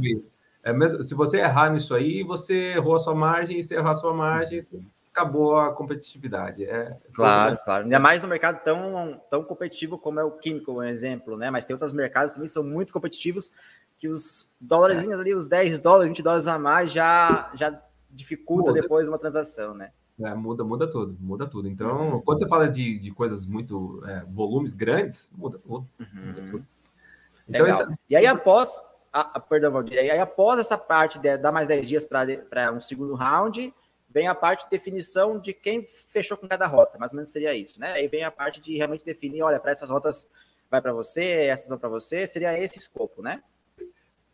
É 0.63 0.73
mesmo, 0.73 1.01
se 1.01 1.15
você 1.15 1.37
errar 1.37 1.71
nisso 1.71 1.95
aí, 1.95 2.23
você 2.23 2.73
errou 2.73 2.95
a 2.95 2.99
sua 2.99 3.15
margem, 3.15 3.59
e 3.59 3.63
se 3.63 3.73
errar 3.73 3.91
a 3.91 3.95
sua 3.95 4.13
margem, 4.13 4.59
acabou 5.17 5.57
a 5.57 5.73
competitividade. 5.73 6.63
É, 6.63 6.95
claro, 7.11 7.57
claro. 7.65 7.83
Ainda 7.83 7.99
mais 7.99 8.21
no 8.21 8.27
mercado 8.27 8.63
tão, 8.63 9.19
tão 9.29 9.43
competitivo 9.43 9.97
como 9.97 10.19
é 10.19 10.23
o 10.23 10.31
químico, 10.31 10.71
um 10.71 10.83
exemplo, 10.83 11.35
né? 11.35 11.49
Mas 11.49 11.65
tem 11.65 11.73
outros 11.73 11.91
mercados 11.91 12.33
também 12.33 12.45
que 12.45 12.53
são 12.53 12.63
muito 12.63 12.93
competitivos, 12.93 13.51
que 13.97 14.07
os 14.07 14.47
dólares 14.61 15.07
é. 15.07 15.13
ali, 15.13 15.33
os 15.33 15.47
10 15.47 15.79
dólares, 15.79 16.09
20 16.09 16.21
dólares 16.21 16.47
a 16.47 16.59
mais, 16.59 16.91
já, 16.91 17.51
já 17.55 17.81
dificulta 18.11 18.69
muda. 18.69 18.81
depois 18.81 19.07
uma 19.07 19.17
transação, 19.17 19.73
né? 19.73 19.91
É, 20.19 20.33
muda, 20.33 20.63
muda 20.63 20.89
tudo, 20.89 21.17
muda 21.19 21.47
tudo. 21.47 21.67
Então, 21.67 22.13
uhum. 22.13 22.21
quando 22.21 22.39
você 22.39 22.47
fala 22.47 22.69
de, 22.69 22.99
de 22.99 23.11
coisas 23.11 23.45
muito, 23.45 24.03
é, 24.05 24.23
volumes 24.29 24.73
grandes, 24.73 25.31
muda 25.35 25.57
tudo. 25.57 25.87
Uhum. 25.99 26.25
Muda 26.27 26.41
tudo. 26.51 26.67
Então. 27.49 27.65
E 28.09 28.15
aí, 28.15 28.25
após, 28.25 28.83
a, 29.11 29.39
perdão, 29.39 29.71
Valdir, 29.71 29.97
aí 29.97 30.19
após 30.19 30.59
essa 30.59 30.77
parte 30.77 31.17
de 31.19 31.37
dar 31.37 31.51
mais 31.51 31.67
10 31.67 31.87
dias 31.87 32.05
para 32.05 32.71
um 32.71 32.81
segundo 32.81 33.15
round, 33.15 33.73
vem 34.17 34.27
a 34.27 34.33
parte 34.33 34.63
de 34.63 34.71
definição 34.71 35.39
de 35.39 35.53
quem 35.53 35.85
fechou 35.85 36.35
com 36.35 36.47
cada 36.47 36.65
rota, 36.65 36.97
mais 36.97 37.11
ou 37.11 37.17
menos 37.17 37.29
seria 37.29 37.53
isso, 37.53 37.79
né? 37.79 37.91
Aí 37.91 38.07
vem 38.07 38.23
a 38.23 38.31
parte 38.31 38.59
de 38.59 38.75
realmente 38.75 39.05
definir, 39.05 39.43
olha, 39.43 39.59
para 39.59 39.71
essas 39.71 39.91
rotas 39.91 40.27
vai 40.71 40.81
para 40.81 40.91
você, 40.91 41.45
essas 41.45 41.69
vão 41.69 41.77
para 41.77 41.87
você, 41.87 42.25
seria 42.25 42.59
esse 42.59 42.79
escopo, 42.79 43.21
né? 43.21 43.43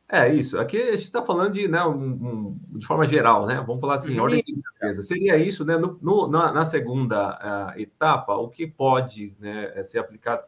É 0.07 0.33
isso. 0.33 0.57
Aqui 0.57 0.81
a 0.81 0.91
gente 0.91 1.03
está 1.03 1.21
falando 1.21 1.51
de, 1.53 1.67
né, 1.67 1.83
um, 1.83 1.95
um, 1.95 2.59
de 2.77 2.85
forma 2.85 3.05
geral, 3.05 3.45
né? 3.45 3.61
Vamos 3.67 3.81
falar 3.81 3.95
assim, 3.95 4.17
ordem 4.17 4.41
de 4.41 4.53
grandeza. 4.53 5.03
Seria 5.03 5.35
isso, 5.35 5.65
né? 5.65 5.75
No, 5.75 5.99
no 6.01 6.27
na, 6.27 6.53
na, 6.53 6.63
segunda 6.63 7.73
uh, 7.75 7.79
etapa, 7.79 8.35
o 8.35 8.47
que 8.47 8.65
pode 8.65 9.35
né, 9.37 9.83
ser 9.83 9.99
aplicado, 9.99 10.43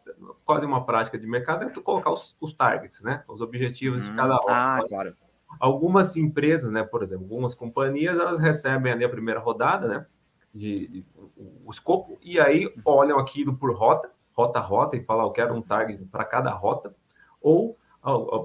quase 0.46 0.66
uma 0.66 0.86
prática 0.86 1.18
de 1.18 1.28
mercado, 1.28 1.66
é 1.66 1.70
tu 1.70 1.82
colocar 1.82 2.12
os, 2.12 2.38
os 2.40 2.54
targets, 2.54 3.04
né? 3.04 3.24
Os 3.28 3.42
objetivos 3.42 4.04
hum, 4.04 4.12
de 4.12 4.16
cada 4.16 4.36
rota. 4.36 4.48
Ah, 4.50 4.80
claro. 4.88 5.14
Algumas 5.60 6.16
empresas, 6.16 6.72
né? 6.72 6.84
Por 6.84 7.04
exemplo, 7.04 7.24
algumas 7.24 7.54
companhias, 7.54 8.20
elas 8.20 8.40
recebem 8.40 8.92
ali 8.92 9.04
a 9.04 9.10
primeira 9.10 9.40
rodada, 9.40 9.88
né? 9.88 10.06
De, 10.54 10.88
de 10.88 11.06
o, 11.36 11.70
escopo 11.70 12.18
e 12.22 12.40
aí 12.40 12.74
olham 12.86 13.20
aquilo 13.20 13.58
por 13.58 13.76
rota, 13.76 14.10
rota 14.32 14.60
a 14.60 14.62
rota 14.62 14.96
e 14.96 15.04
falam, 15.04 15.26
eu 15.26 15.32
quero 15.32 15.54
um 15.54 15.62
target 15.62 16.06
para 16.06 16.24
cada 16.24 16.52
rota, 16.52 16.96
ou 17.42 17.78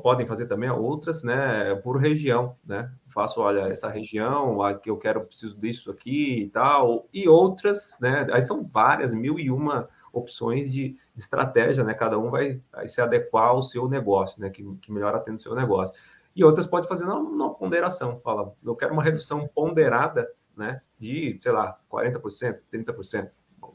podem 0.02 0.26
fazer 0.26 0.46
também 0.46 0.70
outras, 0.70 1.22
né, 1.22 1.74
por 1.76 1.98
região, 1.98 2.56
né? 2.64 2.90
Faço, 3.08 3.40
olha, 3.40 3.68
essa 3.68 3.90
região, 3.90 4.62
aqui 4.62 4.88
eu 4.88 4.96
quero, 4.96 5.20
preciso 5.20 5.58
disso 5.58 5.90
aqui 5.90 6.44
e 6.44 6.48
tal, 6.48 7.06
e 7.12 7.28
outras, 7.28 7.98
né? 8.00 8.26
Aí 8.32 8.40
são 8.40 8.66
várias, 8.66 9.12
mil 9.12 9.38
e 9.38 9.50
uma 9.50 9.88
opções 10.12 10.72
de, 10.72 10.90
de 11.14 11.22
estratégia, 11.22 11.84
né? 11.84 11.92
Cada 11.92 12.18
um 12.18 12.30
vai, 12.30 12.60
vai, 12.72 12.88
se 12.88 13.00
adequar 13.00 13.48
ao 13.48 13.62
seu 13.62 13.88
negócio, 13.88 14.40
né? 14.40 14.48
Que, 14.48 14.64
que 14.76 14.92
melhor 14.92 15.14
atende 15.14 15.36
o 15.38 15.42
seu 15.42 15.54
negócio. 15.54 15.94
E 16.34 16.44
outras 16.44 16.66
pode 16.66 16.88
fazer 16.88 17.04
uma 17.04 17.52
ponderação, 17.54 18.20
fala, 18.20 18.54
eu 18.64 18.76
quero 18.76 18.92
uma 18.92 19.02
redução 19.02 19.48
ponderada, 19.48 20.30
né? 20.56 20.80
De, 20.98 21.36
sei 21.40 21.52
lá, 21.52 21.78
40%, 21.90 22.58
30%, 22.72 23.30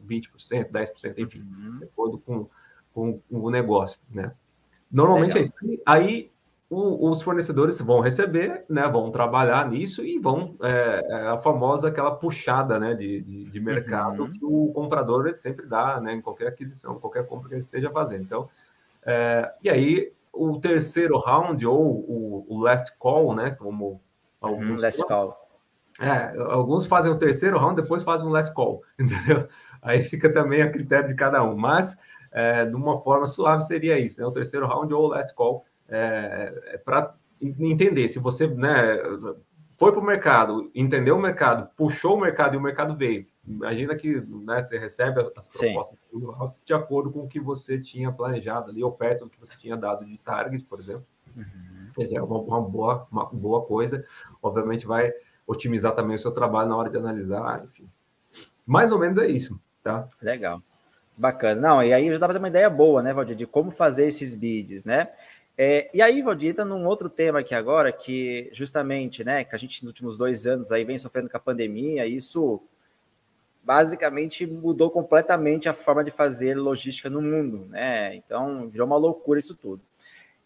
20%, 0.08 0.72
10%, 0.72 1.18
enfim, 1.18 1.42
uhum. 1.42 1.80
de 1.80 1.86
acordo 1.86 2.20
com, 2.20 2.48
com, 2.94 3.20
com 3.20 3.40
o 3.40 3.50
negócio, 3.50 4.00
né? 4.10 4.34
Normalmente 4.92 5.38
é 5.38 5.42
isso. 5.42 5.54
Aí 5.86 6.32
o, 6.70 7.10
os 7.10 7.22
fornecedores 7.22 7.80
vão 7.80 8.00
receber, 8.00 8.66
né, 8.68 8.88
vão 8.88 9.12
trabalhar 9.12 9.70
nisso 9.70 10.04
e 10.04 10.18
vão 10.18 10.56
é, 10.62 11.06
é 11.08 11.28
a 11.28 11.38
famosa 11.38 11.90
aquela 11.90 12.16
puxada 12.16 12.80
né, 12.80 12.94
de, 12.94 13.22
de, 13.22 13.46
de 13.46 13.60
mercado 13.60 14.24
uhum. 14.24 14.32
que 14.32 14.46
o 14.46 14.72
comprador 14.74 15.34
sempre 15.36 15.66
dá 15.66 16.00
né, 16.02 16.14
em 16.14 16.22
qualquer 16.22 16.48
aquisição, 16.48 17.00
qualquer 17.00 17.26
compra 17.28 17.50
que 17.50 17.56
ele 17.56 17.62
esteja 17.62 17.92
fazendo. 17.92 18.24
Então, 18.24 18.50
é, 19.06 19.52
e 19.64 19.70
aí 19.70 20.12
o 20.36 20.60
terceiro 20.60 21.18
round 21.18 21.66
ou 21.66 21.82
o, 21.82 22.46
o 22.50 22.60
last 22.60 22.96
call, 23.00 23.34
né, 23.34 23.52
como 23.52 24.02
alguns 24.42 24.70
uhum, 24.70 24.82
last 24.82 25.06
call. 25.06 25.38
É, 26.00 26.36
alguns 26.52 26.86
fazem 26.86 27.12
o 27.12 27.18
terceiro 27.18 27.58
round, 27.58 27.82
depois 27.82 28.04
fazem 28.04 28.28
um 28.28 28.32
last 28.32 28.54
call, 28.54 28.84
entendeu? 29.00 29.48
Aí 29.82 30.04
fica 30.04 30.32
também 30.32 30.62
a 30.62 30.72
critério 30.72 31.08
de 31.08 31.16
cada 31.16 31.44
um, 31.44 31.56
mas 31.56 31.98
é, 32.32 32.66
de 32.66 32.76
uma 32.76 33.02
forma 33.02 33.26
suave 33.26 33.62
seria 33.62 33.98
isso, 33.98 34.20
né? 34.20 34.28
O 34.28 34.32
terceiro 34.32 34.68
round 34.68 34.94
ou 34.94 35.06
o 35.06 35.08
last 35.08 35.34
call, 35.34 35.64
é, 35.88 36.54
é 36.74 36.78
para 36.78 37.16
entender 37.42 38.08
se 38.08 38.20
você 38.20 38.48
né, 38.48 38.98
foi 39.78 39.92
para 39.92 40.02
o 40.02 40.06
mercado, 40.06 40.72
entendeu 40.74 41.16
o 41.16 41.22
mercado, 41.22 41.70
puxou 41.76 42.16
o 42.16 42.20
mercado 42.20 42.56
e 42.56 42.58
o 42.58 42.62
mercado 42.62 42.96
veio. 42.96 43.26
Imagina 43.48 43.96
que 43.96 44.20
né, 44.22 44.60
você 44.60 44.78
recebe 44.78 45.22
as 45.36 45.48
propostas 45.48 46.00
de 46.66 46.74
acordo 46.74 47.12
com 47.12 47.22
o 47.22 47.28
que 47.28 47.40
você 47.40 47.80
tinha 47.80 48.12
planejado 48.12 48.72
ali, 48.72 48.84
ou 48.84 48.92
perto 48.92 49.26
do 49.26 49.30
que 49.30 49.40
você 49.40 49.56
tinha 49.58 49.78
dado 49.78 50.06
de 50.06 50.18
target, 50.18 50.64
por 50.66 50.80
exemplo. 50.80 51.06
Uhum. 51.36 51.92
É 51.98 52.22
uma, 52.22 52.40
uma, 52.40 52.62
boa, 52.62 53.08
uma 53.12 53.26
boa 53.26 53.66
coisa. 53.66 54.06
Obviamente 54.42 54.88
vai 54.88 55.14
otimizar 55.46 55.94
também 55.94 56.16
o 56.16 56.20
seu 56.20 56.32
trabalho 56.32 56.70
na 56.70 56.76
hora 56.76 56.90
de 56.90 56.98
analisar, 56.98 57.64
enfim. 57.64 57.88
Mais 58.66 58.92
ou 58.92 59.00
menos 59.00 59.18
é 59.20 59.28
isso, 59.28 59.60
tá? 59.84 60.08
Legal. 60.22 60.62
Bacana. 61.16 61.62
Não, 61.62 61.84
e 61.84 61.94
aí 61.94 62.12
já 62.12 62.18
dá 62.18 62.28
para 62.28 62.34
ter 62.34 62.40
uma 62.40 62.50
ideia 62.50 62.70
boa, 62.70 63.02
né, 63.02 63.14
Valdir, 63.14 63.36
de 63.36 63.46
como 63.46 63.72
fazer 63.72 64.08
esses 64.08 64.36
bids, 64.36 64.84
né? 64.84 65.10
É, 65.58 65.90
e 65.94 66.02
aí, 66.02 66.22
Valdir, 66.22 66.50
entra 66.50 66.66
num 66.66 66.86
outro 66.86 67.10
tema 67.10 67.40
aqui 67.40 67.56
agora, 67.56 67.92
que 67.92 68.50
justamente, 68.52 69.24
né, 69.24 69.46
que 69.46 69.56
a 69.56 69.58
gente 69.58 69.84
nos 69.84 69.92
últimos 69.92 70.18
dois 70.18 70.46
anos 70.46 70.72
aí 70.72 70.84
vem 70.84 70.98
sofrendo 70.98 71.30
com 71.30 71.38
a 71.38 71.40
pandemia, 71.40 72.06
isso 72.06 72.62
basicamente 73.66 74.46
mudou 74.46 74.92
completamente 74.92 75.68
a 75.68 75.74
forma 75.74 76.04
de 76.04 76.12
fazer 76.12 76.56
logística 76.56 77.10
no 77.10 77.22
mundo, 77.22 77.66
né? 77.70 78.16
Então 78.16 78.70
virou 78.70 78.86
uma 78.86 78.96
loucura 78.96 79.40
isso 79.40 79.56
tudo. 79.56 79.82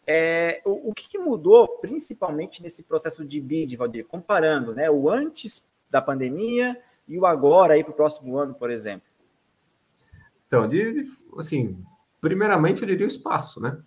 É, 0.08 0.62
o, 0.66 0.90
o 0.90 0.94
que, 0.94 1.20
mudou 1.20 1.68
principalmente 1.80 2.64
nesse 2.64 2.82
processo 2.84 3.26
de 3.26 3.42
bid, 3.42 3.76
Valdir, 3.76 4.06
comparando 4.08 4.74
né, 4.74 4.90
o 4.90 5.10
antes 5.10 5.68
da 5.90 6.02
pandemia 6.02 6.82
e 7.08 7.20
o 7.20 7.26
agora 7.26 7.74
aí 7.74 7.84
para 7.84 7.92
o 7.92 7.96
próximo 7.96 8.38
ano, 8.38 8.56
por 8.56 8.72
exemplo? 8.72 9.08
Então, 10.48 10.68
de, 10.68 11.04
de, 11.04 11.12
assim, 11.38 11.78
primeiramente 12.22 12.82
eu 12.82 12.88
diria 12.88 13.06
o 13.06 13.10
espaço, 13.10 13.60
né? 13.60 13.78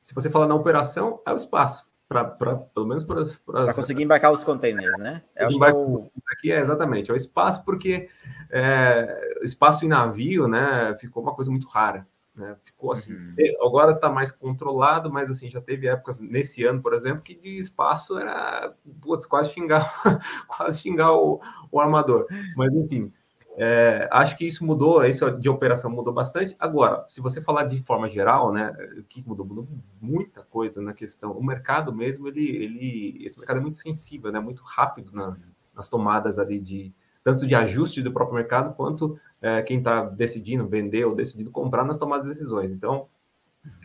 Se 0.00 0.12
você 0.12 0.28
falar 0.28 0.48
na 0.48 0.54
operação, 0.54 1.22
é 1.24 1.32
o 1.32 1.36
espaço 1.36 1.86
para 2.12 2.56
pelo 2.56 2.86
menos 2.86 3.04
para 3.04 3.72
conseguir 3.74 4.02
embarcar 4.02 4.32
os 4.32 4.44
containers, 4.44 4.96
né? 4.98 5.22
É 5.34 5.46
o... 5.46 6.10
aqui 6.30 6.52
é 6.52 6.60
exatamente 6.60 7.10
é 7.10 7.14
o 7.14 7.16
espaço 7.16 7.64
porque 7.64 8.08
é, 8.50 9.38
espaço 9.42 9.84
em 9.84 9.88
navio, 9.88 10.46
né? 10.46 10.96
Ficou 10.98 11.22
uma 11.22 11.34
coisa 11.34 11.50
muito 11.50 11.66
rara, 11.68 12.06
né? 12.34 12.56
Ficou 12.62 12.92
assim. 12.92 13.14
Uhum. 13.14 13.34
Agora 13.62 13.92
está 13.92 14.08
mais 14.08 14.30
controlado, 14.30 15.10
mas 15.10 15.30
assim 15.30 15.50
já 15.50 15.60
teve 15.60 15.88
épocas 15.88 16.20
nesse 16.20 16.64
ano, 16.64 16.82
por 16.82 16.94
exemplo, 16.94 17.22
que 17.22 17.34
de 17.34 17.58
espaço 17.58 18.18
era 18.18 18.74
putz, 19.00 19.26
quase 19.26 19.50
xingar, 19.50 20.00
quase 20.46 20.80
xingar 20.80 21.12
o, 21.12 21.40
o 21.70 21.80
armador. 21.80 22.26
Mas 22.56 22.74
enfim. 22.74 23.12
É, 23.56 24.08
acho 24.10 24.36
que 24.36 24.46
isso 24.46 24.64
mudou, 24.64 25.04
isso 25.04 25.30
de 25.38 25.48
operação 25.48 25.90
mudou 25.90 26.12
bastante. 26.12 26.56
Agora, 26.58 27.04
se 27.08 27.20
você 27.20 27.40
falar 27.40 27.64
de 27.64 27.82
forma 27.82 28.08
geral, 28.08 28.52
né, 28.52 28.74
o 28.98 29.02
que 29.02 29.26
mudou? 29.26 29.44
Mudou 29.44 29.68
muita 30.00 30.42
coisa 30.42 30.80
na 30.80 30.92
questão. 30.92 31.32
O 31.32 31.44
mercado 31.44 31.94
mesmo, 31.94 32.28
ele, 32.28 32.48
ele 32.48 33.24
esse 33.24 33.38
mercado 33.38 33.58
é 33.58 33.60
muito 33.60 33.78
sensível, 33.78 34.32
né, 34.32 34.40
muito 34.40 34.62
rápido 34.62 35.12
na, 35.12 35.36
nas 35.74 35.88
tomadas 35.88 36.38
ali 36.38 36.58
de 36.58 36.92
tanto 37.22 37.46
de 37.46 37.54
ajuste 37.54 38.02
do 38.02 38.12
próprio 38.12 38.36
mercado 38.36 38.74
quanto 38.74 39.18
é, 39.40 39.62
quem 39.62 39.78
está 39.78 40.04
decidindo 40.04 40.66
vender 40.66 41.04
ou 41.04 41.14
decidindo 41.14 41.50
comprar 41.50 41.84
nas 41.84 41.98
tomadas 41.98 42.26
de 42.26 42.32
decisões. 42.32 42.72
Então, 42.72 43.06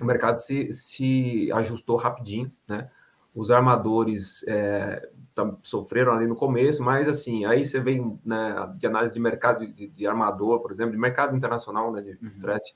o 0.02 0.06
mercado 0.06 0.38
se, 0.38 0.74
se 0.74 1.52
ajustou 1.52 1.98
rapidinho, 1.98 2.52
né? 2.68 2.90
Os 3.36 3.52
armadores 3.52 4.44
é, 4.48 5.08
sofreram 5.64 6.14
ali 6.14 6.28
no 6.28 6.36
começo, 6.36 6.84
mas 6.84 7.08
assim, 7.10 7.46
aí 7.46 7.64
você 7.64 7.80
vem 7.80 8.20
né, 8.26 8.74
de 8.78 8.88
análise 8.88 9.14
de 9.14 9.20
mercado 9.20 9.66
de, 9.66 9.88
de, 9.88 10.08
armador, 10.08 10.60
por 10.60 10.72
exemplo, 10.72 10.92
de 10.92 10.98
mercado 10.98 11.36
internacional, 11.36 11.92
né, 11.92 12.02
de 12.02 12.12
uhum. 12.12 12.40
frete. 12.40 12.76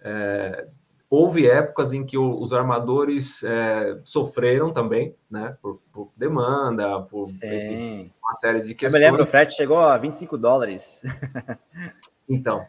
É, 0.00 0.66
houve 1.08 1.46
épocas 1.46 1.92
em 1.92 2.04
que 2.04 2.16
o, 2.16 2.40
os 2.40 2.52
armadores 2.52 3.42
é, 3.42 4.00
sofreram 4.02 4.72
também, 4.72 5.14
né, 5.30 5.56
por, 5.60 5.80
por 5.92 6.10
demanda, 6.16 7.00
por 7.02 7.22
enfim, 7.22 8.12
uma 8.22 8.34
série 8.34 8.60
de 8.60 8.74
questões. 8.74 8.94
Eu 8.94 8.98
me 8.98 9.10
lembro, 9.10 9.22
o 9.22 9.26
frete 9.26 9.54
chegou 9.54 9.78
a 9.78 9.96
25 9.98 10.38
dólares. 10.38 11.02
então, 12.28 12.66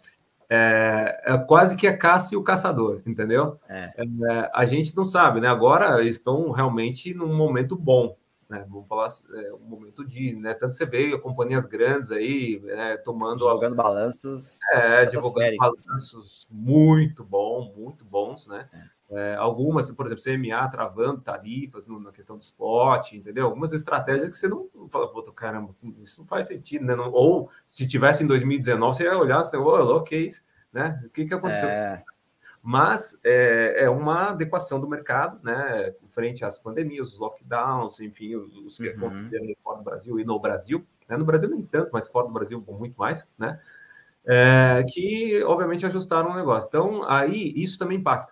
é, 0.50 1.22
é, 1.26 1.38
quase 1.40 1.76
que 1.76 1.88
a 1.88 1.98
caça 1.98 2.36
e 2.36 2.38
o 2.38 2.44
caçador, 2.44 3.02
entendeu? 3.08 3.60
É. 3.68 3.92
É, 3.98 4.52
a 4.54 4.66
gente 4.66 4.96
não 4.96 5.08
sabe, 5.08 5.40
né? 5.40 5.48
Agora 5.48 6.04
estão 6.04 6.52
realmente 6.52 7.14
num 7.14 7.36
momento 7.36 7.76
bom, 7.76 8.16
né? 8.54 8.66
Vamos 8.70 8.88
falar 8.88 9.08
é, 9.34 9.54
um 9.54 9.66
momento 9.66 10.06
de, 10.06 10.36
né? 10.36 10.54
Tanto 10.54 10.76
você 10.76 10.86
vê 10.86 11.18
companhias 11.18 11.66
grandes 11.66 12.12
aí 12.12 12.60
né, 12.64 12.98
tomando 12.98 13.40
jogando 13.40 13.76
balanços, 13.76 14.60
é, 14.76 15.06
divulgando 15.08 15.58
balanços 15.58 16.48
muito 16.50 17.24
bom, 17.24 17.74
muito 17.76 18.06
bons, 18.06 18.48
né? 18.48 18.70
É. 18.72 18.94
É, 19.16 19.36
algumas, 19.36 19.92
por 19.92 20.08
exemplo, 20.08 20.24
CMA 20.24 20.68
travando 20.70 21.22
tarifas 21.22 21.88
no, 21.88 22.00
na 22.00 22.12
questão 22.12 22.36
do 22.36 22.42
spot, 22.42 23.14
entendeu? 23.14 23.46
Algumas 23.46 23.72
estratégias 23.72 24.30
que 24.30 24.38
você 24.38 24.48
não, 24.48 24.68
fala, 24.90 25.08
puta, 25.12 25.32
caramba, 25.32 25.76
isso 26.02 26.22
não 26.22 26.26
faz 26.26 26.48
sentido, 26.48 26.86
né? 26.86 26.96
Não, 26.96 27.12
ou 27.12 27.50
se 27.66 27.88
tivesse 27.88 28.24
em 28.24 28.28
2019, 28.28 28.98
você 28.98 29.04
ia 29.04 29.18
olhar 29.18 29.40
assim, 29.40 29.58
ô, 29.58 29.68
oh, 29.68 30.02
que 30.02 30.16
é 30.16 30.20
isso, 30.20 30.42
né? 30.72 31.00
O 31.06 31.10
que, 31.10 31.26
que 31.26 31.34
aconteceu? 31.34 31.70
É... 31.70 32.04
Mas 32.66 33.20
é, 33.26 33.84
é, 33.84 33.90
uma 33.90 34.30
adequação 34.30 34.80
do 34.80 34.88
mercado, 34.88 35.38
né? 35.44 35.94
Frente 36.12 36.46
às 36.46 36.58
pandemias, 36.58 37.12
os 37.12 37.20
lockdowns, 37.20 38.00
enfim, 38.00 38.36
os 38.36 38.78
que 38.78 38.88
uhum. 38.88 38.96
aconteceram 38.96 39.54
fora 39.62 39.78
do 39.80 39.84
Brasil 39.84 40.20
e 40.20 40.24
no 40.24 40.40
Brasil. 40.40 40.86
Né? 41.10 41.18
No 41.18 41.26
Brasil 41.26 41.50
nem 41.50 41.62
tanto, 41.62 41.90
mas 41.92 42.08
fora 42.08 42.28
do 42.28 42.34
Brasil 42.34 42.64
muito 42.66 42.96
mais, 42.96 43.28
né? 43.38 43.60
É, 44.26 44.86
que 44.88 45.44
obviamente 45.44 45.86
ajustaram 45.86 46.32
o 46.32 46.36
negócio. 46.36 46.70
Então, 46.70 47.04
aí 47.04 47.52
isso 47.58 47.78
também 47.78 47.98
impacta 47.98 48.32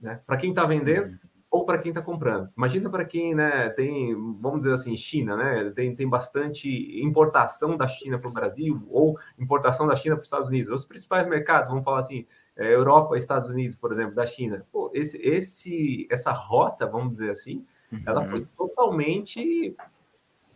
né? 0.00 0.20
Para 0.26 0.36
quem 0.36 0.50
está 0.50 0.64
vendendo 0.64 1.08
uhum. 1.08 1.18
ou 1.50 1.64
para 1.64 1.78
quem 1.78 1.90
está 1.90 2.00
comprando. 2.00 2.48
Imagina 2.56 2.88
para 2.88 3.04
quem 3.04 3.34
né, 3.34 3.68
tem, 3.70 4.14
vamos 4.40 4.60
dizer 4.60 4.72
assim, 4.72 4.96
China, 4.96 5.36
né? 5.36 5.70
Tem, 5.74 5.94
tem 5.94 6.08
bastante 6.08 6.68
importação 7.02 7.76
da 7.76 7.86
China 7.86 8.18
para 8.18 8.30
o 8.30 8.32
Brasil 8.32 8.82
ou 8.88 9.18
importação 9.38 9.86
da 9.86 9.94
China 9.94 10.16
para 10.16 10.22
os 10.22 10.26
Estados 10.26 10.48
Unidos. 10.48 10.70
Os 10.70 10.84
principais 10.84 11.28
mercados, 11.28 11.68
vamos 11.68 11.84
falar 11.84 11.98
assim, 11.98 12.26
é, 12.60 12.74
Europa, 12.74 13.16
Estados 13.16 13.48
Unidos, 13.48 13.74
por 13.74 13.90
exemplo, 13.90 14.14
da 14.14 14.26
China. 14.26 14.66
Pô, 14.70 14.90
esse, 14.92 15.16
esse, 15.26 16.06
essa 16.10 16.30
rota, 16.30 16.86
vamos 16.86 17.12
dizer 17.12 17.30
assim, 17.30 17.64
uhum. 17.90 18.02
ela 18.04 18.28
foi 18.28 18.46
totalmente 18.54 19.74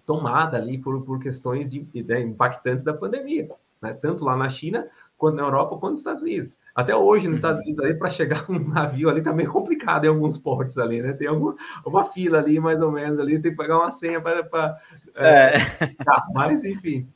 tomada 0.05 0.59
ali 0.59 0.77
por, 0.77 1.03
por 1.03 1.19
questões 1.19 1.71
de, 1.71 1.81
de, 1.81 2.03
né, 2.03 2.21
impactantes 2.21 2.85
da 2.85 2.93
pandemia, 2.93 3.49
né? 3.81 3.95
tanto 3.95 4.23
lá 4.23 4.37
na 4.37 4.51
China, 4.51 4.87
quanto 5.17 5.37
na 5.37 5.45
Europa, 5.45 5.79
quanto 5.79 5.93
nos 5.93 6.01
Estados 6.01 6.21
Unidos. 6.21 6.53
Até 6.75 6.95
hoje, 6.95 7.27
nos 7.27 7.38
Estados 7.38 7.62
Unidos, 7.62 7.99
para 7.99 8.11
chegar 8.11 8.45
um 8.51 8.59
navio 8.59 9.09
ali, 9.09 9.23
tá 9.23 9.33
meio 9.33 9.51
complicado 9.51 10.05
em 10.05 10.09
alguns 10.09 10.37
portos 10.37 10.77
ali, 10.77 11.01
né? 11.01 11.14
Tem 11.14 11.27
alguma, 11.27 11.57
uma 11.87 12.05
fila 12.05 12.38
ali, 12.38 12.61
mais 12.61 12.83
ou 12.83 12.93
menos, 12.93 13.19
ali, 13.19 13.40
tem 13.40 13.53
que 13.53 13.57
pagar 13.57 13.79
uma 13.79 13.90
senha 13.90 14.21
para. 14.21 14.79
É, 15.14 15.57
é. 15.57 15.95
Tá, 16.05 16.27
mas, 16.35 16.64
enfim, 16.64 17.09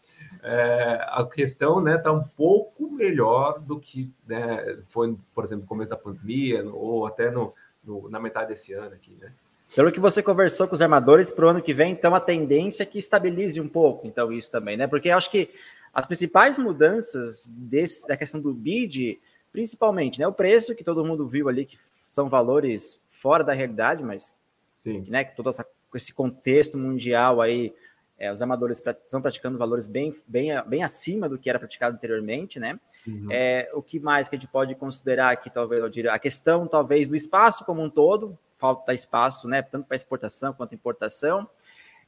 é, 0.48 1.06
a 1.08 1.28
questão 1.30 1.80
né, 1.80 1.98
tá 1.98 2.12
um 2.12 2.24
pouco 2.24 2.90
melhor 2.90 3.60
do 3.60 3.78
que 3.78 4.10
né, 4.26 4.78
foi, 4.88 5.16
por 5.34 5.44
exemplo, 5.44 5.62
no 5.62 5.68
começo 5.68 5.90
da 5.90 5.96
pandemia, 5.96 6.64
ou 6.70 7.06
até 7.06 7.30
no, 7.30 7.52
no, 7.84 8.08
na 8.08 8.18
metade 8.18 8.48
desse 8.48 8.72
ano 8.72 8.94
aqui, 8.94 9.16
né? 9.20 9.32
Pelo 9.76 9.92
que 9.92 10.00
você 10.00 10.22
conversou 10.22 10.66
com 10.66 10.74
os 10.74 10.80
armadores 10.80 11.30
para 11.30 11.44
o 11.44 11.48
ano 11.50 11.60
que 11.60 11.74
vem, 11.74 11.92
então 11.92 12.14
a 12.14 12.20
tendência 12.20 12.82
é 12.82 12.86
que 12.86 12.98
estabilize 12.98 13.60
um 13.60 13.68
pouco, 13.68 14.06
então, 14.06 14.32
isso 14.32 14.50
também, 14.50 14.76
né? 14.76 14.86
Porque 14.86 15.08
eu 15.08 15.16
acho 15.16 15.30
que 15.30 15.50
as 15.92 16.06
principais 16.06 16.58
mudanças 16.58 17.46
desse, 17.48 18.08
da 18.08 18.16
questão 18.16 18.40
do 18.40 18.54
bid 18.54 19.18
Principalmente, 19.52 20.20
né? 20.20 20.26
O 20.26 20.32
preço 20.32 20.74
que 20.74 20.84
todo 20.84 21.04
mundo 21.04 21.26
viu 21.26 21.48
ali, 21.48 21.64
que 21.64 21.78
são 22.06 22.28
valores 22.28 23.00
fora 23.08 23.42
da 23.42 23.52
realidade, 23.52 24.04
mas 24.04 24.34
Sim. 24.76 25.04
né, 25.08 25.24
todo 25.24 25.48
essa, 25.48 25.66
esse 25.94 26.12
contexto 26.12 26.78
mundial 26.78 27.40
aí, 27.40 27.74
é, 28.18 28.32
os 28.32 28.42
amadores 28.42 28.82
estão 28.84 29.22
praticando 29.22 29.56
valores 29.56 29.86
bem, 29.86 30.12
bem, 30.26 30.50
bem 30.66 30.82
acima 30.82 31.28
do 31.28 31.38
que 31.38 31.48
era 31.48 31.58
praticado 31.58 31.96
anteriormente, 31.96 32.58
né? 32.58 32.78
Uhum. 33.06 33.28
É, 33.30 33.70
o 33.72 33.80
que 33.80 34.00
mais 34.00 34.28
que 34.28 34.36
a 34.36 34.38
gente 34.38 34.50
pode 34.50 34.74
considerar 34.74 35.30
aqui, 35.30 35.48
talvez, 35.48 35.80
eu 35.80 35.88
diria, 35.88 36.12
a 36.12 36.18
questão, 36.18 36.66
talvez, 36.66 37.08
do 37.08 37.14
espaço 37.14 37.64
como 37.64 37.82
um 37.82 37.88
todo, 37.88 38.36
falta 38.56 38.92
espaço, 38.92 39.46
né? 39.46 39.62
Tanto 39.62 39.86
para 39.86 39.96
exportação 39.96 40.52
quanto 40.52 40.74
importação. 40.74 41.48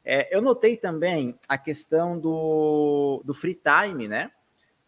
É, 0.05 0.35
eu 0.35 0.42
notei 0.42 0.77
também 0.77 1.38
a 1.49 1.57
questão 1.57 2.18
do, 2.18 3.23
do 3.25 3.33
free 3.33 3.59
time, 3.62 4.09
né? 4.09 4.31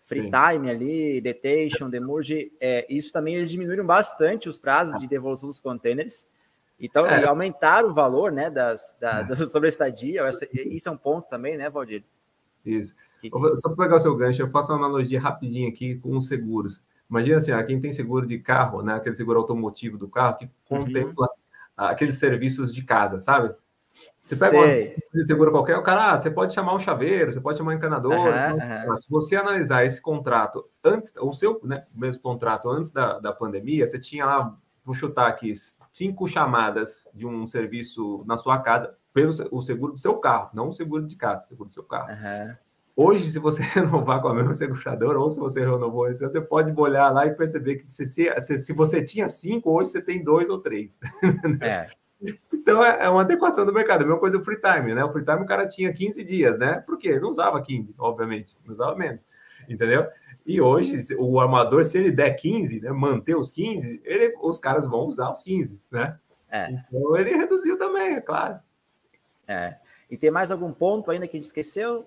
free 0.03 0.23
Sim. 0.23 0.31
time 0.31 0.71
ali, 0.71 1.21
detention, 1.21 1.89
demurge, 1.89 2.53
é, 2.61 2.85
isso 2.89 3.13
também 3.13 3.37
eles 3.37 3.51
diminuíram 3.51 3.87
bastante 3.87 4.49
os 4.49 4.59
prazos 4.59 4.99
de 5.01 5.07
devolução 5.07 5.49
dos 5.49 5.61
containers. 5.61 6.27
Então, 6.83 7.07
é. 7.07 7.25
aumentaram 7.25 7.91
o 7.91 7.95
valor 7.95 8.33
né, 8.33 8.51
das, 8.51 8.97
da, 9.01 9.21
é. 9.21 9.25
da 9.25 9.37
sobre 9.37 9.69
estadia. 9.69 10.29
Isso 10.53 10.89
é 10.89 10.93
um 10.93 10.97
ponto 10.97 11.29
também, 11.29 11.57
né, 11.57 11.71
Valdir? 11.71 12.03
Isso. 12.67 12.97
Que... 13.21 13.31
Só 13.55 13.69
para 13.69 13.85
pegar 13.85 13.97
o 13.97 14.01
seu 14.01 14.17
gancho, 14.17 14.43
eu 14.43 14.51
faço 14.51 14.73
uma 14.73 14.85
analogia 14.85 15.21
rapidinho 15.21 15.69
aqui 15.69 15.95
com 15.97 16.17
os 16.17 16.27
seguros. 16.27 16.83
Imagina 17.09 17.37
assim, 17.37 17.53
ah, 17.53 17.63
quem 17.63 17.81
tem 17.81 17.93
seguro 17.93 18.27
de 18.27 18.39
carro, 18.39 18.83
né, 18.83 18.95
aquele 18.95 19.15
seguro 19.15 19.39
automotivo 19.39 19.97
do 19.97 20.09
carro, 20.09 20.39
que 20.39 20.51
contempla 20.65 21.29
uhum. 21.79 21.85
aqueles 21.87 22.17
serviços 22.17 22.73
de 22.73 22.83
casa, 22.83 23.21
sabe? 23.21 23.55
Você 24.21 24.37
pega 24.37 24.57
um 25.15 25.23
seguro 25.23 25.51
qualquer, 25.51 25.77
o 25.77 25.83
cara, 25.83 26.13
ah, 26.13 26.19
você 26.19 26.31
pode 26.31 26.55
chamar 26.55 26.75
um 26.75 26.81
chaveiro, 26.81 27.33
você 27.33 27.41
pode 27.41 27.59
chamar 27.59 27.73
um 27.73 27.77
encanador. 27.77 28.13
Uhum, 28.13 28.29
então, 28.29 28.89
uhum. 28.89 28.97
Se 28.97 29.11
você 29.11 29.37
analisar 29.37 29.85
esse 29.85 30.01
contrato 30.01 30.65
antes, 30.83 31.13
o 31.21 31.33
seu 31.33 31.61
né, 31.63 31.85
mesmo 31.95 32.23
contrato 32.23 32.71
antes 32.71 32.91
da, 32.91 33.19
da 33.19 33.33
pandemia, 33.33 33.87
você 33.87 34.01
tinha 34.01 34.25
lá, 34.25 34.57
vou 34.85 34.95
chutar 34.95 35.29
aqui, 35.29 35.53
cinco 35.93 36.27
chamadas 36.27 37.09
de 37.15 37.27
um 37.27 37.47
serviço 37.47 38.25
na 38.27 38.37
sua 38.37 38.59
casa 38.61 38.97
pelo 39.13 39.31
o 39.51 39.61
seguro 39.61 39.93
do 39.93 39.99
seu 39.99 40.17
carro, 40.17 40.51
não 40.55 40.69
o 40.69 40.73
seguro 40.73 41.07
de 41.07 41.17
casa, 41.17 41.45
o 41.45 41.49
seguro 41.49 41.69
do 41.69 41.75
seu 41.75 41.85
carro. 41.85 42.11
Uhum. 42.11 42.57
Hoje, 42.95 43.31
se 43.31 43.39
você 43.39 43.63
renovar 43.75 44.21
com 44.21 44.29
a 44.29 44.35
mesma 44.35 44.55
seguradora, 44.55 45.19
ou 45.19 45.31
se 45.31 45.41
você 45.41 45.61
renovou 45.61 46.09
você 46.09 46.41
pode 46.41 46.73
olhar 46.79 47.11
lá 47.11 47.27
e 47.27 47.35
perceber 47.35 47.77
que 47.77 47.89
se, 47.89 48.05
se, 48.05 48.59
se 48.59 48.73
você 48.73 49.03
tinha 49.03 49.29
cinco, 49.29 49.71
hoje 49.71 49.91
você 49.91 50.03
tem 50.03 50.23
dois 50.23 50.49
ou 50.49 50.59
três. 50.59 51.01
É. 51.61 51.89
Então 52.53 52.85
é, 52.85 53.05
é 53.05 53.09
uma 53.09 53.23
adequação 53.23 53.67
do 53.67 53.73
mercado. 53.73 54.03
A 54.03 54.05
mesma 54.05 54.21
coisa 54.21 54.39
o 54.39 54.45
free 54.45 54.61
time, 54.61 54.95
né? 54.95 55.05
O 55.05 55.13
free 55.13 55.25
time 55.25 55.41
o 55.41 55.47
cara 55.47 55.67
tinha 55.67 55.93
15 55.93 56.23
dias, 56.23 56.57
né? 56.57 56.75
Por 56.87 56.97
quê? 56.97 57.19
Não 57.19 57.31
usava 57.31 57.61
15, 57.61 57.97
obviamente, 57.99 58.57
não 58.65 58.73
usava 58.73 58.95
menos, 58.95 59.27
entendeu? 59.69 60.07
E 60.45 60.61
hoje, 60.61 61.15
o 61.17 61.39
armador, 61.41 61.85
se 61.85 61.99
ele 61.99 62.11
der 62.11 62.33
15, 62.33 62.81
né, 62.81 62.91
manter 62.91 63.37
os 63.37 63.51
15, 63.51 64.01
ele, 64.05 64.35
os 64.41 64.59
caras 64.59 64.87
vão 64.87 65.07
usar 65.07 65.31
os 65.31 65.43
15, 65.43 65.81
né? 65.91 66.19
É. 66.51 66.71
Então 66.71 67.17
ele 67.17 67.37
reduziu 67.37 67.79
também, 67.79 68.15
é 68.15 68.21
claro. 68.21 68.59
É. 69.47 69.77
E 70.11 70.17
tem 70.17 70.31
mais 70.31 70.51
algum 70.51 70.73
ponto 70.73 71.11
ainda 71.11 71.27
que 71.27 71.37
a 71.37 71.39
gente 71.39 71.47
esqueceu? 71.47 72.07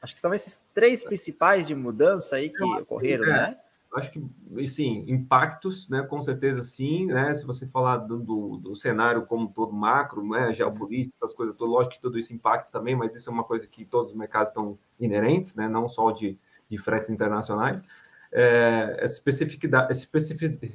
Acho 0.00 0.14
que 0.14 0.20
são 0.20 0.34
esses 0.34 0.62
três 0.74 1.02
principais 1.02 1.66
de 1.66 1.74
mudança 1.74 2.36
aí 2.36 2.50
que 2.50 2.62
ocorreram, 2.62 3.24
que, 3.24 3.30
é, 3.30 3.32
né? 3.32 3.58
Acho 3.94 4.10
que, 4.10 4.66
sim, 4.66 5.04
impactos, 5.08 5.88
né? 5.88 6.02
Com 6.02 6.20
certeza, 6.20 6.60
sim, 6.60 7.06
né? 7.06 7.32
Se 7.32 7.46
você 7.46 7.66
falar 7.66 7.98
do, 7.98 8.18
do, 8.18 8.56
do 8.58 8.76
cenário 8.76 9.24
como 9.24 9.48
todo 9.48 9.72
macro, 9.72 10.22
né? 10.28 10.52
Geopolítica, 10.52 11.16
essas 11.16 11.32
coisas, 11.32 11.56
lógico 11.58 11.94
que 11.94 12.00
tudo 12.00 12.18
isso 12.18 12.34
impacta 12.34 12.70
também, 12.70 12.94
mas 12.94 13.14
isso 13.14 13.30
é 13.30 13.32
uma 13.32 13.44
coisa 13.44 13.66
que 13.66 13.84
todos 13.84 14.10
os 14.10 14.16
mercados 14.16 14.50
estão 14.50 14.78
inerentes, 15.00 15.54
né? 15.54 15.68
Não 15.68 15.88
só 15.88 16.10
de, 16.10 16.38
de 16.70 16.78
fretes 16.78 17.10
internacionais 17.10 17.84
é, 18.36 18.98
especificidade, 19.04 19.92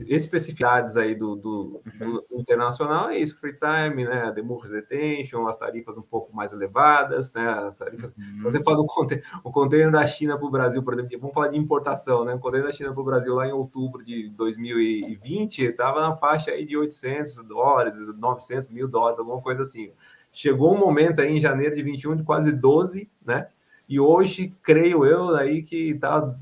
especificidades 0.08 0.96
aí 0.96 1.14
do, 1.14 1.36
do, 1.36 1.82
do, 2.00 2.40
internacional 2.40 3.10
é 3.10 3.18
isso, 3.20 3.38
free 3.38 3.54
time, 3.54 4.06
né, 4.06 4.32
demurge 4.34 4.72
detention, 4.72 5.46
as 5.46 5.58
tarifas 5.58 5.98
um 5.98 6.02
pouco 6.02 6.34
mais 6.34 6.54
elevadas, 6.54 7.34
né, 7.34 7.46
as 7.68 7.78
tarifas, 7.78 8.14
uhum. 8.18 8.44
você 8.44 8.64
fala 8.64 8.78
do 8.78 8.86
container, 8.86 9.26
o 9.44 9.52
container 9.52 9.92
da 9.92 10.08
China 10.08 10.38
para 10.38 10.48
o 10.48 10.50
Brasil, 10.50 10.82
por 10.82 10.94
exemplo, 10.94 11.20
vamos 11.20 11.34
falar 11.34 11.50
de 11.50 11.58
importação, 11.58 12.24
né, 12.24 12.34
o 12.34 12.40
container 12.40 12.66
da 12.66 12.72
China 12.72 12.94
para 12.94 13.02
o 13.02 13.06
Brasil 13.06 13.36
lá 13.36 13.46
em 13.46 13.52
outubro 13.52 14.06
de 14.06 14.30
2020 14.30 15.66
estava 15.66 16.00
na 16.00 16.16
faixa 16.16 16.52
aí 16.52 16.66
de 16.66 16.78
800 16.78 17.44
dólares, 17.44 17.96
900 18.08 18.70
mil 18.70 18.88
dólares, 18.88 19.20
alguma 19.20 19.42
coisa 19.42 19.64
assim. 19.64 19.92
Chegou 20.32 20.74
um 20.74 20.80
momento 20.80 21.20
aí 21.20 21.36
em 21.36 21.40
janeiro 21.42 21.76
de 21.76 21.84
21 21.84 22.16
de 22.16 22.24
quase 22.24 22.54
12, 22.54 23.12
né, 23.26 23.50
e 23.90 24.00
hoje, 24.00 24.54
creio 24.62 25.04
eu, 25.04 25.36
aí 25.36 25.64
que 25.64 25.90
está 25.90 26.36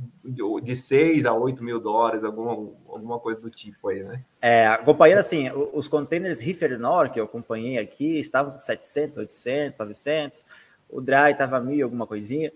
de 0.61 0.75
6 0.75 1.25
a 1.25 1.33
8 1.33 1.63
mil 1.63 1.79
dólares, 1.79 2.25
alguma, 2.25 2.51
alguma 2.89 3.17
coisa 3.19 3.39
do 3.39 3.49
tipo 3.49 3.87
aí, 3.87 4.03
né? 4.03 4.21
É, 4.41 4.67
acompanhando 4.67 5.19
assim, 5.19 5.49
os 5.71 5.87
containers 5.87 6.41
Reefer 6.41 6.77
Nord 6.77 7.13
que 7.13 7.19
eu 7.21 7.23
acompanhei 7.23 7.77
aqui, 7.77 8.19
estavam 8.19 8.57
700, 8.57 9.19
800, 9.19 9.79
900, 9.79 10.45
o 10.89 10.99
Dry 10.99 11.31
estava 11.31 11.61
mil, 11.61 11.85
alguma 11.85 12.05
coisinha, 12.05 12.51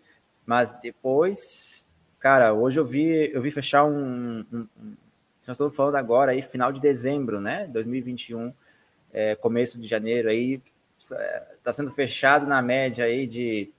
mas 0.45 0.73
depois, 0.73 1.88
cara, 2.19 2.54
hoje 2.54 2.77
eu 2.77 2.86
vi, 2.86 3.32
eu 3.34 3.41
vi 3.41 3.49
fechar 3.49 3.86
um, 3.86 4.45
um, 4.51 4.67
um 4.77 4.93
estamos 5.39 5.73
falando 5.73 5.95
agora 5.95 6.32
aí, 6.32 6.41
final 6.41 6.69
de 6.73 6.82
dezembro, 6.82 7.39
né, 7.39 7.65
2021, 7.71 8.54
é, 9.13 9.36
começo 9.36 9.80
de 9.80 9.88
janeiro 9.88 10.27
aí, 10.27 10.62
está 10.99 11.71
sendo 11.71 11.91
fechado 11.91 12.45
na 12.45 12.62
média 12.62 13.06
aí 13.06 13.25
de 13.25 13.71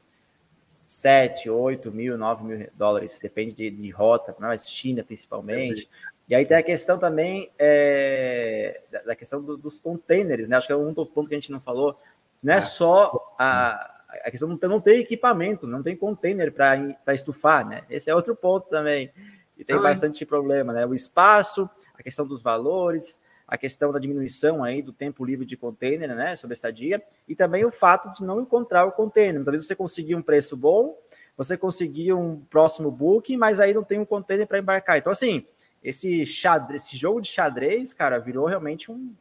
7, 0.92 1.48
8 1.48 1.90
mil, 1.90 2.18
9 2.18 2.44
mil 2.44 2.68
dólares, 2.74 3.18
depende 3.18 3.54
de, 3.54 3.70
de 3.70 3.90
rota, 3.90 4.36
mas 4.38 4.68
China 4.68 5.02
principalmente. 5.02 5.88
E 6.28 6.34
aí 6.34 6.44
tem 6.44 6.54
a 6.54 6.62
questão 6.62 6.98
também 6.98 7.50
é, 7.58 8.82
da, 9.06 9.16
questão 9.16 9.42
do, 9.42 9.56
dos 9.56 9.80
containers, 9.80 10.48
né? 10.48 10.56
Acho 10.56 10.66
que 10.66 10.72
é 10.74 10.76
um 10.76 10.92
ponto 10.92 11.28
que 11.28 11.34
a 11.34 11.38
gente 11.38 11.50
não 11.50 11.60
falou. 11.60 11.98
Não 12.42 12.52
é, 12.52 12.58
é. 12.58 12.60
só 12.60 13.34
a, 13.38 14.02
a 14.22 14.30
questão 14.30 14.46
não, 14.46 14.58
não 14.68 14.80
tem 14.80 15.00
equipamento, 15.00 15.66
não 15.66 15.82
tem 15.82 15.96
container 15.96 16.52
para 16.52 17.14
estufar, 17.14 17.66
né? 17.66 17.84
Esse 17.88 18.10
é 18.10 18.14
outro 18.14 18.36
ponto 18.36 18.68
também. 18.68 19.10
E 19.56 19.64
tem 19.64 19.80
bastante 19.80 20.26
problema, 20.26 20.74
né? 20.74 20.84
O 20.84 20.92
espaço, 20.92 21.70
a 21.94 22.02
questão 22.02 22.26
dos 22.26 22.42
valores, 22.42 23.18
a 23.52 23.58
questão 23.58 23.92
da 23.92 23.98
diminuição 23.98 24.64
aí 24.64 24.80
do 24.80 24.94
tempo 24.94 25.22
livre 25.22 25.44
de 25.44 25.58
container, 25.58 26.08
né, 26.16 26.36
sobre 26.36 26.52
a 26.52 26.56
estadia, 26.56 27.02
e 27.28 27.36
também 27.36 27.66
o 27.66 27.70
fato 27.70 28.10
de 28.14 28.24
não 28.24 28.40
encontrar 28.40 28.86
o 28.86 28.92
container. 28.92 29.44
Talvez 29.44 29.66
você 29.66 29.76
consiga 29.76 30.16
um 30.16 30.22
preço 30.22 30.56
bom, 30.56 30.96
você 31.36 31.54
conseguir 31.54 32.14
um 32.14 32.40
próximo 32.48 32.90
booking, 32.90 33.36
mas 33.36 33.60
aí 33.60 33.74
não 33.74 33.84
tem 33.84 33.98
um 33.98 34.06
container 34.06 34.46
para 34.46 34.58
embarcar. 34.58 34.96
Então, 34.96 35.12
assim, 35.12 35.44
esse, 35.84 36.24
xadrez, 36.24 36.86
esse 36.86 36.96
jogo 36.96 37.20
de 37.20 37.28
xadrez, 37.28 37.92
cara, 37.92 38.18
virou 38.18 38.46
realmente 38.46 38.90
um, 38.90 39.14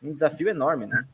um 0.00 0.12
desafio 0.12 0.48
enorme, 0.48 0.86
né? 0.86 1.04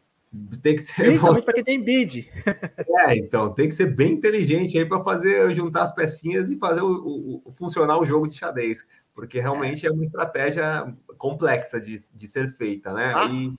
Tem 0.60 0.76
que 0.76 0.82
ser. 0.82 1.04
Principalmente 1.04 1.44
para 1.46 1.54
quem 1.54 1.64
tem 1.64 1.82
bid. 1.82 2.30
É, 3.06 3.16
então, 3.16 3.54
tem 3.54 3.68
que 3.68 3.76
ser 3.76 3.94
bem 3.94 4.14
inteligente 4.14 4.76
aí 4.76 4.84
para 4.84 5.02
fazer, 5.04 5.54
juntar 5.54 5.84
as 5.84 5.94
pecinhas 5.94 6.50
e 6.50 6.56
fazer 6.56 6.82
o, 6.82 7.40
o, 7.44 7.52
funcionar 7.52 7.96
o 7.96 8.04
jogo 8.04 8.26
de 8.26 8.36
xadrez 8.36 8.84
porque 9.18 9.40
realmente 9.40 9.84
é, 9.84 9.88
é 9.88 9.92
uma 9.92 10.04
estratégia 10.04 10.94
complexa 11.16 11.80
de, 11.80 11.96
de 12.14 12.28
ser 12.28 12.52
feita, 12.52 12.92
né? 12.92 13.12
Ah, 13.16 13.24
e... 13.24 13.52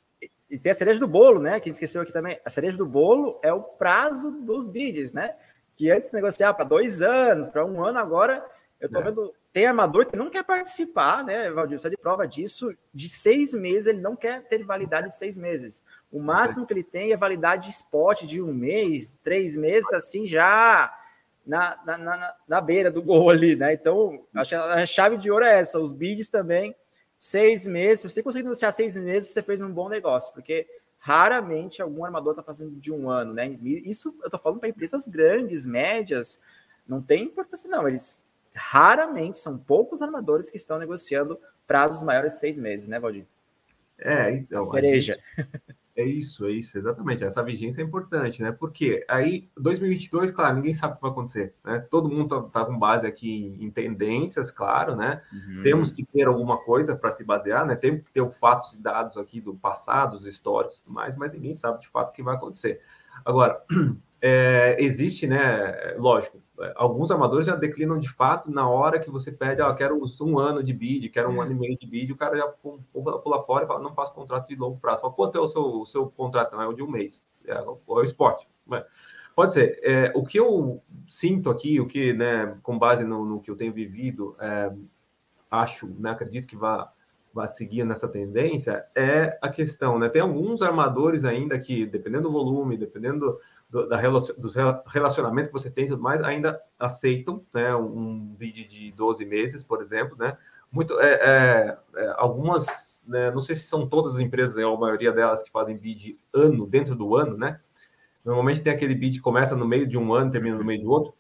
e 0.49 0.57
tem 0.57 0.71
a 0.71 0.75
cereja 0.75 1.01
do 1.01 1.07
bolo, 1.07 1.41
né? 1.41 1.59
Que 1.59 1.65
a 1.65 1.67
gente 1.67 1.73
esqueceu 1.73 2.01
aqui 2.01 2.13
também. 2.13 2.39
A 2.45 2.49
cereja 2.49 2.77
do 2.77 2.85
bolo 2.85 3.37
é 3.43 3.51
o 3.51 3.61
prazo 3.61 4.31
dos 4.31 4.69
bids, 4.69 5.11
né? 5.11 5.35
Que 5.75 5.91
antes 5.91 6.11
de 6.11 6.15
negociar 6.15 6.53
para 6.53 6.63
dois 6.63 7.01
anos, 7.01 7.49
para 7.49 7.65
um 7.65 7.83
ano, 7.83 7.99
agora 7.99 8.41
eu 8.79 8.89
tô 8.89 8.99
é. 8.99 9.03
vendo. 9.03 9.33
Tem 9.51 9.65
armador 9.65 10.05
que 10.05 10.17
não 10.17 10.29
quer 10.29 10.45
participar, 10.45 11.25
né, 11.25 11.51
Valdir? 11.51 11.77
Você 11.77 11.87
é 11.87 11.89
de 11.89 11.97
prova 11.97 12.25
disso. 12.25 12.73
De 12.93 13.09
seis 13.09 13.53
meses, 13.53 13.87
ele 13.87 13.99
não 13.99 14.15
quer 14.15 14.47
ter 14.47 14.63
validade 14.63 15.09
de 15.09 15.17
seis 15.17 15.37
meses. 15.37 15.83
O 16.09 16.21
máximo 16.21 16.65
que 16.65 16.71
ele 16.71 16.83
tem 16.83 17.11
é 17.11 17.17
validade 17.17 17.65
de 17.65 17.71
spot 17.71 18.23
de 18.23 18.41
um 18.41 18.53
mês, 18.53 19.13
três 19.21 19.57
meses, 19.57 19.91
assim, 19.91 20.25
já 20.25 20.89
na, 21.49 21.79
na, 21.83 21.97
na, 21.97 22.35
na 22.47 22.61
beira 22.61 22.91
do 22.91 23.01
gol 23.01 23.27
ali, 23.31 23.55
né? 23.55 23.73
Então, 23.73 24.23
a 24.35 24.85
chave 24.85 25.17
de 25.17 25.31
ouro 25.31 25.43
é 25.43 25.59
essa. 25.59 25.79
Os 25.79 25.91
bids 25.91 26.29
também, 26.29 26.75
seis 27.17 27.67
meses. 27.67 28.01
Se 28.01 28.09
você 28.09 28.21
conseguir 28.21 28.43
negociar 28.43 28.71
seis 28.71 28.95
meses, 28.95 29.29
você 29.31 29.41
fez 29.41 29.59
um 29.59 29.71
bom 29.71 29.89
negócio, 29.89 30.31
porque 30.31 30.67
raramente 30.99 31.81
algum 31.81 32.05
armador 32.05 32.33
está 32.33 32.43
fazendo 32.43 32.75
de 32.75 32.93
um 32.93 33.09
ano, 33.09 33.33
né? 33.33 33.47
Isso 33.63 34.15
eu 34.19 34.27
estou 34.27 34.39
falando 34.39 34.59
para 34.59 34.69
empresas 34.69 35.07
grandes, 35.07 35.65
médias, 35.65 36.39
não 36.87 37.01
tem 37.01 37.23
importância, 37.23 37.67
não. 37.67 37.87
Eles 37.87 38.21
raramente 38.53 39.39
são 39.39 39.57
poucos 39.57 40.03
armadores 40.03 40.51
que 40.51 40.57
estão 40.57 40.77
negociando 40.77 41.39
prazos 41.65 42.03
maiores 42.03 42.33
de 42.33 42.39
seis 42.39 42.59
meses, 42.59 42.87
né, 42.87 42.99
Valdir? 42.99 43.25
É, 43.97 44.29
então. 44.31 44.61
Cereja. 44.61 45.17
Gente... 45.35 45.75
É 45.99 46.05
isso, 46.05 46.45
é 46.45 46.51
isso, 46.51 46.77
exatamente. 46.77 47.25
Essa 47.25 47.43
vigência 47.43 47.81
é 47.81 47.83
importante, 47.83 48.41
né? 48.41 48.53
Porque 48.53 49.05
aí, 49.09 49.49
2022, 49.57 50.31
claro, 50.31 50.55
ninguém 50.55 50.73
sabe 50.73 50.93
o 50.93 50.95
que 50.95 51.01
vai 51.01 51.11
acontecer, 51.11 51.53
né? 51.61 51.85
Todo 51.91 52.07
mundo 52.07 52.49
tá, 52.49 52.61
tá 52.61 52.65
com 52.65 52.79
base 52.79 53.05
aqui 53.05 53.57
em 53.59 53.69
tendências, 53.69 54.49
claro, 54.49 54.95
né? 54.95 55.21
Uhum. 55.33 55.61
Temos 55.61 55.91
que 55.91 56.05
ter 56.05 56.25
alguma 56.25 56.55
coisa 56.55 56.95
para 56.95 57.11
se 57.11 57.25
basear, 57.25 57.65
né? 57.65 57.75
Temos 57.75 58.03
que 58.03 58.13
ter 58.13 58.21
os 58.21 58.33
fatos 58.37 58.75
e 58.75 58.81
dados 58.81 59.17
aqui 59.17 59.41
do 59.41 59.53
passado, 59.55 60.13
os 60.13 60.25
históricos 60.25 60.77
e 60.77 60.83
tudo 60.83 60.93
mais, 60.93 61.17
mas 61.17 61.33
ninguém 61.33 61.53
sabe 61.53 61.81
de 61.81 61.89
fato 61.89 62.11
o 62.11 62.13
que 62.13 62.23
vai 62.23 62.35
acontecer. 62.35 62.79
Agora, 63.25 63.61
é, 64.21 64.77
existe, 64.79 65.27
né? 65.27 65.95
Lógico, 65.97 66.41
alguns 66.75 67.11
amadores 67.11 67.45
já 67.45 67.55
declinam 67.55 67.99
de 67.99 68.09
fato 68.09 68.51
na 68.51 68.67
hora 68.67 68.99
que 68.99 69.09
você 69.09 69.31
pede, 69.31 69.61
ah, 69.61 69.73
quero 69.73 69.99
um 70.21 70.39
ano 70.39 70.63
de 70.63 70.73
bid, 70.73 71.09
quero 71.09 71.29
um 71.29 71.41
ano 71.41 71.51
e 71.51 71.55
meio 71.55 71.77
de 71.77 71.87
bid, 71.87 72.11
o 72.11 72.17
cara 72.17 72.37
já 72.37 72.47
pula, 72.47 73.19
pula 73.19 73.43
fora 73.43 73.65
e 73.65 73.67
fala, 73.67 73.79
não 73.79 73.93
faço 73.93 74.13
contrato 74.13 74.47
de 74.47 74.55
longo 74.55 74.77
prazo. 74.77 75.01
Fala, 75.01 75.13
quanto 75.13 75.37
é 75.37 75.41
o 75.41 75.47
seu, 75.47 75.63
o 75.63 75.85
seu 75.85 76.07
contrato? 76.09 76.55
Não, 76.55 76.61
é 76.61 76.67
o 76.67 76.73
de 76.73 76.83
um 76.83 76.89
mês, 76.89 77.23
é, 77.45 77.53
é 77.53 77.65
o 77.87 78.03
esporte. 78.03 78.47
Pode 79.35 79.53
ser. 79.53 79.79
É, 79.83 80.11
o 80.15 80.23
que 80.23 80.37
eu 80.37 80.81
sinto 81.07 81.49
aqui, 81.49 81.79
o 81.79 81.87
que, 81.87 82.13
né, 82.13 82.57
com 82.61 82.77
base 82.77 83.03
no, 83.05 83.25
no 83.25 83.39
que 83.39 83.49
eu 83.49 83.55
tenho 83.55 83.71
vivido, 83.71 84.35
é, 84.39 84.71
acho, 85.49 85.87
né, 85.97 86.11
acredito 86.11 86.47
que 86.47 86.55
vai 86.55 86.85
vai 87.33 87.47
seguir 87.47 87.83
nessa 87.85 88.07
tendência, 88.07 88.85
é 88.95 89.37
a 89.41 89.49
questão, 89.49 89.99
né? 89.99 90.09
Tem 90.09 90.21
alguns 90.21 90.61
armadores 90.61 91.25
ainda 91.25 91.59
que, 91.59 91.85
dependendo 91.85 92.23
do 92.23 92.31
volume, 92.31 92.75
dependendo 92.75 93.39
do, 93.69 93.87
da 93.87 93.97
do 93.97 94.49
relacionamento 94.87 95.49
que 95.49 95.53
você 95.53 95.69
tem 95.69 95.85
e 95.85 95.89
tudo 95.89 96.01
mais, 96.01 96.21
ainda 96.21 96.59
aceitam 96.77 97.45
né, 97.53 97.75
um 97.75 98.35
vídeo 98.37 98.67
de 98.67 98.91
12 98.91 99.23
meses, 99.25 99.63
por 99.63 99.81
exemplo, 99.81 100.17
né? 100.17 100.37
Muito, 100.71 100.99
é, 100.99 101.13
é, 101.13 101.77
é, 101.95 102.13
algumas, 102.17 103.03
né, 103.07 103.31
não 103.31 103.41
sei 103.41 103.55
se 103.55 103.63
são 103.63 103.87
todas 103.87 104.15
as 104.15 104.21
empresas, 104.21 104.55
né, 104.55 104.65
ou 104.65 104.75
a 104.75 104.79
maioria 104.79 105.11
delas 105.11 105.41
que 105.41 105.51
fazem 105.51 105.77
bid 105.77 106.17
ano, 106.33 106.65
dentro 106.65 106.95
do 106.95 107.15
ano, 107.15 107.37
né? 107.37 107.59
Normalmente 108.23 108.61
tem 108.61 108.73
aquele 108.73 108.93
bid 108.93 109.17
que 109.17 109.23
começa 109.23 109.55
no 109.55 109.67
meio 109.67 109.87
de 109.87 109.97
um 109.97 110.13
ano, 110.13 110.31
termina 110.31 110.57
no 110.57 110.63
meio 110.63 110.79
de 110.79 110.87
outro. 110.87 111.13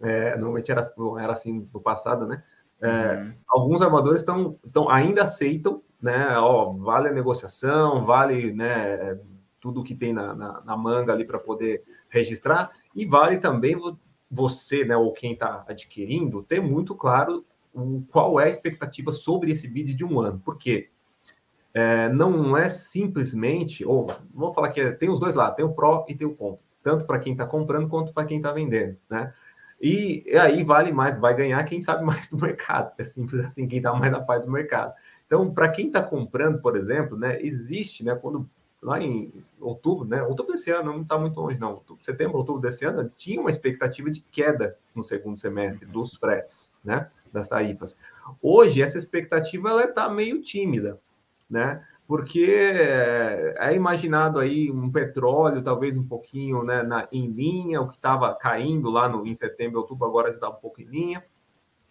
É, 0.00 0.32
normalmente 0.36 0.70
era, 0.72 0.80
era 1.20 1.32
assim 1.32 1.68
no 1.72 1.80
passado, 1.80 2.26
né? 2.26 2.42
É, 2.80 3.16
uhum. 3.16 3.34
Alguns 3.48 3.82
armadores 3.82 4.20
estão 4.20 4.58
ainda 4.90 5.22
aceitam, 5.22 5.82
né? 6.02 6.36
Ó, 6.38 6.72
vale 6.72 7.08
a 7.08 7.12
negociação, 7.12 8.04
vale, 8.04 8.52
né? 8.52 9.18
Tudo 9.64 9.82
que 9.82 9.94
tem 9.94 10.12
na, 10.12 10.34
na, 10.34 10.60
na 10.60 10.76
manga 10.76 11.10
ali 11.10 11.24
para 11.24 11.38
poder 11.38 11.82
registrar, 12.10 12.70
e 12.94 13.06
vale 13.06 13.38
também 13.38 13.74
você, 14.30 14.84
né, 14.84 14.94
ou 14.94 15.10
quem 15.10 15.32
está 15.32 15.64
adquirindo, 15.66 16.42
ter 16.42 16.60
muito 16.60 16.94
claro 16.94 17.42
o, 17.72 18.04
qual 18.10 18.38
é 18.38 18.44
a 18.44 18.48
expectativa 18.48 19.10
sobre 19.10 19.52
esse 19.52 19.66
bid 19.66 19.94
de 19.94 20.04
um 20.04 20.20
ano. 20.20 20.38
Por 20.38 20.58
quê? 20.58 20.90
É, 21.72 22.10
não 22.10 22.54
é 22.54 22.68
simplesmente, 22.68 23.86
ou 23.86 24.06
vamos 24.34 24.54
falar 24.54 24.68
que 24.68 24.82
é, 24.82 24.92
tem 24.92 25.08
os 25.08 25.18
dois 25.18 25.34
lados, 25.34 25.56
tem 25.56 25.64
o 25.64 25.72
pró 25.72 26.04
e 26.10 26.14
tem 26.14 26.26
o 26.26 26.34
contra, 26.34 26.62
tanto 26.82 27.06
para 27.06 27.18
quem 27.18 27.32
está 27.32 27.46
comprando 27.46 27.88
quanto 27.88 28.12
para 28.12 28.26
quem 28.26 28.36
está 28.36 28.52
vendendo, 28.52 28.98
né? 29.08 29.32
E, 29.80 30.24
aí 30.38 30.62
vale 30.62 30.92
mais, 30.92 31.16
vai 31.16 31.34
ganhar 31.34 31.64
quem 31.64 31.80
sabe 31.80 32.04
mais 32.04 32.28
do 32.28 32.36
mercado, 32.36 32.92
é 32.98 33.02
simples 33.02 33.42
assim, 33.46 33.66
quem 33.66 33.78
está 33.78 33.94
mais 33.94 34.12
a 34.12 34.20
par 34.20 34.40
do 34.40 34.50
mercado. 34.50 34.92
Então, 35.26 35.50
para 35.54 35.70
quem 35.70 35.86
está 35.86 36.02
comprando, 36.02 36.60
por 36.60 36.76
exemplo, 36.76 37.16
né, 37.16 37.40
existe, 37.40 38.04
né, 38.04 38.14
quando 38.14 38.46
lá 38.84 39.00
em 39.00 39.32
outubro, 39.58 40.06
né? 40.06 40.22
Outubro 40.22 40.52
desse 40.52 40.70
ano, 40.70 40.92
não 40.92 41.02
está 41.02 41.18
muito 41.18 41.40
longe, 41.40 41.58
não. 41.58 41.82
Setembro, 42.02 42.36
outubro 42.36 42.60
desse 42.60 42.84
ano, 42.84 43.10
tinha 43.16 43.40
uma 43.40 43.48
expectativa 43.48 44.10
de 44.10 44.20
queda 44.20 44.76
no 44.94 45.02
segundo 45.02 45.38
semestre 45.38 45.86
dos 45.86 46.14
fretes, 46.14 46.70
né? 46.84 47.10
Das 47.32 47.48
tarifas. 47.48 47.98
Hoje, 48.40 48.82
essa 48.82 48.98
expectativa 48.98 49.70
ela 49.70 49.84
está 49.84 50.08
meio 50.08 50.40
tímida, 50.42 51.00
né? 51.48 51.82
porque 52.06 52.44
é, 52.44 53.54
é 53.58 53.74
imaginado 53.74 54.38
aí 54.38 54.70
um 54.70 54.90
petróleo, 54.90 55.62
talvez 55.62 55.96
um 55.96 56.06
pouquinho 56.06 56.62
né, 56.62 56.82
na, 56.82 57.08
em 57.10 57.28
linha, 57.28 57.80
o 57.80 57.88
que 57.88 57.96
estava 57.96 58.34
caindo 58.34 58.90
lá 58.90 59.08
no, 59.08 59.26
em 59.26 59.32
setembro, 59.32 59.80
outubro, 59.80 60.06
agora 60.06 60.28
já 60.28 60.36
está 60.36 60.50
um 60.50 60.54
pouco 60.54 60.82
em 60.82 60.84
linha, 60.84 61.24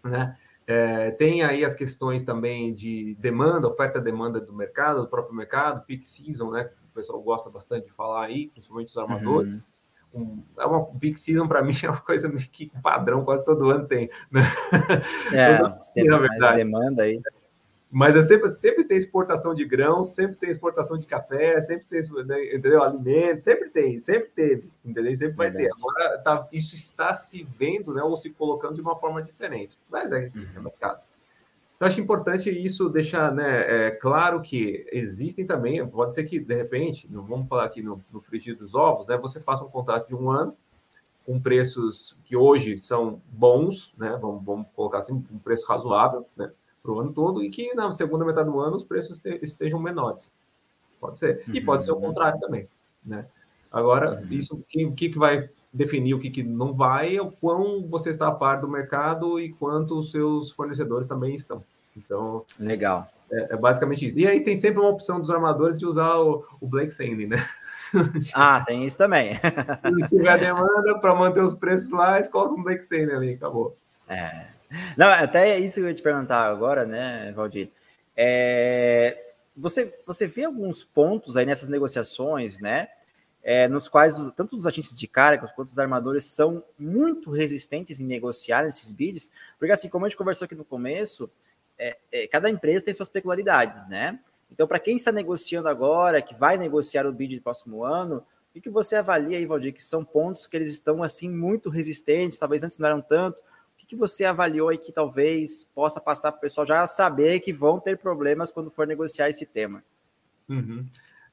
né? 0.04 0.38
É, 0.66 1.11
tem 1.11 1.43
aí 1.43 1.66
as 1.66 1.76
questões 1.76 2.24
também 2.24 2.74
de 2.74 3.16
demanda, 3.20 3.68
oferta-demanda 3.68 4.39
do 4.39 4.53
mercado, 4.53 5.01
do 5.01 5.07
próprio 5.07 5.36
mercado, 5.36 5.86
peak 5.86 6.07
season, 6.07 6.51
né? 6.51 6.70
O 6.91 6.93
pessoal 6.93 7.22
gosta 7.22 7.49
bastante 7.49 7.86
de 7.86 7.91
falar 7.91 8.26
aí, 8.26 8.47
principalmente 8.47 8.89
os 8.89 8.97
armadores. 8.97 9.55
Uhum. 9.55 9.61
Um, 10.14 10.43
é 10.59 10.66
uma 10.66 10.86
peak 10.86 11.20
season 11.20 11.47
para 11.47 11.61
mim 11.64 11.74
é 11.84 11.89
uma 11.89 11.99
coisa 11.99 12.32
que 12.51 12.72
padrão 12.82 13.26
quase 13.26 13.43
todo 13.43 13.70
ano 13.70 13.88
tem, 13.88 14.09
né? 14.32 14.41
É, 15.34 15.57
tem 15.93 16.05
na 16.05 16.20
verdade. 16.20 16.57
demanda 16.57 17.03
aí. 17.03 17.20
Mas 17.94 18.16
é 18.16 18.24
sempre, 18.24 18.50
sempre 18.50 18.84
tem 18.84 18.98
exportação 18.98 19.54
de 19.54 19.64
grãos, 19.64 20.16
sempre 20.16 20.36
tem 20.36 20.50
exportação 20.50 20.98
de 20.98 21.06
café, 21.06 21.62
sempre 21.62 21.86
tem 21.86 22.02
né, 22.26 22.44
entendeu? 22.46 22.82
alimentos, 22.82 23.44
sempre 23.44 23.70
tem, 23.70 24.00
sempre 24.00 24.30
teve, 24.30 24.72
entendeu? 24.84 25.16
Sempre 25.16 25.36
vai 25.36 25.52
Verdade. 25.52 25.76
ter. 25.76 25.80
Agora 25.80 26.18
tá, 26.18 26.48
isso 26.52 26.74
está 26.74 27.14
se 27.14 27.44
vendo, 27.44 27.94
né, 27.94 28.02
ou 28.02 28.18
se 28.18 28.32
colocando 28.32 28.74
de 28.74 28.82
uma 28.82 28.96
forma 28.96 29.22
diferente. 29.22 29.78
Mas 29.91 30.12
é, 30.12 30.32
uhum. 30.36 30.48
é 30.56 30.60
mercado. 30.60 31.02
Então, 31.76 31.88
acho 31.88 32.02
importante 32.02 32.50
isso 32.50 32.89
deixar 32.89 33.32
né, 33.32 33.88
é, 33.88 33.91
claro 33.91 34.41
que 34.41 34.88
existem 34.91 35.46
também, 35.46 35.86
pode 35.88 36.16
ser 36.16 36.24
que, 36.24 36.39
de 36.39 36.56
repente, 36.56 37.08
não 37.12 37.22
vamos 37.24 37.48
falar 37.48 37.66
aqui 37.66 37.84
no, 37.84 38.04
no 38.12 38.20
frigir 38.20 38.58
dos 38.58 38.74
ovos, 38.74 39.08
né, 39.08 39.18
você 39.18 39.39
faça 39.39 39.64
um 39.64 39.70
contrato 39.70 40.08
de 40.08 40.16
um 40.16 40.32
ano 40.32 40.58
com 41.24 41.39
preços 41.39 42.18
que 42.26 42.36
hoje 42.36 42.80
são 42.80 43.22
bons, 43.28 43.94
né, 44.00 44.18
vamos, 44.20 44.44
vamos 44.44 44.68
colocar 44.76 44.98
assim, 44.98 45.14
um 45.32 45.38
preço 45.38 45.68
razoável, 45.68 46.26
né, 46.36 46.52
para 46.84 46.92
o 46.92 47.00
ano 47.00 47.14
todo 47.14 47.42
e 47.42 47.50
que 47.50 47.74
na 47.74 47.90
segunda 47.94 48.26
metade 48.26 48.50
do 48.50 48.60
ano 48.60 48.76
os 48.76 48.84
preços 48.84 49.20
estejam 49.42 49.80
menores. 49.80 50.30
Pode 51.00 51.18
ser. 51.18 51.44
E 51.48 51.62
pode 51.62 51.84
ser 51.84 51.92
o 51.92 51.96
uhum. 51.96 52.02
contrário 52.02 52.40
também. 52.40 52.68
Né? 53.04 53.26
Agora, 53.72 54.20
uhum. 54.22 54.28
isso 54.30 54.56
o 54.56 54.92
que, 54.92 55.10
que 55.10 55.18
vai 55.18 55.50
definir 55.74 56.14
o 56.14 56.20
que, 56.20 56.30
que 56.30 56.44
não 56.44 56.74
vai 56.74 57.16
é 57.16 57.22
o 57.22 57.32
quão 57.32 57.88
você 57.88 58.10
está 58.10 58.28
a 58.28 58.32
par 58.32 58.62
do 58.62 58.68
mercado 58.68 59.40
e 59.40 59.52
quanto 59.54 59.98
os 59.98 60.12
seus 60.12 60.52
fornecedores 60.52 61.08
também 61.08 61.34
estão. 61.34 61.64
Então, 61.96 62.46
legal. 62.60 63.08
É, 63.32 63.54
é 63.54 63.58
basicamente 63.58 64.06
isso. 64.06 64.20
E 64.20 64.28
aí 64.28 64.42
tem 64.42 64.56
sempre 64.56 64.80
uma 64.80 64.90
opção 64.90 65.20
dos 65.20 65.32
armadores 65.32 65.78
de 65.78 65.86
usar 65.86 66.18
o, 66.18 66.46
o 66.62 66.68
Blake 66.68 66.92
Sandy, 66.92 67.26
né? 67.26 67.38
Ah, 68.34 68.64
tem 68.66 68.84
isso 68.84 68.98
também. 68.98 69.36
Se 69.36 70.08
tiver 70.10 70.40
demanda 70.40 70.98
para 71.00 71.14
manter 71.14 71.44
os 71.44 71.54
preços 71.54 71.92
lá, 71.92 72.16
eles 72.16 72.28
colocam 72.28 72.58
um 72.58 72.64
Blake 72.64 72.84
Sandy 72.84 73.12
ali, 73.12 73.34
acabou. 73.36 73.78
É. 74.10 74.48
Não, 74.97 75.07
até 75.07 75.59
isso 75.59 75.76
que 75.76 75.82
eu 75.82 75.88
ia 75.88 75.93
te 75.93 76.01
perguntar 76.01 76.43
agora, 76.45 76.86
né, 76.86 77.32
Valdir? 77.34 77.69
É, 78.15 79.34
você, 79.55 79.93
você 80.05 80.28
vê 80.28 80.43
alguns 80.43 80.84
pontos 80.84 81.38
aí 81.38 81.45
nessas 81.45 81.69
negociações, 81.69 82.59
né? 82.59 82.88
É, 83.45 83.67
nos 83.67 83.89
quais 83.89 84.15
tanto 84.38 84.55
os 84.55 84.65
agentes 84.65 84.95
de 84.95 85.05
carga 85.05 85.51
quanto 85.53 85.67
os 85.67 85.78
armadores 85.78 86.24
são 86.24 86.63
muito 86.80 87.30
resistentes 87.30 87.99
em 87.99 88.05
negociar 88.05 88.65
esses 88.65 88.89
bids, 88.89 89.30
porque 89.59 89.74
assim, 89.74 89.89
como 89.89 90.05
a 90.05 90.09
gente 90.09 90.17
conversou 90.17 90.45
aqui 90.45 90.55
no 90.55 90.63
começo, 90.63 91.30
é, 91.78 91.97
é, 92.09 92.28
cada 92.28 92.49
empresa 92.49 92.86
tem 92.86 92.93
suas 92.93 93.09
peculiaridades, 93.09 93.86
né? 93.89 94.17
Então, 94.49 94.67
para 94.67 94.80
quem 94.80 94.95
está 94.95 95.11
negociando 95.11 95.67
agora, 95.67 96.21
que 96.21 96.34
vai 96.34 96.57
negociar 96.57 97.05
o 97.05 97.11
bid 97.11 97.36
do 97.36 97.41
próximo 97.41 97.84
ano, 97.84 98.17
o 98.17 98.53
que, 98.53 98.61
que 98.61 98.69
você 98.69 98.95
avalia 98.95 99.38
aí, 99.38 99.45
Valdir, 99.45 99.74
que 99.74 99.84
são 99.84 100.05
pontos 100.05 100.47
que 100.47 100.55
eles 100.55 100.69
estão 100.69 101.03
assim 101.03 101.28
muito 101.28 101.69
resistentes, 101.69 102.38
talvez 102.38 102.63
antes 102.63 102.78
não 102.78 102.88
eram 102.88 103.01
tanto, 103.01 103.38
que 103.94 104.00
você 104.00 104.26
avaliou 104.26 104.72
e 104.74 104.78
que 104.78 104.91
talvez 104.91 105.64
possa 105.74 106.02
passar 106.02 106.32
para 106.32 106.39
o 106.39 106.41
pessoal 106.41 106.66
já 106.66 106.86
saber 106.86 107.39
que 107.39 107.54
vão 107.54 107.80
ter 107.80 107.98
problemas 107.98 108.52
quando 108.52 108.70
for 108.70 108.86
negociar 108.86 109.30
esse 109.30 109.46
tema? 109.46 109.84
Uhum. 110.50 110.86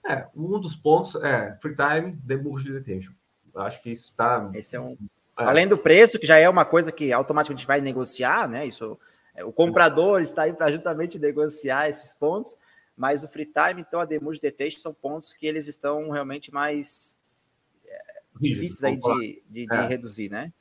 É, 0.07 0.27
um 0.35 0.59
dos 0.59 0.75
pontos 0.75 1.15
é 1.17 1.57
free 1.61 1.75
time, 1.75 2.13
de 2.13 2.73
detention. 2.73 3.13
Acho 3.55 3.83
que 3.83 3.91
isso 3.91 4.11
está. 4.11 4.51
Esse 4.55 4.77
é 4.77 4.81
um. 4.81 4.97
É. 5.39 5.45
Além 5.45 5.67
do 5.67 5.77
preço, 5.77 6.19
que 6.19 6.27
já 6.27 6.39
é 6.39 6.49
uma 6.49 6.65
coisa 6.65 6.93
que 6.93 7.13
automaticamente 7.13 7.67
vai 7.67 7.81
negociar, 7.81 8.49
né? 8.49 8.67
Isso, 8.67 8.99
é, 9.35 9.45
o 9.45 9.53
comprador 9.53 10.21
está 10.21 10.43
aí 10.43 10.53
para 10.53 10.71
justamente 10.71 11.19
negociar 11.19 11.89
esses 11.89 12.15
pontos, 12.15 12.57
mas 12.97 13.23
o 13.25 13.29
free 13.29 13.47
time, 13.47 13.81
então, 13.81 14.01
a 14.01 14.05
demurge 14.05 14.41
detention 14.41 14.79
são 14.79 14.95
pontos 14.95 15.35
que 15.35 15.47
eles 15.47 15.67
estão 15.67 16.11
realmente 16.11 16.53
mais 16.53 17.17
é, 17.87 18.03
difíceis 18.41 18.85
aí 18.85 18.99
de, 18.99 19.43
de, 19.49 19.67
de 19.67 19.77
é. 19.77 19.87
reduzir, 19.87 20.31
né? 20.31 20.53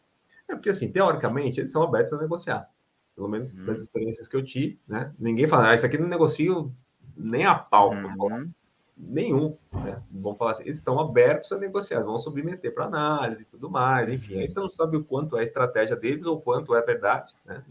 É 0.49 0.55
porque, 0.55 0.69
assim, 0.69 0.91
teoricamente, 0.91 1.59
eles 1.59 1.71
são 1.71 1.83
abertos 1.83 2.11
a 2.13 2.17
negociar. 2.17 2.69
Pelo 3.15 3.27
menos 3.27 3.53
uhum. 3.53 3.65
das 3.65 3.81
experiências 3.81 4.27
que 4.27 4.35
eu 4.35 4.43
tive, 4.43 4.79
né? 4.87 5.13
Ninguém 5.19 5.47
fala, 5.47 5.69
ah, 5.69 5.75
isso 5.75 5.85
aqui 5.85 5.97
não 5.97 6.07
negocio 6.07 6.73
nem 7.15 7.45
a 7.45 7.53
pau. 7.53 7.91
Uhum. 7.91 8.51
Nenhum. 8.97 9.57
Né? 9.71 10.01
Vamos 10.11 10.37
falar 10.37 10.51
assim, 10.51 10.63
eles 10.63 10.77
estão 10.77 10.99
abertos 10.99 11.51
a 11.51 11.57
negociar, 11.57 12.01
vão 12.01 12.17
submeter 12.17 12.73
para 12.73 12.85
análise 12.85 13.43
e 13.43 13.45
tudo 13.45 13.69
mais. 13.69 14.09
Enfim, 14.09 14.39
aí 14.39 14.47
você 14.47 14.59
não 14.59 14.69
sabe 14.69 14.97
o 14.97 15.03
quanto 15.03 15.37
é 15.37 15.41
a 15.41 15.43
estratégia 15.43 15.95
deles 15.95 16.23
ou 16.25 16.41
quanto 16.41 16.75
é 16.75 16.81
verdade. 16.81 17.33
Né? 17.45 17.63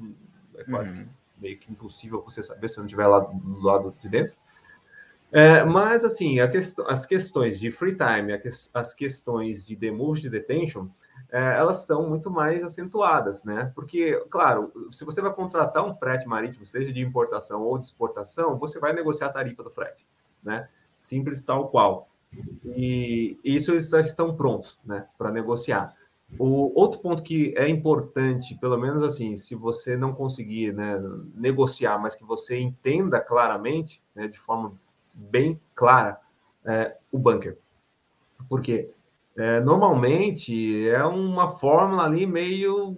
É 0.57 0.65
quase 0.65 0.93
uhum. 0.93 1.05
que 1.05 1.09
meio 1.41 1.59
que 1.59 1.71
impossível 1.71 2.23
você 2.23 2.43
saber 2.43 2.69
se 2.69 2.79
não 2.79 2.87
estiver 2.87 3.07
lá 3.07 3.21
do 3.21 3.61
lado 3.61 3.95
de 4.01 4.09
dentro. 4.09 4.35
É, 5.31 5.63
mas, 5.65 6.05
assim, 6.05 6.37
quest 6.51 6.79
as 6.87 7.05
questões 7.05 7.61
de 7.61 7.71
free 7.71 7.97
time, 7.97 8.33
as 8.73 8.95
questões 8.95 9.65
de 9.65 9.77
demurge 9.77 10.23
de 10.23 10.31
detention, 10.31 10.89
é, 11.31 11.59
elas 11.59 11.81
estão 11.81 12.09
muito 12.09 12.31
mais 12.31 12.65
acentuadas, 12.65 13.45
né? 13.45 13.71
Porque, 13.75 14.15
claro, 14.31 14.73
se 14.91 15.05
você 15.05 15.21
vai 15.21 15.33
contratar 15.33 15.85
um 15.85 15.95
frete 15.95 16.27
marítimo, 16.27 16.65
seja 16.67 16.93
de 16.93 17.03
importação 17.03 17.63
ou 17.63 17.79
de 17.79 17.87
exportação, 17.87 18.59
você 18.59 18.79
vai 18.79 18.93
negociar 18.93 19.29
a 19.29 19.33
tarifa 19.33 19.63
do 19.63 19.71
frete, 19.71 20.07
né? 20.43 20.69
Simples 20.99 21.43
tal 21.43 21.69
qual. 21.69 22.09
E 22.65 23.39
isso 23.43 23.73
eles 23.73 23.93
estão 23.93 24.35
prontos, 24.35 24.79
né, 24.85 25.07
para 25.17 25.31
negociar. 25.31 25.95
O 26.39 26.79
outro 26.79 27.01
ponto 27.01 27.23
que 27.23 27.55
é 27.57 27.67
importante, 27.69 28.55
pelo 28.59 28.77
menos 28.77 29.03
assim, 29.03 29.35
se 29.37 29.55
você 29.55 29.97
não 29.97 30.13
conseguir 30.13 30.75
né, 30.75 31.01
negociar, 31.35 31.99
mas 31.99 32.15
que 32.15 32.25
você 32.25 32.59
entenda 32.59 33.19
claramente, 33.19 34.03
né, 34.15 34.29
de 34.29 34.39
forma 34.39 34.75
bem 35.15 35.59
clara, 35.75 36.21
é, 36.65 36.97
o 37.11 37.19
bunker. 37.19 37.57
Por 38.47 38.61
quê? 38.61 38.91
É, 39.39 39.61
normalmente 39.61 40.89
é 40.89 41.05
uma 41.05 41.49
fórmula 41.49 42.03
ali 42.03 42.27
meio, 42.27 42.97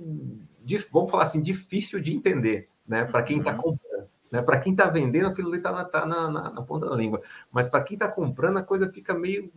vamos 0.90 1.10
falar 1.10 1.24
assim, 1.24 1.42
difícil 1.42 2.00
de 2.00 2.14
entender, 2.14 2.70
né? 2.88 3.04
Para 3.04 3.22
quem 3.22 3.40
está 3.40 3.50
uhum. 3.52 3.58
comprando. 3.58 4.08
Né? 4.30 4.40
Para 4.40 4.58
quem 4.58 4.72
está 4.72 4.86
vendendo, 4.86 5.26
aquilo 5.26 5.48
ali 5.48 5.58
está 5.58 5.84
tá 5.84 6.06
na, 6.06 6.30
na, 6.30 6.50
na, 6.50 6.62
ponta 6.62 6.88
da 6.88 6.96
língua. 6.96 7.20
Mas 7.52 7.68
para 7.68 7.82
quem 7.82 7.94
está 7.94 8.08
comprando, 8.08 8.58
a 8.58 8.62
coisa 8.62 8.88
fica 8.88 9.12
meio 9.12 9.52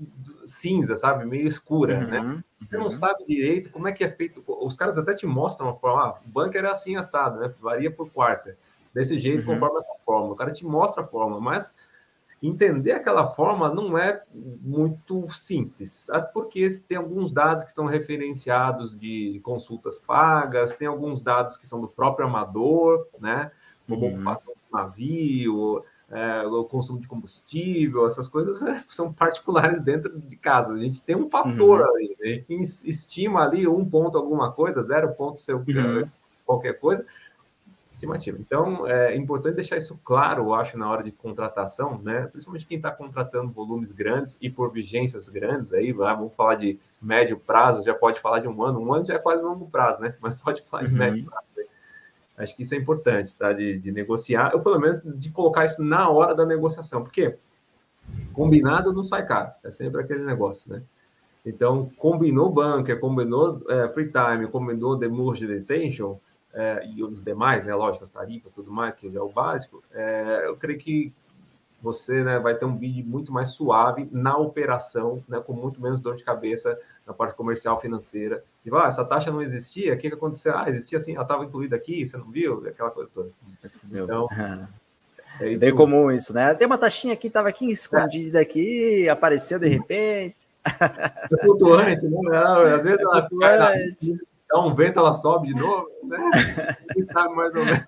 cinza, 0.46 0.98
sabe? 0.98 1.24
Meio 1.26 1.48
escura, 1.48 2.06
né? 2.06 2.20
uhum. 2.20 2.34
né? 2.36 2.44
Você 2.60 2.78
não 2.78 2.86
uhum. 2.86 2.90
sabe 2.90 3.24
direito 3.26 3.70
como 3.70 3.88
é 3.88 3.94
que 3.94 4.04
é 4.04 4.10
feito. 4.10 4.44
Os 4.46 4.76
caras 4.76 4.98
até 4.98 5.14
te 5.14 5.26
mostram 5.26 5.70
a 5.70 5.76
forma. 5.76 6.02
Ah, 6.02 6.20
o 6.26 6.30
bunker 6.30 6.66
é 6.66 6.70
assim 6.70 6.98
assado, 6.98 7.40
né? 7.40 7.54
Varia 7.62 7.92
por 7.92 8.10
quarta. 8.10 8.58
Desse 8.94 9.18
jeito, 9.18 9.48
uhum. 9.48 9.54
conforme 9.54 9.78
essa 9.78 9.94
fórmula. 10.06 10.34
O 10.34 10.36
cara 10.36 10.52
te 10.52 10.66
mostra 10.66 11.04
a 11.04 11.08
fórmula, 11.08 11.40
mas 11.40 11.74
entender 12.44 12.92
aquela 12.92 13.30
forma 13.30 13.74
não 13.74 13.98
é 13.98 14.22
muito 14.34 15.26
simples, 15.30 16.08
porque 16.34 16.68
tem 16.86 16.98
alguns 16.98 17.32
dados 17.32 17.64
que 17.64 17.72
são 17.72 17.86
referenciados 17.86 18.98
de 18.98 19.40
consultas 19.44 19.98
pagas, 19.98 20.76
tem 20.76 20.88
alguns 20.88 21.22
dados 21.22 21.56
que 21.56 21.66
são 21.66 21.80
do 21.80 21.88
próprio 21.88 22.28
amador, 22.28 23.08
né? 23.18 23.50
Como 23.88 24.06
uhum. 24.06 24.16
ocupação 24.16 24.54
do 24.54 24.78
navio, 24.78 25.84
é, 26.12 26.46
o 26.46 26.66
consumo 26.66 27.00
de 27.00 27.08
combustível, 27.08 28.06
essas 28.06 28.28
coisas 28.28 28.62
é, 28.62 28.84
são 28.90 29.12
particulares 29.14 29.82
dentro 29.82 30.20
de 30.20 30.36
casa. 30.36 30.74
A 30.74 30.78
gente 30.78 31.02
tem 31.02 31.16
um 31.16 31.30
fator 31.30 31.80
uhum. 31.80 31.88
ali, 31.88 32.18
a 32.22 32.28
gente 32.28 32.54
estima 32.88 33.44
ali 33.44 33.66
um 33.68 33.86
ponto 33.86 34.18
alguma 34.18 34.52
coisa, 34.52 34.82
zero 34.82 35.14
ponto 35.14 35.40
seu, 35.40 35.58
uhum. 35.58 36.10
qualquer 36.46 36.78
coisa, 36.78 37.06
estimativa. 38.04 38.38
Então, 38.40 38.88
é 38.88 39.16
importante 39.16 39.56
deixar 39.56 39.78
isso 39.78 40.00
claro, 40.04 40.44
eu 40.44 40.54
acho, 40.54 40.78
na 40.78 40.90
hora 40.90 41.04
de 41.04 41.12
contratação, 41.12 42.00
né? 42.04 42.28
Principalmente 42.28 42.66
quem 42.66 42.78
está 42.78 42.92
contratando 42.92 43.52
volumes 43.52 43.92
grandes 43.92 44.38
e 44.42 44.50
por 44.50 44.72
vigências 44.72 45.30
grandes, 45.30 45.74
aí 45.74 45.92
vamos 45.92 46.34
falar 46.34 46.56
de 46.56 46.78
médio 47.02 47.38
prazo, 47.40 47.84
já 47.84 47.94
pode 47.94 48.20
falar 48.20 48.40
de 48.40 48.48
um 48.48 48.64
ano, 48.64 48.80
um 48.80 48.94
ano 48.94 49.06
já 49.06 49.16
é 49.16 49.20
quase 49.20 49.44
longo 49.44 49.70
prazo, 49.70 50.02
né? 50.02 50.16
Mas 50.22 50.36
pode 50.36 50.62
falar 50.64 50.84
de 50.84 50.92
uhum. 50.92 50.98
médio 50.98 51.26
prazo. 51.26 51.48
Né? 51.58 51.64
Acho 52.38 52.56
que 52.56 52.64
isso 52.64 52.74
é 52.76 52.78
importante, 52.78 53.36
tá? 53.36 53.54
De, 53.54 53.80
de 53.80 53.92
negociar, 53.92 54.54
ou 54.54 54.62
pelo 54.62 54.80
menos 54.80 55.02
de 55.04 55.32
colocar 55.32 55.66
isso 55.66 55.82
na 55.82 56.10
hora 56.10 56.36
da 56.36 56.46
negociação, 56.46 57.02
porque 57.04 57.38
combinado 58.34 58.92
não 58.92 59.04
sai 59.04 59.26
caro, 59.26 59.52
é 59.64 59.72
sempre 59.72 60.02
aquele 60.02 60.26
negócio, 60.26 60.72
né? 60.72 60.82
Então, 61.46 61.92
combinou 61.98 62.50
bunker, 62.50 62.98
combinou 63.02 63.62
é, 63.68 63.90
free 63.90 64.10
time, 64.10 64.48
combinou 64.48 64.96
demurge 64.96 65.46
detention, 65.46 66.18
é, 66.54 66.86
e 66.86 67.04
os 67.04 67.24
demais, 67.24 67.66
né, 67.66 67.74
lógico, 67.74 68.04
as 68.04 68.12
tarifas 68.12 68.52
tudo 68.52 68.72
mais, 68.72 68.96
que 68.96 69.08
é 69.16 69.22
o 69.22 69.30
básico, 69.30 69.84
é, 69.92 70.44
eu 70.46 70.56
creio 70.56 70.80
que 70.80 71.14
você 71.82 72.24
né, 72.24 72.40
vai 72.40 72.56
ter 72.56 72.64
um 72.64 72.78
vídeo 72.78 73.06
muito 73.06 73.32
mais 73.32 73.50
suave 73.50 74.08
na 74.12 74.38
operação, 74.38 75.22
né, 75.28 75.42
com 75.46 75.54
muito 75.54 75.82
menos 75.82 76.00
dor 76.00 76.16
de 76.16 76.24
cabeça 76.24 76.80
na 77.06 77.14
parte 77.14 77.36
comercial 77.36 77.78
financeira. 77.80 78.42
E 78.66 78.70
ah, 78.74 78.86
essa 78.88 79.04
taxa 79.04 79.30
não 79.30 79.42
existia, 79.42 79.94
o 79.94 79.98
que, 79.98 80.08
que 80.08 80.16
aconteceu? 80.16 80.58
Ah, 80.58 80.70
existia 80.70 80.98
assim, 80.98 81.14
ela 81.14 81.24
estava 81.24 81.44
incluída 81.44 81.76
aqui, 81.76 82.06
você 82.06 82.16
não 82.16 82.32
viu? 82.32 82.66
Aquela 82.66 82.90
coisa 82.90 83.12
toda. 83.14 83.30
Então, 83.92 84.28
É 85.40 85.52
isso. 85.52 85.62
Bem 85.62 85.76
comum 85.76 86.12
isso, 86.12 86.34
né? 86.34 86.54
Tem 86.54 86.68
uma 86.68 86.78
taxinha 86.78 87.14
aqui, 87.14 87.28
estava 87.28 87.50
aqui 87.50 87.70
escondida 87.70 88.40
aqui, 88.40 89.10
apareceu 89.10 89.60
de 89.60 89.68
repente. 89.68 90.40
É 90.66 91.38
flutuante, 91.42 92.08
né? 92.08 92.18
Não, 92.22 92.62
às 92.62 92.86
vezes 92.86 93.02
ela 93.02 93.28
dá 94.54 94.60
um 94.62 94.76
vento, 94.76 95.00
ela 95.00 95.14
sobe 95.14 95.48
de 95.48 95.56
novo, 95.56 95.90
né? 96.04 96.18
sabe 97.12 97.36
mais 97.36 97.56
ou 97.56 97.66
menos. 97.66 97.88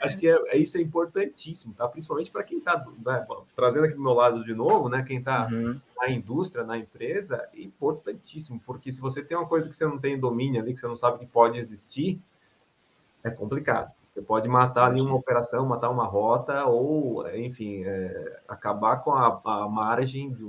Acho 0.00 0.18
que 0.18 0.28
é, 0.28 0.36
é, 0.48 0.56
isso 0.56 0.78
é 0.78 0.80
importantíssimo, 0.80 1.74
tá? 1.74 1.86
Principalmente 1.88 2.30
para 2.30 2.44
quem 2.44 2.58
está 2.58 2.84
né, 3.04 3.26
trazendo 3.56 3.86
aqui 3.86 3.94
do 3.94 4.00
meu 4.00 4.12
lado 4.12 4.44
de 4.44 4.54
novo, 4.54 4.88
né? 4.88 5.02
Quem 5.02 5.18
está 5.18 5.48
uhum. 5.50 5.80
na 5.96 6.10
indústria, 6.10 6.64
na 6.64 6.78
empresa, 6.78 7.48
é 7.52 7.60
importantíssimo, 7.60 8.60
porque 8.64 8.92
se 8.92 9.00
você 9.00 9.22
tem 9.22 9.36
uma 9.36 9.46
coisa 9.46 9.68
que 9.68 9.74
você 9.74 9.84
não 9.84 9.98
tem 9.98 10.18
domínio 10.18 10.60
ali, 10.60 10.72
que 10.72 10.78
você 10.78 10.86
não 10.86 10.96
sabe 10.96 11.18
que 11.18 11.26
pode 11.26 11.58
existir, 11.58 12.20
é 13.22 13.30
complicado. 13.30 13.92
Você 14.06 14.22
pode 14.22 14.48
matar 14.48 14.86
ali 14.86 15.00
uma 15.00 15.14
operação, 15.16 15.66
matar 15.66 15.90
uma 15.90 16.06
rota, 16.06 16.64
ou, 16.64 17.28
enfim, 17.36 17.82
é, 17.84 18.40
acabar 18.48 18.98
com 18.98 19.12
a, 19.12 19.40
a 19.44 19.68
margem 19.68 20.32
de 20.32 20.44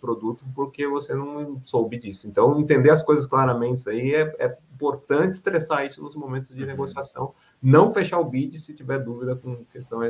produto 0.00 0.44
porque 0.54 0.86
você 0.86 1.14
não 1.14 1.60
soube 1.62 1.98
disso. 1.98 2.26
Então, 2.26 2.58
entender 2.58 2.90
as 2.90 3.02
coisas 3.02 3.26
claramente 3.26 3.88
aí 3.88 4.14
é, 4.14 4.34
é 4.38 4.56
importante 4.74 5.32
estressar 5.32 5.84
isso 5.84 6.02
nos 6.02 6.14
momentos 6.14 6.54
de 6.54 6.62
uhum. 6.62 6.66
negociação. 6.66 7.34
Não 7.62 7.92
fechar 7.92 8.18
o 8.18 8.24
bid 8.24 8.58
se 8.58 8.74
tiver 8.74 8.98
dúvida 8.98 9.36
com, 9.36 9.64
questão, 9.72 10.00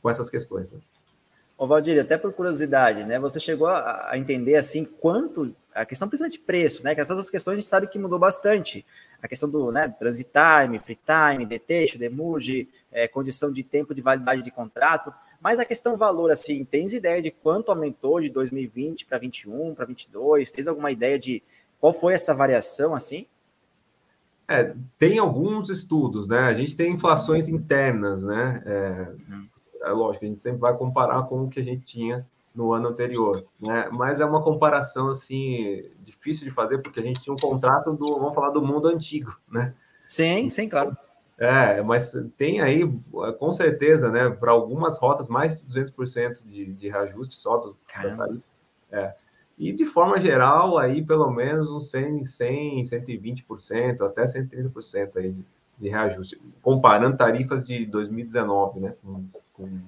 com 0.00 0.10
essas 0.10 0.28
questões. 0.28 0.70
Né? 0.70 0.78
Ô, 1.56 1.66
Valdir, 1.66 2.00
até 2.00 2.18
por 2.18 2.32
curiosidade, 2.32 3.04
né? 3.04 3.18
Você 3.20 3.38
chegou 3.38 3.68
a, 3.68 4.10
a 4.10 4.18
entender 4.18 4.56
assim 4.56 4.84
quanto 4.84 5.54
a 5.74 5.84
questão 5.86 6.08
principalmente 6.08 6.38
de 6.38 6.44
preço, 6.44 6.82
né? 6.84 6.94
Que 6.94 7.00
essas 7.00 7.16
duas 7.16 7.30
questões 7.30 7.54
a 7.54 7.60
gente 7.60 7.68
sabe 7.68 7.86
que 7.86 7.98
mudou 7.98 8.18
bastante. 8.18 8.84
A 9.22 9.28
questão 9.28 9.48
do 9.48 9.70
né, 9.70 9.88
transit 9.88 10.28
time, 10.32 10.78
free 10.80 10.98
time, 11.06 11.46
detecho, 11.46 11.98
demurge, 11.98 12.68
é, 12.90 13.06
condição 13.06 13.52
de 13.52 13.62
tempo 13.62 13.94
de 13.94 14.02
validade 14.02 14.42
de 14.42 14.50
contrato. 14.50 15.14
Mas 15.42 15.58
a 15.58 15.64
questão 15.64 15.96
valor, 15.96 16.30
assim, 16.30 16.64
tens 16.64 16.92
ideia 16.92 17.20
de 17.20 17.30
quanto 17.30 17.70
aumentou 17.70 18.20
de 18.20 18.28
2020 18.28 19.06
para 19.06 19.18
21, 19.18 19.74
para 19.74 19.84
22? 19.84 20.50
Tens 20.50 20.68
alguma 20.68 20.90
ideia 20.90 21.18
de 21.18 21.42
qual 21.80 21.92
foi 21.92 22.14
essa 22.14 22.32
variação, 22.32 22.94
assim? 22.94 23.26
É, 24.46 24.74
tem 24.98 25.18
alguns 25.18 25.70
estudos, 25.70 26.28
né? 26.28 26.40
A 26.40 26.54
gente 26.54 26.76
tem 26.76 26.92
inflações 26.92 27.48
internas, 27.48 28.22
né? 28.24 28.62
É, 28.64 29.32
uhum 29.32 29.48
é 29.82 29.90
lógico, 29.90 30.24
a 30.24 30.28
gente 30.28 30.40
sempre 30.40 30.60
vai 30.60 30.76
comparar 30.76 31.22
com 31.24 31.44
o 31.44 31.48
que 31.48 31.60
a 31.60 31.64
gente 31.64 31.84
tinha 31.84 32.26
no 32.54 32.72
ano 32.72 32.88
anterior, 32.88 33.44
né? 33.60 33.88
Mas 33.92 34.20
é 34.20 34.24
uma 34.24 34.42
comparação 34.42 35.08
assim 35.08 35.90
difícil 36.04 36.44
de 36.44 36.50
fazer 36.50 36.78
porque 36.78 37.00
a 37.00 37.02
gente 37.02 37.20
tinha 37.20 37.32
um 37.32 37.38
contrato 37.38 37.92
do, 37.92 38.18
vamos 38.18 38.34
falar 38.34 38.50
do 38.50 38.62
mundo 38.62 38.88
antigo, 38.88 39.36
né? 39.50 39.74
Sim, 40.06 40.50
sim, 40.50 40.68
claro. 40.68 40.96
É, 41.42 41.82
mas 41.82 42.12
tem 42.36 42.60
aí, 42.60 42.88
com 43.40 43.52
certeza, 43.52 44.08
né, 44.08 44.30
para 44.30 44.52
algumas 44.52 44.96
rotas, 44.96 45.28
mais 45.28 45.60
de 45.60 45.66
200% 45.66 46.46
de, 46.46 46.72
de 46.72 46.88
reajuste 46.88 47.34
só 47.34 47.56
do, 47.56 47.76
da 47.92 48.28
É. 48.92 49.14
E 49.58 49.72
de 49.72 49.84
forma 49.84 50.20
geral, 50.20 50.78
aí 50.78 51.04
pelo 51.04 51.28
menos 51.32 51.68
uns 51.68 51.90
100, 51.90 52.22
100 52.22 52.82
120%, 52.82 54.02
até 54.02 54.22
130% 54.22 55.16
aí 55.16 55.32
de, 55.32 55.44
de 55.78 55.88
reajuste, 55.88 56.40
comparando 56.62 57.16
tarifas 57.16 57.66
de 57.66 57.86
2019, 57.86 58.78
né, 58.78 58.94
com, 59.02 59.24
com, 59.52 59.80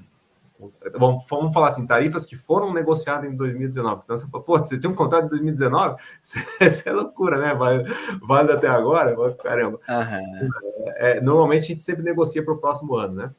com, 0.99 1.19
vamos 1.29 1.53
falar 1.53 1.69
assim, 1.69 1.87
tarifas 1.87 2.27
que 2.27 2.37
foram 2.37 2.73
negociadas 2.73 3.31
em 3.31 3.37
2019. 3.37 4.03
Então 4.05 4.17
você 4.17 4.27
fala, 4.27 4.43
pô, 4.43 4.59
você 4.59 4.79
tem 4.79 4.91
um 4.91 4.95
contrato 4.95 5.25
de 5.25 5.31
2019? 5.31 5.97
Isso 6.61 6.89
é 6.89 6.93
loucura, 6.93 7.39
né? 7.39 7.55
Vale, 7.55 7.85
vale 8.23 8.53
até 8.53 8.69
agora? 8.69 9.15
Caramba. 9.37 9.81
Uhum. 9.89 10.49
É, 10.97 11.21
normalmente 11.21 11.63
a 11.63 11.67
gente 11.67 11.83
sempre 11.83 12.03
negocia 12.03 12.43
para 12.43 12.55
o 12.55 12.59
próximo 12.59 12.95
ano, 12.97 13.15
né? 13.15 13.31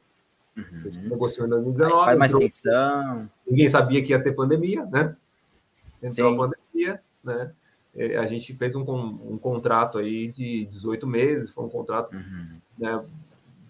Uhum. 0.56 0.64
A 0.84 0.88
gente 0.88 1.08
negociou 1.08 1.46
em 1.46 1.50
2019. 1.50 2.04
faz 2.04 2.18
mais 2.18 2.32
tensão. 2.32 3.30
Ninguém 3.46 3.68
sabia 3.68 4.02
que 4.02 4.12
ia 4.12 4.22
ter 4.22 4.32
pandemia, 4.32 4.84
né? 4.86 5.14
Entrou 6.02 6.30
Sim. 6.30 6.34
a 6.34 6.38
pandemia, 6.38 7.00
né? 7.22 7.52
A 8.18 8.26
gente 8.26 8.54
fez 8.54 8.74
um, 8.74 8.82
um 8.82 9.38
contrato 9.38 9.96
aí 9.96 10.28
de 10.28 10.66
18 10.66 11.06
meses, 11.06 11.50
foi 11.50 11.64
um 11.64 11.68
contrato 11.68 12.14
uhum. 12.14 12.60
né, 12.78 13.02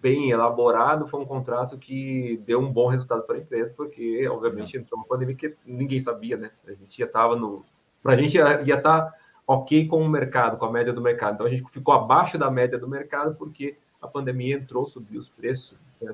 bem 0.07 0.31
elaborado, 0.31 1.05
foi 1.05 1.19
um 1.19 1.25
contrato 1.25 1.77
que 1.77 2.41
deu 2.45 2.59
um 2.61 2.71
bom 2.71 2.87
resultado 2.87 3.23
para 3.23 3.35
a 3.35 3.39
empresa, 3.39 3.73
porque, 3.75 4.25
obviamente, 4.29 4.77
entrou 4.77 5.01
uma 5.01 5.07
pandemia 5.07 5.35
que 5.35 5.53
ninguém 5.65 5.99
sabia, 5.99 6.37
né? 6.37 6.51
A 6.65 6.71
gente 6.71 6.97
já 6.97 7.05
estava 7.05 7.35
no. 7.35 7.65
Para 8.01 8.13
a 8.13 8.15
gente 8.15 8.37
ia 8.37 8.61
estar 8.61 8.81
tá 8.81 9.13
ok 9.45 9.85
com 9.87 10.01
o 10.01 10.07
mercado, 10.07 10.57
com 10.57 10.65
a 10.65 10.71
média 10.71 10.93
do 10.93 11.01
mercado. 11.01 11.33
Então, 11.33 11.45
a 11.45 11.49
gente 11.49 11.63
ficou 11.69 11.93
abaixo 11.93 12.37
da 12.37 12.49
média 12.49 12.77
do 12.77 12.87
mercado, 12.87 13.35
porque 13.35 13.77
a 14.01 14.07
pandemia 14.07 14.55
entrou, 14.55 14.85
subiu 14.85 15.19
os 15.19 15.27
preços, 15.27 15.77
né? 16.01 16.11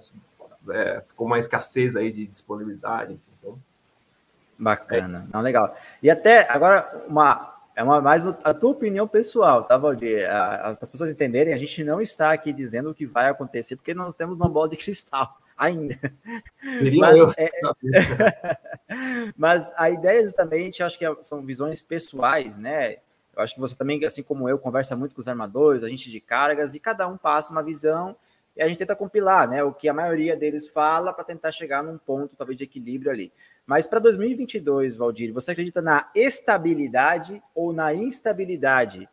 é, 0.69 1.03
ficou 1.07 1.27
uma 1.27 1.37
escassez 1.37 1.95
aí 1.95 2.11
de 2.11 2.25
disponibilidade. 2.25 3.19
Então, 3.37 3.59
Bacana, 4.57 5.27
é. 5.27 5.33
não, 5.33 5.41
legal. 5.41 5.75
E 6.01 6.09
até 6.09 6.51
agora, 6.51 7.05
uma, 7.07 7.52
é 7.75 7.83
uma, 7.83 8.01
mais 8.01 8.25
a 8.25 8.53
tua 8.53 8.71
opinião 8.71 9.07
pessoal, 9.07 9.63
tá, 9.63 9.77
Valdir? 9.77 10.27
Para 10.27 10.77
as 10.81 10.89
pessoas 10.89 11.11
entenderem, 11.11 11.53
a 11.53 11.57
gente 11.57 11.83
não 11.83 11.99
está 11.99 12.31
aqui 12.31 12.53
dizendo 12.53 12.91
o 12.91 12.93
que 12.93 13.05
vai 13.05 13.29
acontecer, 13.29 13.75
porque 13.75 13.93
nós 13.93 14.15
temos 14.15 14.35
uma 14.35 14.47
bola 14.47 14.69
de 14.69 14.77
cristal 14.77 15.37
ainda. 15.57 15.99
Mas, 16.99 17.37
é... 17.37 17.51
Mas, 19.35 19.73
a 19.75 19.89
ideia 19.89 20.21
justamente, 20.21 20.83
acho 20.83 20.99
que 20.99 21.05
é, 21.05 21.15
são 21.21 21.43
visões 21.43 21.81
pessoais, 21.81 22.57
né? 22.57 22.97
Eu 23.35 23.41
acho 23.41 23.55
que 23.55 23.59
você 23.59 23.75
também, 23.75 24.03
assim 24.05 24.21
como 24.21 24.47
eu, 24.47 24.59
conversa 24.59 24.95
muito 24.95 25.15
com 25.15 25.21
os 25.21 25.27
armadores, 25.27 25.83
a 25.83 25.89
gente 25.89 26.11
de 26.11 26.19
cargas, 26.19 26.75
e 26.75 26.79
cada 26.79 27.07
um 27.07 27.17
passa 27.17 27.51
uma 27.51 27.63
visão 27.63 28.15
e 28.55 28.61
a 28.61 28.67
gente 28.67 28.77
tenta 28.77 28.95
compilar, 28.95 29.49
né? 29.49 29.63
O 29.63 29.73
que 29.73 29.89
a 29.89 29.93
maioria 29.93 30.35
deles 30.35 30.67
fala 30.67 31.11
para 31.11 31.23
tentar 31.23 31.51
chegar 31.51 31.83
num 31.83 31.97
ponto, 31.97 32.35
talvez, 32.35 32.57
de 32.57 32.63
equilíbrio 32.63 33.11
ali. 33.11 33.31
Mas 33.65 33.87
para 33.87 33.99
2022, 33.99 34.95
Valdir, 34.95 35.33
você 35.33 35.51
acredita 35.51 35.81
na 35.81 36.09
estabilidade 36.13 37.41
ou 37.55 37.71
na 37.71 37.93
instabilidade 37.93 39.07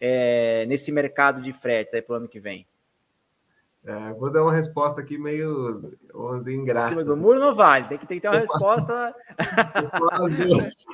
é, 0.00 0.66
nesse 0.66 0.90
mercado 0.90 1.40
de 1.40 1.52
fretes 1.52 1.94
aí 1.94 2.02
para 2.02 2.14
o 2.14 2.16
ano 2.16 2.28
que 2.28 2.40
vem? 2.40 2.66
É, 3.84 4.12
vou 4.12 4.30
dar 4.30 4.44
uma 4.44 4.52
resposta 4.52 5.00
aqui 5.00 5.18
meio 5.18 5.92
ingrata. 6.46 6.86
Em 6.86 6.88
cima 6.88 7.02
do 7.02 7.16
muro 7.16 7.40
não 7.40 7.52
vale, 7.52 7.88
tem 7.88 7.98
que, 7.98 8.06
tem 8.06 8.18
que 8.18 8.22
ter 8.22 8.28
uma 8.28 8.36
eu 8.36 8.42
resposta. 8.42 9.12
Vou 9.80 9.88
falar 9.88 10.24
as 10.24 10.36
duas. 10.36 10.84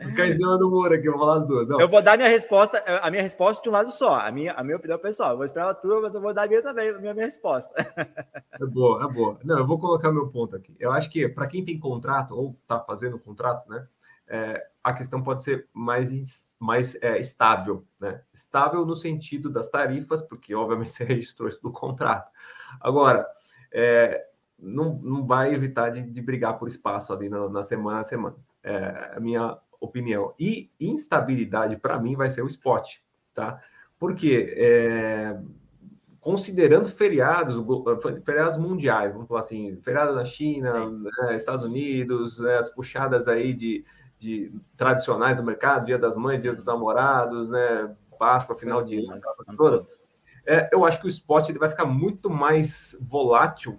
Ficar 0.08 0.26
em 0.26 0.32
cima 0.32 0.56
do 0.56 0.70
muro 0.70 0.94
aqui, 0.94 1.06
eu 1.06 1.12
vou 1.12 1.20
falar 1.20 1.36
as 1.36 1.46
duas. 1.46 1.68
Não. 1.68 1.78
Eu 1.78 1.86
vou 1.86 2.00
dar 2.00 2.16
minha 2.16 2.30
resposta, 2.30 2.82
a 3.02 3.10
minha 3.10 3.22
resposta 3.22 3.62
de 3.62 3.68
um 3.68 3.72
lado 3.72 3.90
só, 3.90 4.20
a 4.20 4.32
minha, 4.32 4.52
a 4.54 4.64
minha 4.64 4.78
opinião 4.78 4.98
pessoal. 4.98 5.32
Eu 5.32 5.36
vou 5.36 5.44
esperar 5.44 5.68
a 5.68 5.74
tua, 5.74 6.00
mas 6.00 6.14
eu 6.14 6.20
vou 6.22 6.32
dar 6.32 6.44
a 6.44 6.48
minha 6.48 6.62
também, 6.62 6.88
a 6.88 6.98
minha, 6.98 7.12
minha 7.12 7.26
resposta. 7.26 7.74
É 8.58 8.64
boa, 8.64 9.04
é 9.04 9.12
boa. 9.12 9.38
Não, 9.44 9.58
eu 9.58 9.66
vou 9.66 9.78
colocar 9.78 10.10
meu 10.10 10.28
ponto 10.28 10.56
aqui. 10.56 10.74
Eu 10.80 10.90
acho 10.92 11.10
que 11.10 11.28
para 11.28 11.46
quem 11.46 11.62
tem 11.62 11.78
contrato 11.78 12.34
ou 12.34 12.56
está 12.62 12.80
fazendo 12.80 13.18
contrato, 13.18 13.68
né? 13.68 13.86
É, 14.28 14.66
a 14.84 14.92
questão 14.92 15.22
pode 15.22 15.42
ser 15.42 15.66
mais, 15.72 16.46
mais 16.58 16.94
é, 17.02 17.18
estável, 17.18 17.84
né? 17.98 18.22
Estável 18.32 18.84
no 18.84 18.94
sentido 18.94 19.50
das 19.50 19.68
tarifas, 19.68 20.22
porque 20.22 20.54
obviamente 20.54 20.92
você 20.92 21.04
registrou 21.04 21.48
isso 21.48 21.60
no 21.62 21.72
contrato. 21.72 22.30
Agora, 22.80 23.26
é, 23.72 24.26
não, 24.58 24.94
não 25.02 25.26
vai 25.26 25.54
evitar 25.54 25.90
de, 25.90 26.02
de 26.02 26.20
brigar 26.20 26.58
por 26.58 26.68
espaço 26.68 27.12
ali 27.12 27.28
na, 27.28 27.48
na 27.48 27.62
semana 27.62 28.00
a 28.00 28.04
semana. 28.04 28.36
É 28.62 29.12
a 29.16 29.20
minha 29.20 29.58
opinião. 29.80 30.34
E 30.38 30.70
instabilidade, 30.80 31.76
para 31.76 31.98
mim, 31.98 32.16
vai 32.16 32.28
ser 32.30 32.42
o 32.42 32.48
spot, 32.48 32.96
tá? 33.34 33.62
Porque 33.98 34.54
é, 34.56 35.38
considerando 36.20 36.88
feriados, 36.88 37.56
feriados 38.24 38.56
mundiais, 38.56 39.12
vamos 39.12 39.28
falar 39.28 39.40
assim, 39.40 39.76
feriado 39.82 40.14
na 40.14 40.24
China, 40.24 40.90
né, 40.90 41.36
Estados 41.36 41.64
Unidos, 41.64 42.38
né, 42.38 42.56
as 42.58 42.68
puxadas 42.68 43.28
aí 43.28 43.54
de 43.54 43.84
de 44.18 44.52
tradicionais 44.76 45.36
do 45.36 45.44
mercado, 45.44 45.86
Dia 45.86 45.98
das 45.98 46.16
Mães, 46.16 46.42
Dia 46.42 46.52
dos 46.52 46.64
Namorados, 46.64 47.48
né, 47.48 47.94
Páscoa, 48.18 48.54
final 48.54 48.84
de 48.84 48.98
ano, 48.98 49.20
toda. 49.56 49.86
É, 50.44 50.68
eu 50.72 50.84
acho 50.84 51.00
que 51.00 51.06
o 51.06 51.08
spot 51.08 51.48
ele 51.48 51.58
vai 51.58 51.68
ficar 51.68 51.84
muito 51.84 52.28
mais 52.28 52.96
volátil, 53.00 53.78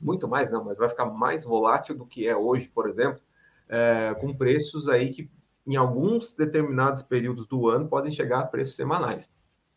muito 0.00 0.28
mais 0.28 0.50
não, 0.50 0.62
mas 0.64 0.78
vai 0.78 0.88
ficar 0.88 1.06
mais 1.06 1.44
volátil 1.44 1.96
do 1.96 2.06
que 2.06 2.28
é 2.28 2.36
hoje, 2.36 2.70
por 2.72 2.88
exemplo, 2.88 3.20
é, 3.68 4.14
com 4.20 4.34
preços 4.34 4.88
aí 4.88 5.10
que 5.10 5.30
em 5.66 5.76
alguns 5.76 6.32
determinados 6.32 7.00
períodos 7.02 7.46
do 7.46 7.68
ano 7.68 7.88
podem 7.88 8.12
chegar 8.12 8.40
a 8.40 8.46
preços 8.46 8.76
semanais. 8.76 9.32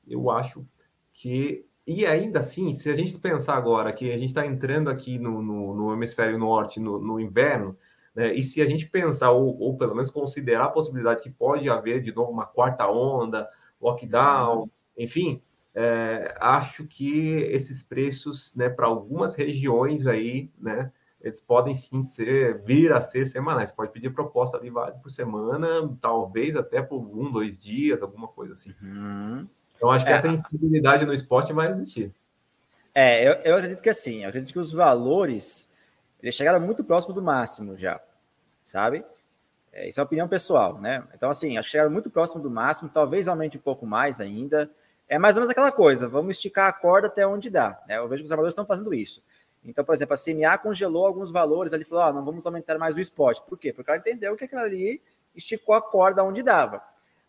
Eu 0.06 0.30
acho 0.30 0.66
que 1.14 1.66
e 1.88 2.06
ainda 2.06 2.40
assim, 2.40 2.74
se 2.74 2.90
a 2.90 2.96
gente 2.96 3.18
pensar 3.18 3.56
agora 3.56 3.94
que 3.94 4.12
a 4.12 4.18
gente 4.18 4.28
está 4.28 4.46
entrando 4.46 4.90
aqui 4.90 5.18
no, 5.18 5.42
no, 5.42 5.74
no, 5.74 5.94
hemisfério 5.94 6.38
norte 6.38 6.82
no, 6.82 7.00
no 7.00 7.18
inverno, 7.18 7.78
né? 8.18 8.34
E 8.34 8.42
se 8.42 8.60
a 8.64 8.66
gente 8.66 8.88
pensar, 8.88 9.30
ou, 9.30 9.56
ou, 9.60 9.78
pelo 9.78 9.94
menos 9.94 10.10
considerar 10.10 10.66
a 10.66 10.70
possibilidade 10.70 11.22
que 11.22 11.30
pode 11.30 11.70
haver 11.70 12.02
de 12.02 12.12
novo 12.12 12.32
uma 12.32 12.48
quarta 12.48 12.90
onda, 12.90 13.48
lockdown, 13.80 14.68
enfim, 14.98 15.40
é, 15.76 16.36
acho 16.40 16.86
que 16.88 17.42
esses 17.52 17.84
preços, 17.84 18.56
né, 18.56 18.70
para 18.70 18.88
algumas 18.88 19.36
regiões 19.36 20.08
aí, 20.08 20.50
né, 20.58 20.92
eles 21.22 21.40
podem 21.40 21.76
sim 21.76 22.02
ser, 22.02 22.64
vir 22.64 22.92
a 22.92 23.00
ser 23.00 23.28
semanais. 23.28 23.72
Pode 23.72 23.92
pedir 23.92 24.10
proposta 24.10 24.58
ali 24.58 24.72
vale 24.72 24.96
por 24.98 25.12
semana, 25.12 25.96
talvez 26.02 26.56
até 26.56 26.82
por 26.82 26.98
um, 26.98 27.32
dois 27.32 27.60
dias, 27.60 28.02
alguma 28.02 28.28
coisa 28.28 28.54
assim. 28.54 28.74
Uhum. 28.82 29.48
Então, 29.76 29.92
acho 29.92 30.04
que 30.04 30.12
é, 30.12 30.16
essa 30.16 30.28
instabilidade 30.28 31.06
no 31.06 31.14
esporte 31.14 31.54
vai 31.54 31.70
existir. 31.70 32.12
É, 32.96 33.28
eu, 33.28 33.34
eu 33.44 33.58
acredito 33.58 33.84
que 33.84 33.90
assim, 33.90 34.24
eu 34.24 34.30
acredito 34.30 34.54
que 34.54 34.60
os 34.60 34.72
valores 34.72 35.72
eles 36.22 36.36
chegaram 36.36 36.60
muito 36.60 36.84
próximo 36.84 37.14
do 37.14 37.22
máximo 37.22 37.78
já, 37.78 38.02
sabe? 38.62 39.06
É, 39.72 39.88
isso 39.88 40.00
é 40.00 40.04
opinião 40.04 40.28
pessoal, 40.28 40.80
né? 40.80 41.04
Então, 41.14 41.30
assim, 41.30 41.62
chegaram 41.62 41.92
muito 41.92 42.10
próximo 42.10 42.42
do 42.42 42.50
máximo, 42.50 42.90
talvez 42.90 43.28
aumente 43.28 43.58
um 43.58 43.62
pouco 43.62 43.86
mais 43.86 44.20
ainda. 44.20 44.70
É 45.08 45.18
mais 45.18 45.36
ou 45.36 45.42
menos 45.42 45.52
aquela 45.52 45.72
coisa, 45.72 46.08
vamos 46.08 46.36
esticar 46.36 46.68
a 46.68 46.74
corda 46.74 47.08
até 47.08 47.26
onde 47.26 47.50
dá. 47.50 47.82
Né? 47.88 47.98
Eu 47.98 48.08
vejo 48.08 48.24
que 48.24 48.26
os 48.26 48.32
armadores 48.32 48.54
estão 48.54 48.66
fazendo 48.66 48.94
isso. 48.94 49.24
Então, 49.64 49.84
por 49.84 49.94
exemplo, 49.94 50.14
a 50.14 50.18
CMA 50.18 50.58
congelou 50.58 51.06
alguns 51.06 51.32
valores, 51.32 51.74
ali 51.74 51.84
falou, 51.84 52.04
ah, 52.04 52.14
não 52.14 52.26
vamos 52.26 52.46
aumentar 52.46 52.78
mais 52.78 52.96
o 52.96 53.00
spot. 53.00 53.40
Por 53.42 53.58
quê? 53.58 53.72
Porque 53.72 53.90
ela 53.90 54.00
entendeu 54.00 54.36
que 54.36 54.46
aquilo 54.46 54.62
ali 54.62 55.02
esticou 55.36 55.76
a 55.76 55.82
corda 55.82 56.24
onde 56.24 56.42
dava. 56.42 56.82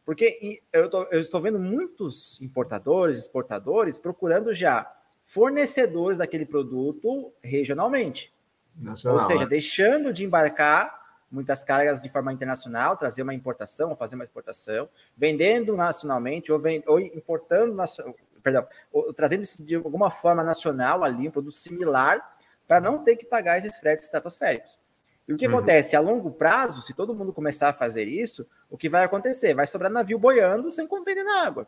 Porque 0.05 0.63
eu, 0.73 0.89
tô, 0.89 1.03
eu 1.11 1.21
estou 1.21 1.41
vendo 1.41 1.59
muitos 1.59 2.41
importadores, 2.41 3.19
exportadores, 3.19 3.99
procurando 3.99 4.55
já 4.55 4.91
fornecedores 5.25 6.19
daquele 6.19 6.47
produto 6.47 7.31
regionalmente. 7.43 8.33
Nacional, 8.79 9.19
Ou 9.19 9.21
seja, 9.21 9.41
né? 9.41 9.47
deixando 9.47 10.13
de 10.13 10.25
embarcar 10.25 10.99
muitas 11.31 11.63
cargas 11.63 12.01
de 12.01 12.09
forma 12.09 12.33
internacional, 12.33 12.97
trazer 12.97 13.23
uma 13.23 13.35
importação, 13.35 13.91
ou 13.91 13.97
fazer 13.97 14.15
uma 14.15 14.25
exportação, 14.25 14.89
vendendo 15.17 15.77
nacionalmente 15.77 16.51
ou, 16.51 16.59
vend, 16.59 16.83
ou 16.87 16.99
importando, 16.99 17.77
perdão, 18.43 18.67
ou, 18.93 19.13
trazendo 19.13 19.43
isso 19.43 19.63
de 19.63 19.77
alguma 19.77 20.11
forma 20.11 20.43
nacional 20.43 21.05
ali, 21.05 21.29
um 21.29 21.31
produto 21.31 21.55
similar, 21.55 22.37
para 22.67 22.81
não 22.81 23.03
ter 23.03 23.17
que 23.17 23.27
pagar 23.27 23.59
esses 23.59 23.77
fretes 23.77 24.05
estratosféricos. 24.05 24.79
E 25.27 25.33
o 25.33 25.37
que 25.37 25.47
uhum. 25.47 25.57
acontece? 25.57 25.95
A 25.95 26.01
longo 26.01 26.31
prazo, 26.31 26.81
se 26.81 26.95
todo 26.95 27.15
mundo 27.15 27.33
começar 27.33 27.69
a 27.69 27.73
fazer 27.75 28.05
isso, 28.05 28.49
o 28.71 28.79
que 28.79 28.89
vai 28.89 29.05
acontecer? 29.05 29.55
Vai 29.55 29.67
sobrar 29.67 29.91
navio 29.91 30.19
boiando 30.19 30.71
sem 30.71 30.87
conter 30.87 31.23
na 31.23 31.47
água. 31.47 31.67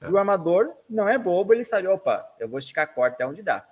É. 0.00 0.08
E 0.08 0.12
o 0.12 0.18
armador 0.18 0.72
não 0.88 1.08
é 1.08 1.18
bobo, 1.18 1.52
ele 1.52 1.64
sabe, 1.64 1.88
opa, 1.88 2.26
eu 2.38 2.48
vou 2.48 2.58
esticar 2.58 2.84
a 2.84 2.86
corda 2.86 3.14
até 3.14 3.26
onde 3.26 3.42
dá. 3.42 3.66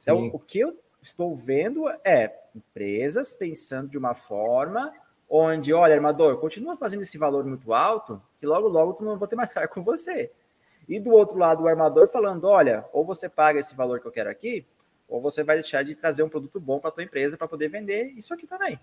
Então, 0.00 0.18
Sim. 0.18 0.30
o 0.32 0.38
que 0.38 0.60
eu 0.60 0.78
estou 1.02 1.36
vendo 1.36 1.88
é 2.04 2.32
empresas 2.54 3.32
pensando 3.32 3.90
de 3.90 3.98
uma 3.98 4.14
forma 4.14 4.92
onde, 5.28 5.72
olha, 5.72 5.94
armador, 5.94 6.38
continua 6.38 6.76
fazendo 6.76 7.02
esse 7.02 7.16
valor 7.16 7.44
muito 7.44 7.72
alto, 7.72 8.22
que 8.38 8.46
logo, 8.46 8.68
logo 8.68 8.92
tu 8.92 9.04
não 9.04 9.18
vou 9.18 9.26
ter 9.26 9.34
mais 9.34 9.52
cargo 9.52 9.72
com 9.72 9.82
você. 9.82 10.30
E 10.88 11.00
do 11.00 11.10
outro 11.10 11.38
lado, 11.38 11.62
o 11.62 11.68
armador 11.68 12.06
falando, 12.08 12.44
olha, 12.44 12.84
ou 12.92 13.04
você 13.04 13.28
paga 13.28 13.58
esse 13.58 13.74
valor 13.74 14.00
que 14.00 14.06
eu 14.06 14.12
quero 14.12 14.28
aqui, 14.28 14.66
ou 15.08 15.20
você 15.20 15.42
vai 15.42 15.56
deixar 15.56 15.82
de 15.82 15.94
trazer 15.94 16.22
um 16.22 16.28
produto 16.28 16.60
bom 16.60 16.78
para 16.78 16.90
a 16.90 16.92
tua 16.92 17.02
empresa 17.02 17.36
para 17.36 17.48
poder 17.48 17.68
vender 17.68 18.12
isso 18.16 18.32
aqui 18.34 18.46
também. 18.46 18.78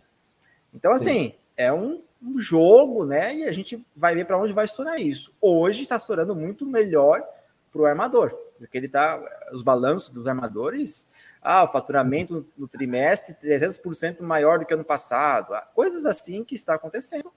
Então, 0.74 0.92
assim, 0.92 1.30
Sim. 1.30 1.36
é 1.56 1.72
um, 1.72 2.02
um, 2.22 2.40
jogo, 2.40 3.06
né? 3.06 3.36
E 3.36 3.44
a 3.44 3.52
gente 3.52 3.84
vai 3.96 4.16
ver 4.16 4.26
para 4.26 4.38
onde 4.38 4.54
vai 4.54 4.66
estourar 4.66 5.00
isso. 5.00 5.32
Hoje 5.42 5.84
está 5.84 5.98
estourando 5.98 6.36
muito 6.36 6.66
melhor 6.66 7.24
para 7.72 7.82
o 7.82 7.86
armador, 7.86 8.32
porque 8.58 8.78
ele 8.78 8.88
tá. 8.88 9.20
Os 9.52 9.62
balanços 9.62 10.10
dos 10.10 10.28
armadores 10.28 11.08
ah, 11.42 11.64
o 11.64 11.68
faturamento 11.68 12.46
no 12.58 12.68
trimestre 12.68 13.34
300% 13.36 14.22
maior 14.22 14.60
do 14.60 14.66
que 14.66 14.74
ano 14.74 14.84
passado. 14.84 15.54
Ah, 15.54 15.62
coisas 15.62 16.06
assim 16.06 16.44
que 16.44 16.56
está 16.56 16.76
acontecendo 16.76 17.32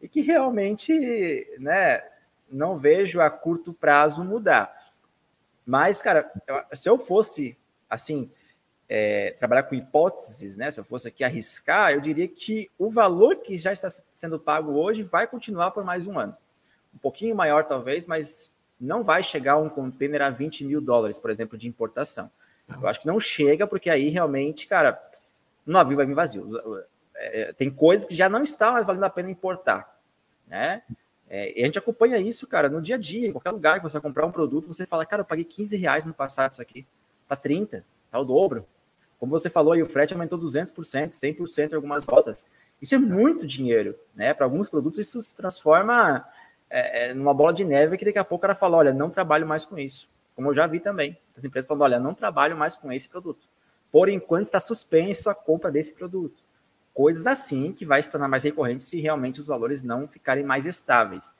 e 0.00 0.08
que 0.08 0.20
realmente 0.20 1.48
né, 1.58 2.02
não 2.50 2.76
vejo 2.76 3.20
a 3.20 3.30
curto 3.30 3.72
prazo 3.72 4.24
mudar. 4.24 4.72
Mas, 5.64 6.02
cara, 6.02 6.30
se 6.72 6.88
eu 6.88 6.98
fosse 6.98 7.56
assim, 7.88 8.30
é, 8.88 9.30
trabalhar 9.38 9.62
com 9.64 9.74
hipóteses, 9.74 10.56
né? 10.56 10.70
Se 10.70 10.78
eu 10.80 10.84
fosse 10.84 11.08
aqui 11.08 11.24
arriscar, 11.24 11.92
eu 11.92 12.00
diria 12.00 12.28
que 12.28 12.70
o 12.78 12.90
valor 12.90 13.36
que 13.36 13.58
já 13.58 13.72
está 13.72 13.88
sendo 14.14 14.38
pago 14.38 14.72
hoje 14.72 15.02
vai 15.02 15.26
continuar 15.26 15.70
por 15.70 15.84
mais 15.84 16.06
um 16.06 16.18
ano. 16.18 16.36
Um 16.94 16.98
pouquinho 16.98 17.34
maior, 17.34 17.64
talvez, 17.64 18.06
mas 18.06 18.52
não 18.78 19.02
vai 19.02 19.22
chegar 19.22 19.56
um 19.56 19.68
container 19.68 20.20
a 20.22 20.30
20 20.30 20.64
mil 20.64 20.80
dólares, 20.80 21.18
por 21.18 21.30
exemplo, 21.30 21.56
de 21.56 21.68
importação. 21.68 22.30
Eu 22.80 22.88
acho 22.88 23.00
que 23.00 23.06
não 23.06 23.18
chega, 23.18 23.66
porque 23.66 23.90
aí 23.90 24.08
realmente, 24.08 24.66
cara, 24.66 25.00
o 25.66 25.70
navio 25.70 25.96
vai 25.96 26.06
vir 26.06 26.14
vazio. 26.14 26.48
É, 27.14 27.52
tem 27.52 27.70
coisas 27.70 28.04
que 28.04 28.14
já 28.14 28.28
não 28.28 28.42
está 28.42 28.72
mais 28.72 28.86
valendo 28.86 29.04
a 29.04 29.10
pena 29.10 29.30
importar, 29.30 29.98
né? 30.46 30.82
É, 31.28 31.58
e 31.58 31.62
a 31.62 31.66
gente 31.66 31.78
acompanha 31.78 32.18
isso, 32.18 32.46
cara, 32.46 32.68
no 32.68 32.82
dia 32.82 32.96
a 32.96 32.98
dia, 32.98 33.28
em 33.28 33.32
qualquer 33.32 33.52
lugar 33.52 33.78
que 33.78 33.82
você 33.82 33.94
vai 33.94 34.02
comprar 34.02 34.26
um 34.26 34.32
produto, 34.32 34.66
você 34.66 34.84
fala, 34.84 35.06
cara, 35.06 35.22
eu 35.22 35.26
paguei 35.26 35.44
15 35.44 35.76
reais 35.78 36.04
no 36.04 36.12
passado 36.12 36.50
isso 36.50 36.60
aqui, 36.60 36.86
tá 37.26 37.34
30, 37.34 37.84
tá 38.10 38.18
o 38.18 38.24
dobro. 38.24 38.66
Como 39.18 39.30
você 39.30 39.48
falou 39.48 39.72
aí, 39.72 39.82
o 39.82 39.88
frete 39.88 40.12
aumentou 40.12 40.38
200%, 40.38 40.74
100% 41.10 41.72
em 41.72 41.74
algumas 41.76 42.04
rotas. 42.04 42.48
Isso 42.82 42.94
é 42.94 42.98
muito 42.98 43.46
dinheiro, 43.46 43.96
né? 44.14 44.34
Para 44.34 44.44
alguns 44.44 44.68
produtos 44.68 44.98
isso 44.98 45.22
se 45.22 45.34
transforma 45.34 46.26
é, 46.68 47.10
é, 47.10 47.14
numa 47.14 47.32
bola 47.32 47.52
de 47.52 47.64
neve 47.64 47.96
que 47.96 48.04
daqui 48.04 48.18
a 48.18 48.24
pouco 48.24 48.44
o 48.44 48.46
cara 48.48 48.54
fala, 48.54 48.78
olha, 48.78 48.92
não 48.92 49.08
trabalho 49.08 49.46
mais 49.46 49.64
com 49.64 49.78
isso. 49.78 50.10
Como 50.34 50.48
eu 50.48 50.54
já 50.54 50.66
vi 50.66 50.80
também, 50.80 51.16
as 51.36 51.44
empresas 51.44 51.66
falando, 51.66 51.82
olha, 51.82 51.98
não 51.98 52.14
trabalho 52.14 52.56
mais 52.56 52.76
com 52.76 52.92
esse 52.92 53.08
produto. 53.08 53.46
Por 53.90 54.08
enquanto 54.08 54.46
está 54.46 54.58
suspenso 54.58 55.28
a 55.28 55.34
compra 55.34 55.70
desse 55.70 55.94
produto. 55.94 56.42
Coisas 56.94 57.26
assim 57.26 57.72
que 57.72 57.84
vai 57.84 58.02
se 58.02 58.10
tornar 58.10 58.28
mais 58.28 58.42
recorrente 58.42 58.84
se 58.84 59.00
realmente 59.00 59.40
os 59.40 59.46
valores 59.46 59.82
não 59.82 60.06
ficarem 60.06 60.44
mais 60.44 60.66
estáveis. 60.66 61.34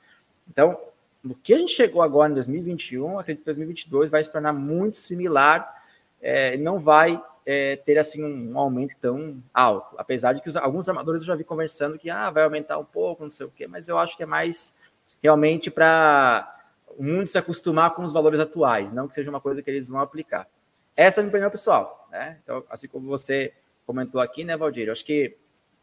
Então, 0.47 0.79
no 1.23 1.35
que 1.35 1.53
a 1.53 1.57
gente 1.57 1.71
chegou 1.71 2.01
agora 2.01 2.31
em 2.31 2.35
2021, 2.35 3.19
acredito 3.19 3.41
que 3.41 3.45
2022 3.45 4.11
vai 4.11 4.23
se 4.23 4.31
tornar 4.31 4.53
muito 4.53 4.97
similar, 4.97 5.83
é, 6.21 6.57
não 6.57 6.79
vai 6.79 7.21
é, 7.45 7.75
ter 7.75 7.97
assim 7.97 8.23
um 8.23 8.57
aumento 8.57 8.95
tão 8.99 9.41
alto. 9.53 9.95
Apesar 9.97 10.33
de 10.33 10.41
que 10.41 10.49
os, 10.49 10.57
alguns 10.57 10.87
armadores 10.89 11.21
eu 11.21 11.27
já 11.27 11.35
vi 11.35 11.43
conversando 11.43 11.97
que 11.97 12.09
ah, 12.09 12.29
vai 12.29 12.43
aumentar 12.43 12.77
um 12.77 12.85
pouco, 12.85 13.23
não 13.23 13.29
sei 13.29 13.45
o 13.45 13.51
quê, 13.51 13.67
mas 13.67 13.87
eu 13.87 13.97
acho 13.97 14.17
que 14.17 14.23
é 14.23 14.25
mais 14.25 14.75
realmente 15.21 15.71
para 15.71 16.62
o 16.97 17.03
mundo 17.03 17.27
se 17.27 17.37
acostumar 17.37 17.93
com 17.95 18.03
os 18.03 18.13
valores 18.13 18.39
atuais, 18.39 18.91
não 18.91 19.07
que 19.07 19.15
seja 19.15 19.29
uma 19.29 19.41
coisa 19.41 19.61
que 19.61 19.69
eles 19.69 19.87
vão 19.87 19.99
aplicar. 19.99 20.47
Essa 20.95 21.19
é 21.19 21.21
a 21.21 21.23
minha 21.23 21.31
opinião 21.31 21.49
pessoal, 21.49 22.07
né? 22.11 22.39
Então, 22.43 22.63
assim 22.69 22.87
como 22.87 23.07
você 23.07 23.53
comentou 23.85 24.21
aqui, 24.21 24.43
né, 24.43 24.55
Valdir? 24.55 24.87
Eu 24.87 24.91
acho 24.91 25.03
que 25.03 25.35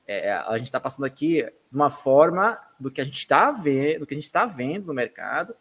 é, 0.06 0.32
a 0.32 0.56
gente 0.58 0.66
está 0.66 0.80
passando 0.80 1.04
aqui 1.04 1.42
de 1.42 1.76
uma 1.76 1.90
forma 1.90 2.58
do 2.78 2.90
que 2.90 3.00
a 3.00 3.04
gente 3.04 3.18
está 3.18 3.50
vendo, 3.50 4.00
do 4.00 4.06
que 4.06 4.14
a 4.14 4.16
gente 4.16 4.24
está 4.24 4.46
vendo 4.46 4.86
no 4.86 4.94
mercado, 4.94 5.54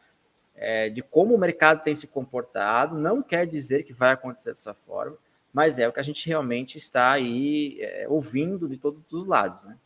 é, 0.55 0.89
de 0.89 1.01
como 1.01 1.35
o 1.35 1.37
mercado 1.37 1.83
tem 1.83 1.93
se 1.93 2.07
comportado. 2.07 2.97
Não 2.97 3.21
quer 3.21 3.45
dizer 3.45 3.83
que 3.83 3.93
vai 3.93 4.11
acontecer 4.11 4.49
dessa 4.49 4.73
forma, 4.73 5.17
mas 5.53 5.79
é 5.79 5.87
o 5.87 5.93
que 5.93 5.99
a 5.99 6.03
gente 6.03 6.27
realmente 6.27 6.77
está 6.77 7.11
aí 7.11 7.77
é, 7.79 8.07
ouvindo 8.07 8.67
de 8.67 8.77
todos 8.77 9.11
os 9.11 9.25
lados, 9.25 9.63
né? 9.63 9.77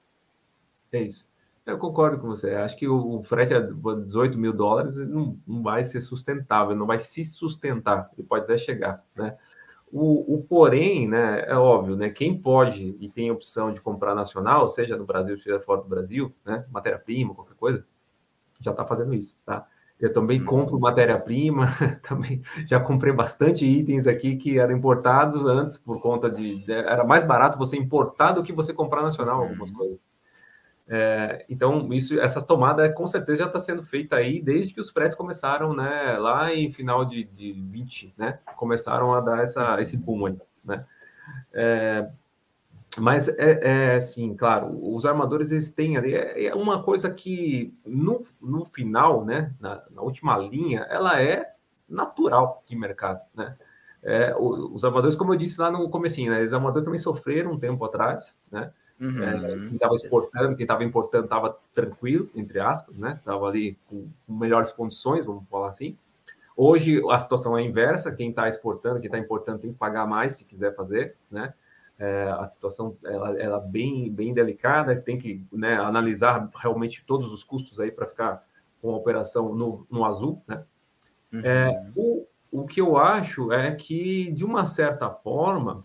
É 0.91 1.01
isso. 1.01 1.27
Eu 1.65 1.77
concordo 1.77 2.19
com 2.19 2.27
você. 2.27 2.55
Acho 2.55 2.75
que 2.75 2.87
o 2.87 3.23
frete 3.23 3.53
a 3.53 3.59
18 3.59 4.37
mil 4.37 4.51
dólares 4.51 4.97
não, 4.97 5.39
não 5.47 5.63
vai 5.63 5.83
ser 5.83 6.01
sustentável, 6.01 6.75
não 6.75 6.85
vai 6.85 6.99
se 6.99 7.23
sustentar. 7.23 8.09
Ele 8.17 8.27
pode 8.27 8.43
até 8.43 8.57
chegar, 8.57 9.03
né? 9.15 9.37
O, 9.95 10.33
o, 10.35 10.43
porém, 10.43 11.07
né, 11.07 11.45
é 11.47 11.55
óbvio, 11.55 11.95
né, 11.95 12.09
quem 12.09 12.35
pode 12.35 12.97
e 12.99 13.07
tem 13.07 13.29
opção 13.29 13.71
de 13.71 13.79
comprar 13.79 14.15
nacional, 14.15 14.67
seja 14.67 14.97
no 14.97 15.05
Brasil, 15.05 15.37
seja 15.37 15.59
fora 15.59 15.83
do 15.83 15.87
Brasil, 15.87 16.33
né, 16.43 16.65
matéria-prima, 16.71 17.35
qualquer 17.35 17.53
coisa, 17.53 17.85
já 18.59 18.71
está 18.71 18.83
fazendo 18.83 19.13
isso, 19.13 19.37
tá? 19.45 19.67
Eu 19.99 20.11
também 20.11 20.39
uhum. 20.39 20.47
compro 20.47 20.79
matéria-prima, 20.79 21.67
também 22.01 22.41
já 22.65 22.79
comprei 22.79 23.13
bastante 23.13 23.67
itens 23.67 24.07
aqui 24.07 24.35
que 24.35 24.57
eram 24.57 24.75
importados 24.75 25.45
antes 25.45 25.77
por 25.77 26.01
conta 26.01 26.27
de, 26.27 26.63
era 26.67 27.03
mais 27.03 27.23
barato 27.23 27.59
você 27.59 27.77
importar 27.77 28.31
do 28.31 28.41
que 28.41 28.51
você 28.51 28.73
comprar 28.73 29.03
nacional 29.03 29.43
algumas 29.43 29.69
uhum. 29.69 29.77
coisas. 29.77 29.99
É, 30.87 31.45
então, 31.47 31.93
isso, 31.93 32.19
essa 32.19 32.41
tomada 32.41 32.91
com 32.91 33.07
certeza 33.07 33.39
já 33.39 33.47
está 33.47 33.59
sendo 33.59 33.83
feita 33.83 34.17
aí 34.17 34.41
desde 34.41 34.73
que 34.73 34.81
os 34.81 34.89
fretes 34.89 35.15
começaram, 35.15 35.73
né? 35.73 36.17
Lá 36.17 36.53
em 36.53 36.69
final 36.69 37.05
de, 37.05 37.23
de 37.23 37.53
20, 37.53 38.13
né? 38.17 38.39
Começaram 38.57 39.13
a 39.13 39.21
dar 39.21 39.41
essa, 39.41 39.79
esse 39.79 39.97
boom 39.97 40.25
aí, 40.25 40.37
né? 40.63 40.85
É, 41.53 42.09
mas 42.97 43.27
é, 43.29 43.91
é 43.93 43.95
assim, 43.95 44.35
claro, 44.35 44.77
os 44.95 45.05
armadores 45.05 45.51
eles 45.51 45.71
têm 45.71 45.97
ali 45.97 46.13
é, 46.13 46.45
é 46.45 46.55
uma 46.55 46.83
coisa 46.83 47.09
que 47.09 47.73
no, 47.85 48.21
no 48.41 48.65
final, 48.65 49.23
né? 49.25 49.53
Na, 49.59 49.81
na 49.89 50.01
última 50.01 50.37
linha, 50.37 50.81
ela 50.89 51.21
é 51.21 51.53
natural 51.87 52.61
de 52.67 52.75
mercado, 52.75 53.21
né? 53.33 53.55
É, 54.05 54.35
os 54.37 54.83
armadores, 54.83 55.15
como 55.15 55.33
eu 55.33 55.37
disse 55.37 55.61
lá 55.61 55.71
no 55.71 55.89
comecinho, 55.89 56.29
né? 56.29 56.43
Os 56.43 56.53
armadores 56.53 56.83
também 56.83 56.99
sofreram 56.99 57.53
um 57.53 57.59
tempo 57.59 57.85
atrás, 57.85 58.37
né? 58.51 58.71
Uhum. 58.99 59.23
É, 59.23 59.39
quem 59.39 59.75
estava 59.75 59.93
exportando, 59.95 60.55
quem 60.55 60.63
estava 60.63 60.83
importando 60.83 61.25
estava 61.25 61.57
tranquilo, 61.73 62.29
entre 62.35 62.59
aspas, 62.59 62.95
né? 62.95 63.15
Estava 63.19 63.47
ali 63.47 63.77
com, 63.87 64.07
com, 64.25 64.33
melhores 64.33 64.71
condições, 64.71 65.25
vamos 65.25 65.43
falar 65.49 65.69
assim. 65.69 65.97
Hoje 66.55 67.01
a 67.09 67.19
situação 67.19 67.57
é 67.57 67.63
inversa, 67.63 68.11
quem 68.11 68.29
está 68.29 68.47
exportando, 68.47 68.99
quem 68.99 69.07
está 69.07 69.17
importando 69.17 69.59
tem 69.59 69.73
que 69.73 69.77
pagar 69.77 70.07
mais 70.07 70.33
se 70.35 70.45
quiser 70.45 70.75
fazer, 70.75 71.15
né? 71.29 71.53
É, 71.97 72.29
a 72.37 72.45
situação 72.45 72.97
ela, 73.03 73.39
ela 73.39 73.57
é 73.57 73.67
bem, 73.67 74.11
bem 74.11 74.33
delicada, 74.33 74.95
tem 74.95 75.17
que 75.17 75.45
né, 75.51 75.75
analisar 75.75 76.49
realmente 76.55 77.03
todos 77.05 77.31
os 77.31 77.43
custos 77.43 77.79
aí 77.79 77.91
para 77.91 78.07
ficar 78.07 78.43
com 78.81 78.91
a 78.91 78.97
operação 78.97 79.53
no, 79.53 79.87
no 79.89 80.03
azul, 80.03 80.41
né? 80.47 80.63
Uhum. 81.31 81.41
É, 81.43 81.91
o, 81.95 82.27
o 82.51 82.67
que 82.67 82.79
eu 82.79 82.97
acho 82.97 83.51
é 83.51 83.73
que, 83.73 84.31
de 84.31 84.45
uma 84.45 84.65
certa 84.65 85.09
forma, 85.09 85.83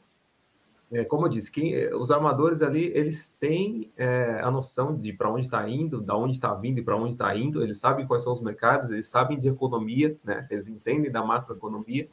é, 0.90 1.04
como 1.04 1.26
eu 1.26 1.28
disse, 1.28 1.52
quem, 1.52 1.74
é, 1.74 1.94
os 1.94 2.10
armadores 2.10 2.62
ali, 2.62 2.86
eles 2.94 3.28
têm 3.28 3.92
é, 3.96 4.40
a 4.42 4.50
noção 4.50 4.96
de 4.96 5.12
para 5.12 5.30
onde 5.30 5.42
está 5.42 5.68
indo, 5.68 6.00
da 6.00 6.16
onde 6.16 6.32
está 6.32 6.54
vindo 6.54 6.78
e 6.78 6.82
para 6.82 6.96
onde 6.96 7.12
está 7.12 7.34
indo, 7.36 7.62
eles 7.62 7.78
sabem 7.78 8.06
quais 8.06 8.22
são 8.22 8.32
os 8.32 8.40
mercados, 8.40 8.90
eles 8.90 9.06
sabem 9.06 9.38
de 9.38 9.48
economia, 9.48 10.16
né? 10.24 10.46
eles 10.50 10.66
entendem 10.66 11.10
da 11.10 11.22
macroeconomia, 11.22 12.08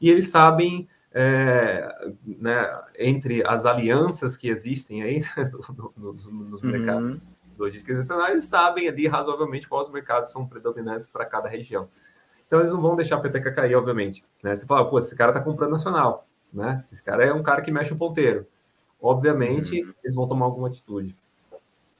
e 0.00 0.10
eles 0.10 0.28
sabem 0.28 0.86
é, 1.10 2.12
né, 2.24 2.80
entre 2.98 3.42
as 3.46 3.64
alianças 3.64 4.36
que 4.36 4.48
existem 4.48 5.02
aí 5.02 5.20
né, 5.36 5.50
nos, 5.96 6.30
nos 6.30 6.62
uhum. 6.62 6.70
mercados 6.70 7.18
logísticos 7.58 7.96
nacionais, 7.96 8.44
sabem 8.44 8.88
ali 8.88 9.06
razoavelmente 9.06 9.66
quais 9.66 9.88
mercados 9.88 10.30
são 10.30 10.46
predominantes 10.46 11.08
para 11.08 11.24
cada 11.24 11.48
região. 11.48 11.88
Então 12.46 12.60
eles 12.60 12.72
não 12.72 12.80
vão 12.80 12.94
deixar 12.94 13.16
a 13.16 13.20
peteca 13.20 13.52
cair, 13.52 13.74
obviamente. 13.74 14.24
Né? 14.42 14.54
Você 14.54 14.64
fala, 14.64 14.88
pô, 14.88 14.98
esse 14.98 15.16
cara 15.16 15.32
está 15.32 15.40
comprando 15.40 15.72
nacional, 15.72 16.27
né? 16.52 16.84
Esse 16.92 17.02
cara 17.02 17.24
é 17.24 17.32
um 17.32 17.42
cara 17.42 17.62
que 17.62 17.70
mexe 17.70 17.92
o 17.92 17.96
ponteiro. 17.96 18.46
Obviamente, 19.00 19.82
uhum. 19.82 19.94
eles 20.02 20.14
vão 20.14 20.26
tomar 20.26 20.46
alguma 20.46 20.68
atitude. 20.68 21.14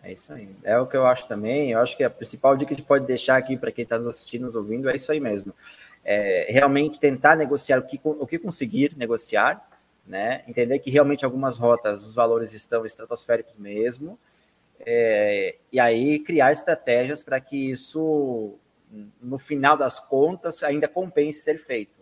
É 0.03 0.13
isso 0.13 0.33
aí. 0.33 0.49
É 0.63 0.79
o 0.79 0.87
que 0.87 0.97
eu 0.97 1.07
acho 1.07 1.27
também. 1.29 1.73
Eu 1.73 1.81
acho 1.81 1.97
que 1.97 2.05
a 2.05 2.11
principal 2.11 2.57
dica 2.57 2.69
que 2.69 2.75
a 2.75 2.77
gente 2.77 2.87
pode 2.87 3.07
deixar 3.07 3.37
aqui 3.37 3.57
para 3.57 3.73
quem 3.73 3.83
está 3.83 3.99
nos 3.99 4.07
assistindo, 4.07 4.47
nos 4.47 4.55
ouvindo, 4.55 4.89
é 4.89 4.97
isso 4.97 5.11
aí 5.13 5.21
mesmo. 5.21 5.53
É 6.05 6.47
realmente 6.51 6.99
tentar 6.99 7.37
negociar 7.37 7.79
o 7.79 7.83
que, 7.83 8.01
o 8.03 8.27
que 8.27 8.39
conseguir 8.39 8.95
negociar, 8.97 9.69
né? 10.07 10.43
Entender 10.49 10.79
que 10.79 10.91
realmente 10.91 11.25
algumas 11.25 11.59
rotas 11.59 12.07
os 12.07 12.15
valores 12.15 12.55
estão 12.55 12.85
estratosféricos 12.85 13.57
mesmo. 13.59 14.19
É, 14.81 15.57
e 15.73 15.81
aí 15.81 16.21
criar 16.21 16.53
estratégias 16.53 17.23
para 17.23 17.41
que 17.41 17.71
isso, 17.71 18.55
no 19.21 19.39
final 19.39 19.77
das 19.77 20.01
contas, 20.01 20.63
ainda 20.63 20.89
compense 20.89 21.41
ser 21.41 21.59
feito. 21.59 21.98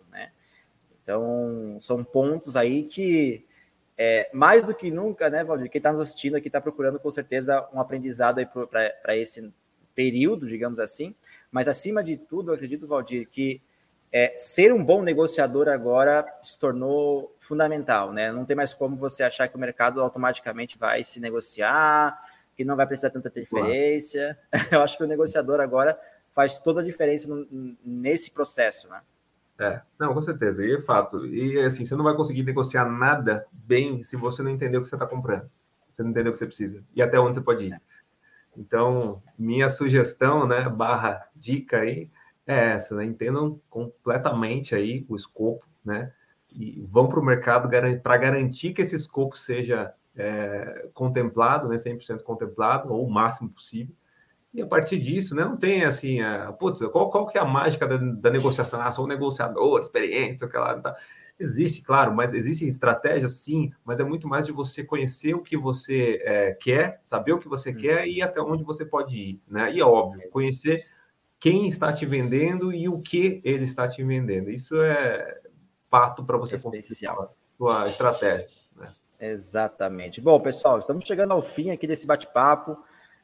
Então, 1.07 1.77
são 1.79 2.03
pontos 2.03 2.57
aí 2.57 2.83
que 2.83 3.45
é, 3.97 4.29
mais 4.33 4.65
do 4.65 4.75
que 4.75 4.91
nunca, 4.91 5.29
né, 5.29 5.41
Valdir? 5.41 5.69
Quem 5.71 5.79
está 5.79 5.89
nos 5.89 6.01
assistindo 6.01 6.35
aqui 6.35 6.47
está 6.47 6.59
procurando 6.59 6.99
com 6.99 7.09
certeza 7.09 7.65
um 7.73 7.79
aprendizado 7.79 8.45
para 8.69 9.15
esse 9.15 9.49
período, 9.95 10.45
digamos 10.45 10.81
assim. 10.81 11.15
Mas 11.49 11.69
acima 11.69 12.03
de 12.03 12.17
tudo, 12.17 12.51
eu 12.51 12.55
acredito, 12.55 12.85
Valdir, 12.85 13.29
que 13.29 13.61
é, 14.11 14.33
ser 14.35 14.73
um 14.73 14.83
bom 14.83 15.01
negociador 15.01 15.69
agora 15.69 16.27
se 16.41 16.59
tornou 16.59 17.33
fundamental, 17.39 18.11
né? 18.11 18.29
Não 18.33 18.43
tem 18.43 18.57
mais 18.57 18.73
como 18.73 18.97
você 18.97 19.23
achar 19.23 19.47
que 19.47 19.55
o 19.55 19.59
mercado 19.59 20.01
automaticamente 20.01 20.77
vai 20.77 21.05
se 21.05 21.21
negociar, 21.21 22.21
que 22.53 22.65
não 22.65 22.75
vai 22.75 22.85
precisar 22.85 23.11
tanta 23.11 23.29
interferência. 23.29 24.37
Eu 24.73 24.81
acho 24.81 24.97
que 24.97 25.05
o 25.05 25.07
negociador 25.07 25.61
agora 25.61 25.97
faz 26.33 26.59
toda 26.59 26.81
a 26.81 26.83
diferença 26.83 27.29
nesse 27.81 28.31
processo, 28.31 28.89
né? 28.89 28.99
É, 29.59 29.81
não, 29.99 30.13
com 30.13 30.21
certeza, 30.21 30.63
e 30.63 30.75
é 30.75 30.81
fato. 30.81 31.25
E 31.25 31.59
assim, 31.61 31.83
você 31.83 31.95
não 31.95 32.03
vai 32.03 32.15
conseguir 32.15 32.43
negociar 32.43 32.85
nada 32.85 33.45
bem 33.51 34.03
se 34.03 34.15
você 34.15 34.43
não 34.43 34.51
entender 34.51 34.77
o 34.77 34.81
que 34.83 34.89
você 34.89 34.95
está 34.95 35.07
comprando. 35.07 35.49
Você 35.91 36.03
não 36.03 36.11
entender 36.11 36.29
o 36.29 36.31
que 36.31 36.37
você 36.37 36.45
precisa 36.45 36.83
e 36.95 37.01
até 37.01 37.19
onde 37.19 37.35
você 37.35 37.41
pode 37.41 37.65
ir. 37.65 37.81
Então, 38.55 39.21
minha 39.37 39.67
sugestão, 39.67 40.47
né, 40.47 40.69
barra 40.69 41.27
dica 41.35 41.79
aí, 41.79 42.09
é 42.45 42.73
essa, 42.73 42.95
né? 42.95 43.05
Entendam 43.05 43.59
completamente 43.69 44.73
aí 44.73 45.05
o 45.09 45.15
escopo, 45.15 45.65
né? 45.83 46.11
E 46.51 46.85
vão 46.89 47.07
para 47.09 47.19
o 47.19 47.25
mercado 47.25 47.69
para 48.01 48.17
garantir 48.17 48.73
que 48.73 48.81
esse 48.81 48.95
escopo 48.95 49.37
seja 49.37 49.93
é, 50.15 50.89
contemplado, 50.93 51.67
né? 51.67 51.77
100% 51.77 52.23
contemplado, 52.23 52.93
ou 52.93 53.05
o 53.05 53.09
máximo 53.09 53.49
possível 53.49 53.93
e 54.57 54.61
a 54.63 54.65
partir 54.65 54.97
disso, 54.97 55.35
né, 55.35 55.45
não 55.45 55.55
tem 55.55 55.85
assim, 55.85 56.19
a, 56.19 56.51
putz, 56.51 56.81
qual, 56.87 57.11
qual 57.11 57.27
que 57.27 57.37
é 57.37 57.41
a 57.41 57.45
mágica 57.45 57.85
da, 57.85 57.95
da 57.95 58.31
negociação? 58.31 58.81
Ah, 58.81 58.89
sou 58.91 59.05
um 59.05 59.07
negociador 59.07 59.79
experiente, 59.79 60.39
sei 60.39 60.49
lá, 60.55 60.79
tá. 60.79 60.95
Existe, 61.39 61.83
claro, 61.83 62.11
mas 62.11 62.33
existem 62.33 62.67
estratégias, 62.67 63.33
sim, 63.33 63.71
mas 63.85 63.99
é 63.99 64.03
muito 64.03 64.27
mais 64.27 64.47
de 64.47 64.51
você 64.51 64.83
conhecer 64.83 65.35
o 65.35 65.43
que 65.43 65.55
você 65.55 66.19
é, 66.23 66.53
quer, 66.53 66.97
saber 67.03 67.33
o 67.33 67.37
que 67.37 67.47
você 67.47 67.69
hum. 67.69 67.75
quer 67.75 68.07
e 68.07 68.19
até 68.23 68.41
onde 68.41 68.63
você 68.63 68.83
pode 68.83 69.15
ir, 69.15 69.41
né? 69.47 69.71
E 69.71 69.79
é 69.79 69.85
óbvio, 69.85 70.27
conhecer 70.31 70.83
quem 71.39 71.67
está 71.67 71.93
te 71.93 72.07
vendendo 72.07 72.73
e 72.73 72.89
o 72.89 72.99
que 72.99 73.39
ele 73.43 73.65
está 73.65 73.87
te 73.87 74.03
vendendo. 74.03 74.49
Isso 74.49 74.81
é 74.81 75.39
pato 75.87 76.25
para 76.25 76.35
você 76.35 76.55
Especial. 76.55 77.35
sua 77.55 77.87
estratégia. 77.87 78.47
Né? 78.75 78.91
Exatamente. 79.19 80.19
Bom, 80.19 80.39
pessoal, 80.39 80.79
estamos 80.79 81.05
chegando 81.05 81.33
ao 81.33 81.43
fim 81.43 81.69
aqui 81.69 81.85
desse 81.85 82.07
bate-papo. 82.07 82.75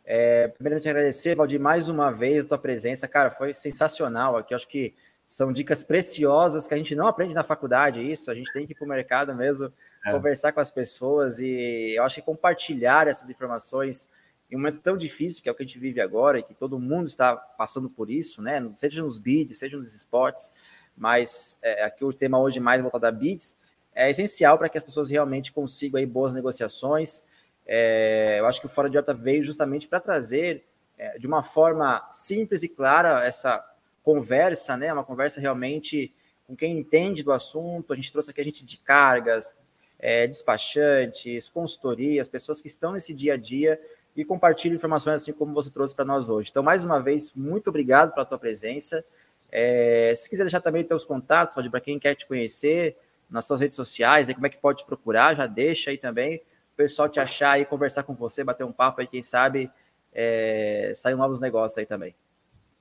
É, 0.06 0.50
primeiramente, 0.50 0.90
agradecer, 0.90 1.36
Valdir, 1.36 1.60
mais 1.60 1.88
uma 1.88 2.12
vez 2.12 2.46
a 2.46 2.50
tua 2.50 2.58
presença. 2.58 3.08
Cara, 3.08 3.32
foi 3.32 3.54
sensacional 3.54 4.36
aqui. 4.36 4.54
Acho 4.54 4.68
que 4.68 4.94
são 5.28 5.52
dicas 5.52 5.84
preciosas 5.84 6.68
que 6.68 6.74
a 6.74 6.78
gente 6.78 6.96
não 6.96 7.08
aprende 7.08 7.34
na 7.34 7.44
faculdade, 7.44 8.02
isso. 8.02 8.30
A 8.30 8.36
gente 8.36 8.52
tem 8.52 8.66
que 8.66 8.74
ir 8.74 8.76
para 8.76 8.86
o 8.86 8.88
mercado 8.88 9.34
mesmo, 9.34 9.72
é. 10.06 10.12
conversar 10.12 10.52
com 10.52 10.60
as 10.60 10.70
pessoas 10.70 11.40
e 11.40 11.94
eu 11.96 12.04
acho 12.04 12.16
que 12.16 12.22
compartilhar 12.22 13.08
essas 13.08 13.30
informações 13.30 14.10
em 14.52 14.56
um 14.56 14.60
momento 14.60 14.80
tão 14.80 14.96
difícil 14.96 15.42
que 15.42 15.50
é 15.50 15.52
o 15.52 15.56
que 15.56 15.64
a 15.64 15.66
gente 15.66 15.80
vive 15.80 16.00
agora 16.00 16.38
e 16.38 16.44
que 16.44 16.54
todo 16.54 16.78
mundo 16.78 17.08
está 17.08 17.36
passando 17.36 17.90
por 17.90 18.12
isso, 18.12 18.42
né? 18.42 18.64
Seja 18.74 19.02
nos 19.02 19.18
bids, 19.18 19.58
seja 19.58 19.78
nos 19.78 19.96
esportes, 19.96 20.52
mas 20.96 21.58
é, 21.64 21.84
aqui 21.86 22.06
o 22.06 22.14
tema 22.14 22.40
hoje 22.40 22.60
mais 22.60 22.82
voltado 22.82 23.08
a 23.08 23.12
bids 23.12 23.58
é 23.96 24.10
essencial 24.10 24.58
para 24.58 24.70
que 24.70 24.78
as 24.78 24.84
pessoas 24.84 25.10
realmente 25.10 25.52
consigam 25.52 26.00
aí 26.00 26.06
boas 26.06 26.34
negociações 26.34 27.26
é, 27.66 28.38
eu 28.40 28.46
acho 28.46 28.60
que 28.60 28.66
o 28.66 28.70
Fora 28.70 28.90
de 28.90 28.98
Horta 28.98 29.14
veio 29.14 29.44
justamente 29.44 29.88
para 29.88 30.00
trazer 30.00 30.66
é, 30.98 31.18
de 31.18 31.26
uma 31.26 31.42
forma 31.42 32.06
simples 32.12 32.64
e 32.64 32.70
clara 32.70 33.26
essa 33.26 33.64
conversa, 34.04 34.76
né? 34.76 34.92
Uma 34.92 35.04
conversa 35.04 35.40
realmente 35.40 36.14
com 36.46 36.56
quem 36.56 36.78
entende 36.78 37.24
do 37.24 37.32
assunto. 37.32 37.94
A 37.94 37.96
gente 37.96 38.12
trouxe 38.12 38.32
aqui 38.32 38.42
a 38.42 38.44
gente 38.44 38.66
de 38.66 38.78
cargas, 38.78 39.56
é, 39.98 40.28
despachantes, 40.28 41.50
consultorias, 41.50 42.28
pessoas 42.28 42.62
que 42.62 42.68
estão 42.68 42.92
nesse 42.92 43.14
dia 43.14 43.36
a 43.36 43.38
dia 43.38 43.80
e 44.16 44.24
compartilham 44.24 44.76
informações 44.76 45.22
assim 45.22 45.34
como 45.34 45.54
você 45.54 45.72
trouxe 45.72 45.96
para 45.96 46.06
nós 46.06 46.30
hoje. 46.30 46.50
Então, 46.52 46.62
mais 46.62 46.84
uma 46.84 47.02
vez, 47.02 47.34
muito 47.34 47.70
obrigado 47.70 48.14
pela 48.14 48.26
tua 48.26 48.38
presença. 48.38 49.04
É, 49.52 50.14
se 50.16 50.30
quiser 50.30 50.44
deixar 50.44 50.62
também 50.62 50.84
teus 50.84 51.06
contatos, 51.06 51.56
para 51.70 51.80
quem 51.80 51.98
quer 51.98 52.16
te 52.16 52.26
conhecer, 52.26 52.96
nas 53.30 53.46
suas 53.46 53.62
redes 53.62 53.76
sociais, 53.76 54.30
aí 54.30 54.36
como 54.36 54.46
é 54.46 54.50
que 54.50 54.58
pode 54.58 54.80
te 54.80 54.86
procurar, 54.86 55.36
já 55.36 55.48
deixa 55.48 55.90
aí 55.90 55.98
também 55.98 56.40
o 56.74 56.76
pessoal 56.76 57.08
te 57.08 57.20
achar 57.20 57.60
e 57.60 57.66
conversar 57.66 58.04
com 58.04 58.14
você, 58.14 58.44
bater 58.44 58.64
um 58.64 58.72
papo 58.72 59.00
aí, 59.00 59.08
quem 59.08 59.22
sabe 59.22 59.72
é, 60.12 60.92
saem 60.96 61.16
novos 61.16 61.40
negócios 61.40 61.78
aí 61.78 61.86
também. 61.86 62.16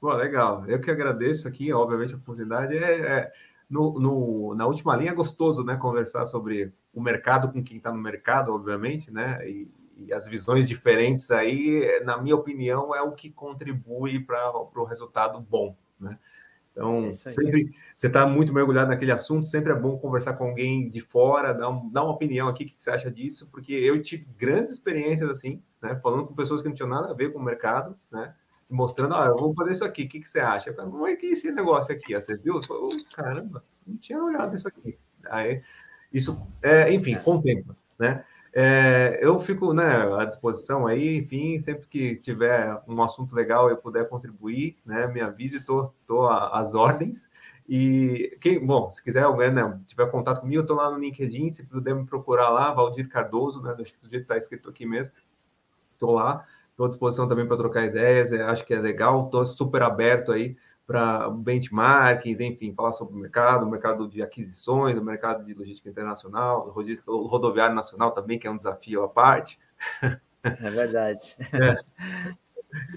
Pô, 0.01 0.13
legal. 0.15 0.65
Eu 0.67 0.81
que 0.81 0.91
agradeço 0.91 1.47
aqui, 1.47 1.73
obviamente, 1.73 2.15
a 2.15 2.17
oportunidade. 2.17 2.77
É, 2.77 3.01
é 3.01 3.33
no, 3.69 3.99
no, 3.99 4.55
na 4.55 4.67
última 4.67 4.97
linha 4.97 5.13
é 5.13 5.15
gostoso, 5.15 5.63
né? 5.65 5.77
Conversar 5.77 6.27
sobre 6.27 6.73
o 6.93 7.01
mercado 7.01 7.51
com 7.51 7.63
quem 7.63 7.77
está 7.77 7.91
no 7.93 7.99
mercado, 7.99 8.53
obviamente, 8.53 9.11
né? 9.11 9.39
E, 9.49 9.71
e, 9.97 10.13
as 10.13 10.27
visões 10.27 10.67
diferentes 10.67 11.31
aí, 11.31 12.03
na 12.05 12.19
minha 12.19 12.35
opinião, 12.35 12.95
é 12.95 13.01
o 13.01 13.13
que 13.13 13.31
contribui 13.31 14.21
para 14.21 14.51
o 14.53 14.85
resultado 14.85 15.41
bom, 15.41 15.77
né? 15.99 16.19
Então, 16.73 17.07
é 17.07 17.13
sempre 17.13 17.75
você 17.95 18.07
está 18.07 18.27
muito 18.27 18.53
mergulhado 18.53 18.89
naquele 18.89 19.13
assunto, 19.13 19.47
sempre 19.47 19.73
é 19.73 19.77
bom 19.77 19.99
conversar 19.99 20.33
com 20.35 20.49
alguém 20.49 20.89
de 20.89 21.01
fora, 21.01 21.53
dar, 21.53 21.69
um, 21.69 21.91
dar 21.91 22.03
uma 22.03 22.15
opinião 22.15 22.49
aqui, 22.49 22.65
o 22.65 22.67
que 22.67 22.81
você 22.81 22.91
acha 22.91 23.11
disso, 23.11 23.49
porque 23.53 23.73
eu 23.75 24.01
tive 24.03 24.27
grandes 24.39 24.73
experiências 24.73 25.29
assim, 25.29 25.63
né, 25.83 25.95
falando 26.03 26.27
com 26.27 26.35
pessoas 26.35 26.63
que 26.63 26.69
não 26.69 26.75
tinham 26.75 26.89
nada 26.89 27.11
a 27.11 27.15
ver 27.15 27.31
com 27.33 27.39
o 27.39 27.45
mercado, 27.45 27.95
né, 28.11 28.35
mostrando, 28.71 29.15
ah, 29.15 29.27
eu 29.27 29.37
vou 29.37 29.55
fazer 29.55 29.73
isso 29.73 29.85
aqui, 29.85 30.05
o 30.05 30.09
que, 30.09 30.21
que 30.21 30.29
você 30.29 30.41
acha? 30.41 30.73
Como 30.73 31.07
é 31.07 31.15
que 31.15 31.27
esse 31.27 31.53
negócio 31.53 31.95
aqui? 31.95 32.15
Você 32.15 32.37
viu? 32.39 32.59
Oh, 32.71 32.89
caramba, 33.15 33.63
não 33.87 33.97
tinha 33.99 34.23
olhado 34.23 34.55
isso 34.55 34.67
aqui. 34.67 34.99
Aí, 35.27 35.63
isso, 36.11 36.41
é, 36.63 36.93
enfim, 36.93 37.17
com 37.17 37.37
o 37.37 37.43
tempo, 37.43 37.77
né? 37.99 38.25
É, 38.55 39.19
eu 39.23 39.41
fico 39.41 39.73
né, 39.73 40.15
à 40.15 40.27
disposição 40.27 40.87
aí, 40.87 41.17
enfim, 41.17 41.59
sempre 41.59 41.87
que 41.89 42.17
tiver 42.17 42.83
um 42.87 43.03
assunto 43.03 43.35
legal 43.35 43.71
eu 43.71 43.79
puder 43.79 44.07
contribuir, 44.09 44.77
né, 44.85 45.07
me 45.07 45.23
avise, 45.23 45.57
estou 45.57 45.95
às 46.29 46.75
ordens. 46.75 47.31
E 47.67 48.37
quem, 48.41 48.65
bom, 48.65 48.91
se 48.91 49.03
quiser 49.03 49.23
alguém 49.23 49.51
né, 49.51 49.81
tiver 49.87 50.11
contato 50.11 50.41
comigo, 50.41 50.59
eu 50.59 50.63
estou 50.63 50.77
lá 50.77 50.91
no 50.91 50.99
LinkedIn, 50.99 51.49
se 51.51 51.65
puder 51.65 51.95
me 51.95 52.05
procurar 52.05 52.51
lá, 52.51 52.73
Valdir 52.75 53.09
Cardoso, 53.09 53.63
né, 53.63 53.75
acho 53.81 53.95
que 53.95 54.01
do 54.01 54.11
jeito 54.11 54.23
está 54.23 54.37
escrito 54.37 54.69
aqui 54.69 54.85
mesmo, 54.85 55.13
estou 55.95 56.13
lá, 56.13 56.45
estou 56.71 56.85
à 56.85 56.89
disposição 56.91 57.27
também 57.27 57.47
para 57.47 57.57
trocar 57.57 57.87
ideias, 57.87 58.33
é, 58.35 58.43
acho 58.43 58.67
que 58.67 58.75
é 58.75 58.81
legal, 58.81 59.25
estou 59.25 59.47
super 59.47 59.83
aberto 59.83 60.31
aí 60.31 60.57
para 60.87 61.31
benchmarks, 61.31 62.41
enfim, 62.41 62.75
falar 62.75 62.93
sobre 62.93 63.15
o 63.15 63.19
mercado, 63.19 63.65
o 63.65 63.71
mercado 63.71 64.09
de 64.09 64.23
aquisições, 64.23 64.97
o 64.97 65.05
mercado 65.05 65.45
de 65.45 65.55
logística 65.55 65.89
internacional, 65.89 66.73
o 67.07 67.27
rodoviário 67.27 67.75
nacional 67.75 68.11
também, 68.13 68.39
que 68.39 68.47
é 68.47 68.51
um 68.51 68.57
desafio 68.57 69.03
à 69.03 69.09
parte. 69.09 69.59
É 70.43 70.71
verdade. 70.71 71.37
É. 71.53 72.35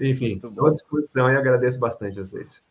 Enfim, 0.00 0.40
estou 0.42 0.66
à 0.66 0.70
disposição 0.70 1.30
e 1.30 1.36
agradeço 1.36 1.78
bastante 1.78 2.18
a 2.18 2.24
vocês. 2.24 2.62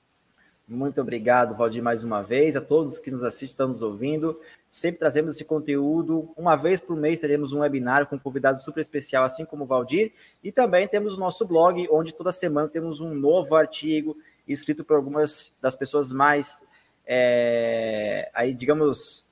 Muito 0.68 1.00
obrigado, 1.00 1.56
Valdir, 1.56 1.84
mais 1.84 2.04
uma 2.04 2.24
vez, 2.24 2.56
a 2.56 2.62
todos 2.62 2.98
que 2.98 3.12
nos 3.12 3.24
assistem, 3.24 3.50
estão 3.50 3.68
nos 3.68 3.84
ouvindo. 3.84 4.40
Sempre 4.68 4.98
trazemos 4.98 5.36
esse 5.36 5.46
conteúdo. 5.46 6.28
Uma 6.36 6.56
vez 6.56 6.80
por 6.80 6.98
mês 6.98 7.22
teremos 7.22 7.54
um 7.54 7.60
webinar 7.60 8.08
com 8.08 8.16
um 8.16 8.20
convidado 8.20 8.60
super 8.60 8.82
especial, 8.82 9.24
assim 9.24 9.46
como 9.46 9.64
o 9.64 9.68
Valdir. 9.68 10.12
E 10.44 10.52
também 10.52 10.88
temos 10.88 11.16
o 11.16 11.20
nosso 11.20 11.46
blog, 11.46 11.88
onde 11.92 12.12
toda 12.16 12.32
semana 12.32 12.68
temos 12.68 13.00
um 13.00 13.14
novo 13.14 13.56
artigo 13.56 14.18
escrito 14.48 14.84
por 14.84 14.96
algumas 14.96 15.56
das 15.62 15.76
pessoas 15.76 16.12
mais, 16.12 16.64
é, 17.06 18.30
aí, 18.34 18.54
digamos, 18.54 19.26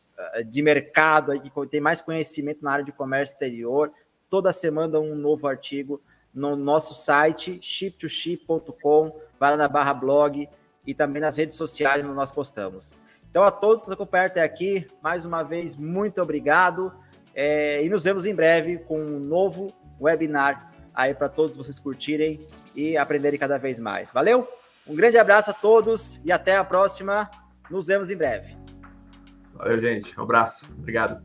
de 0.47 0.61
mercado, 0.61 1.31
aí, 1.31 1.39
que 1.39 1.51
tem 1.67 1.81
mais 1.81 2.01
conhecimento 2.01 2.63
na 2.63 2.71
área 2.71 2.85
de 2.85 2.91
comércio 2.91 3.33
exterior. 3.33 3.91
Toda 4.29 4.51
semana 4.51 4.99
um 4.99 5.15
novo 5.15 5.47
artigo 5.47 6.01
no 6.33 6.55
nosso 6.55 6.95
site, 6.95 7.59
ship2ship.com, 7.61 9.15
vai 9.39 9.51
lá 9.51 9.57
na 9.57 9.67
barra 9.67 9.93
blog 9.93 10.49
e 10.85 10.93
também 10.93 11.21
nas 11.21 11.37
redes 11.37 11.55
sociais 11.55 12.03
onde 12.03 12.13
nós 12.13 12.31
postamos. 12.31 12.95
Então, 13.29 13.43
a 13.43 13.51
todos 13.51 13.83
que 13.83 13.89
nos 13.89 13.93
acompanharam 13.93 14.31
até 14.31 14.43
aqui, 14.43 14.87
mais 15.01 15.25
uma 15.25 15.43
vez, 15.43 15.75
muito 15.75 16.21
obrigado. 16.21 16.93
É, 17.35 17.83
e 17.83 17.89
nos 17.89 18.03
vemos 18.03 18.25
em 18.25 18.35
breve 18.35 18.77
com 18.79 18.99
um 18.99 19.19
novo 19.19 19.73
webinar 19.99 20.71
aí 20.93 21.13
para 21.13 21.29
todos 21.29 21.57
vocês 21.57 21.79
curtirem 21.79 22.47
e 22.75 22.95
aprenderem 22.95 23.39
cada 23.39 23.57
vez 23.57 23.79
mais. 23.79 24.11
Valeu? 24.11 24.47
Um 24.85 24.95
grande 24.95 25.17
abraço 25.17 25.51
a 25.51 25.53
todos 25.53 26.19
e 26.25 26.31
até 26.31 26.57
a 26.57 26.63
próxima. 26.63 27.29
Nos 27.69 27.87
vemos 27.87 28.09
em 28.09 28.17
breve. 28.17 28.57
Valeu, 29.53 29.79
gente. 29.79 30.19
Um 30.19 30.23
abraço. 30.23 30.67
Obrigado. 30.77 31.23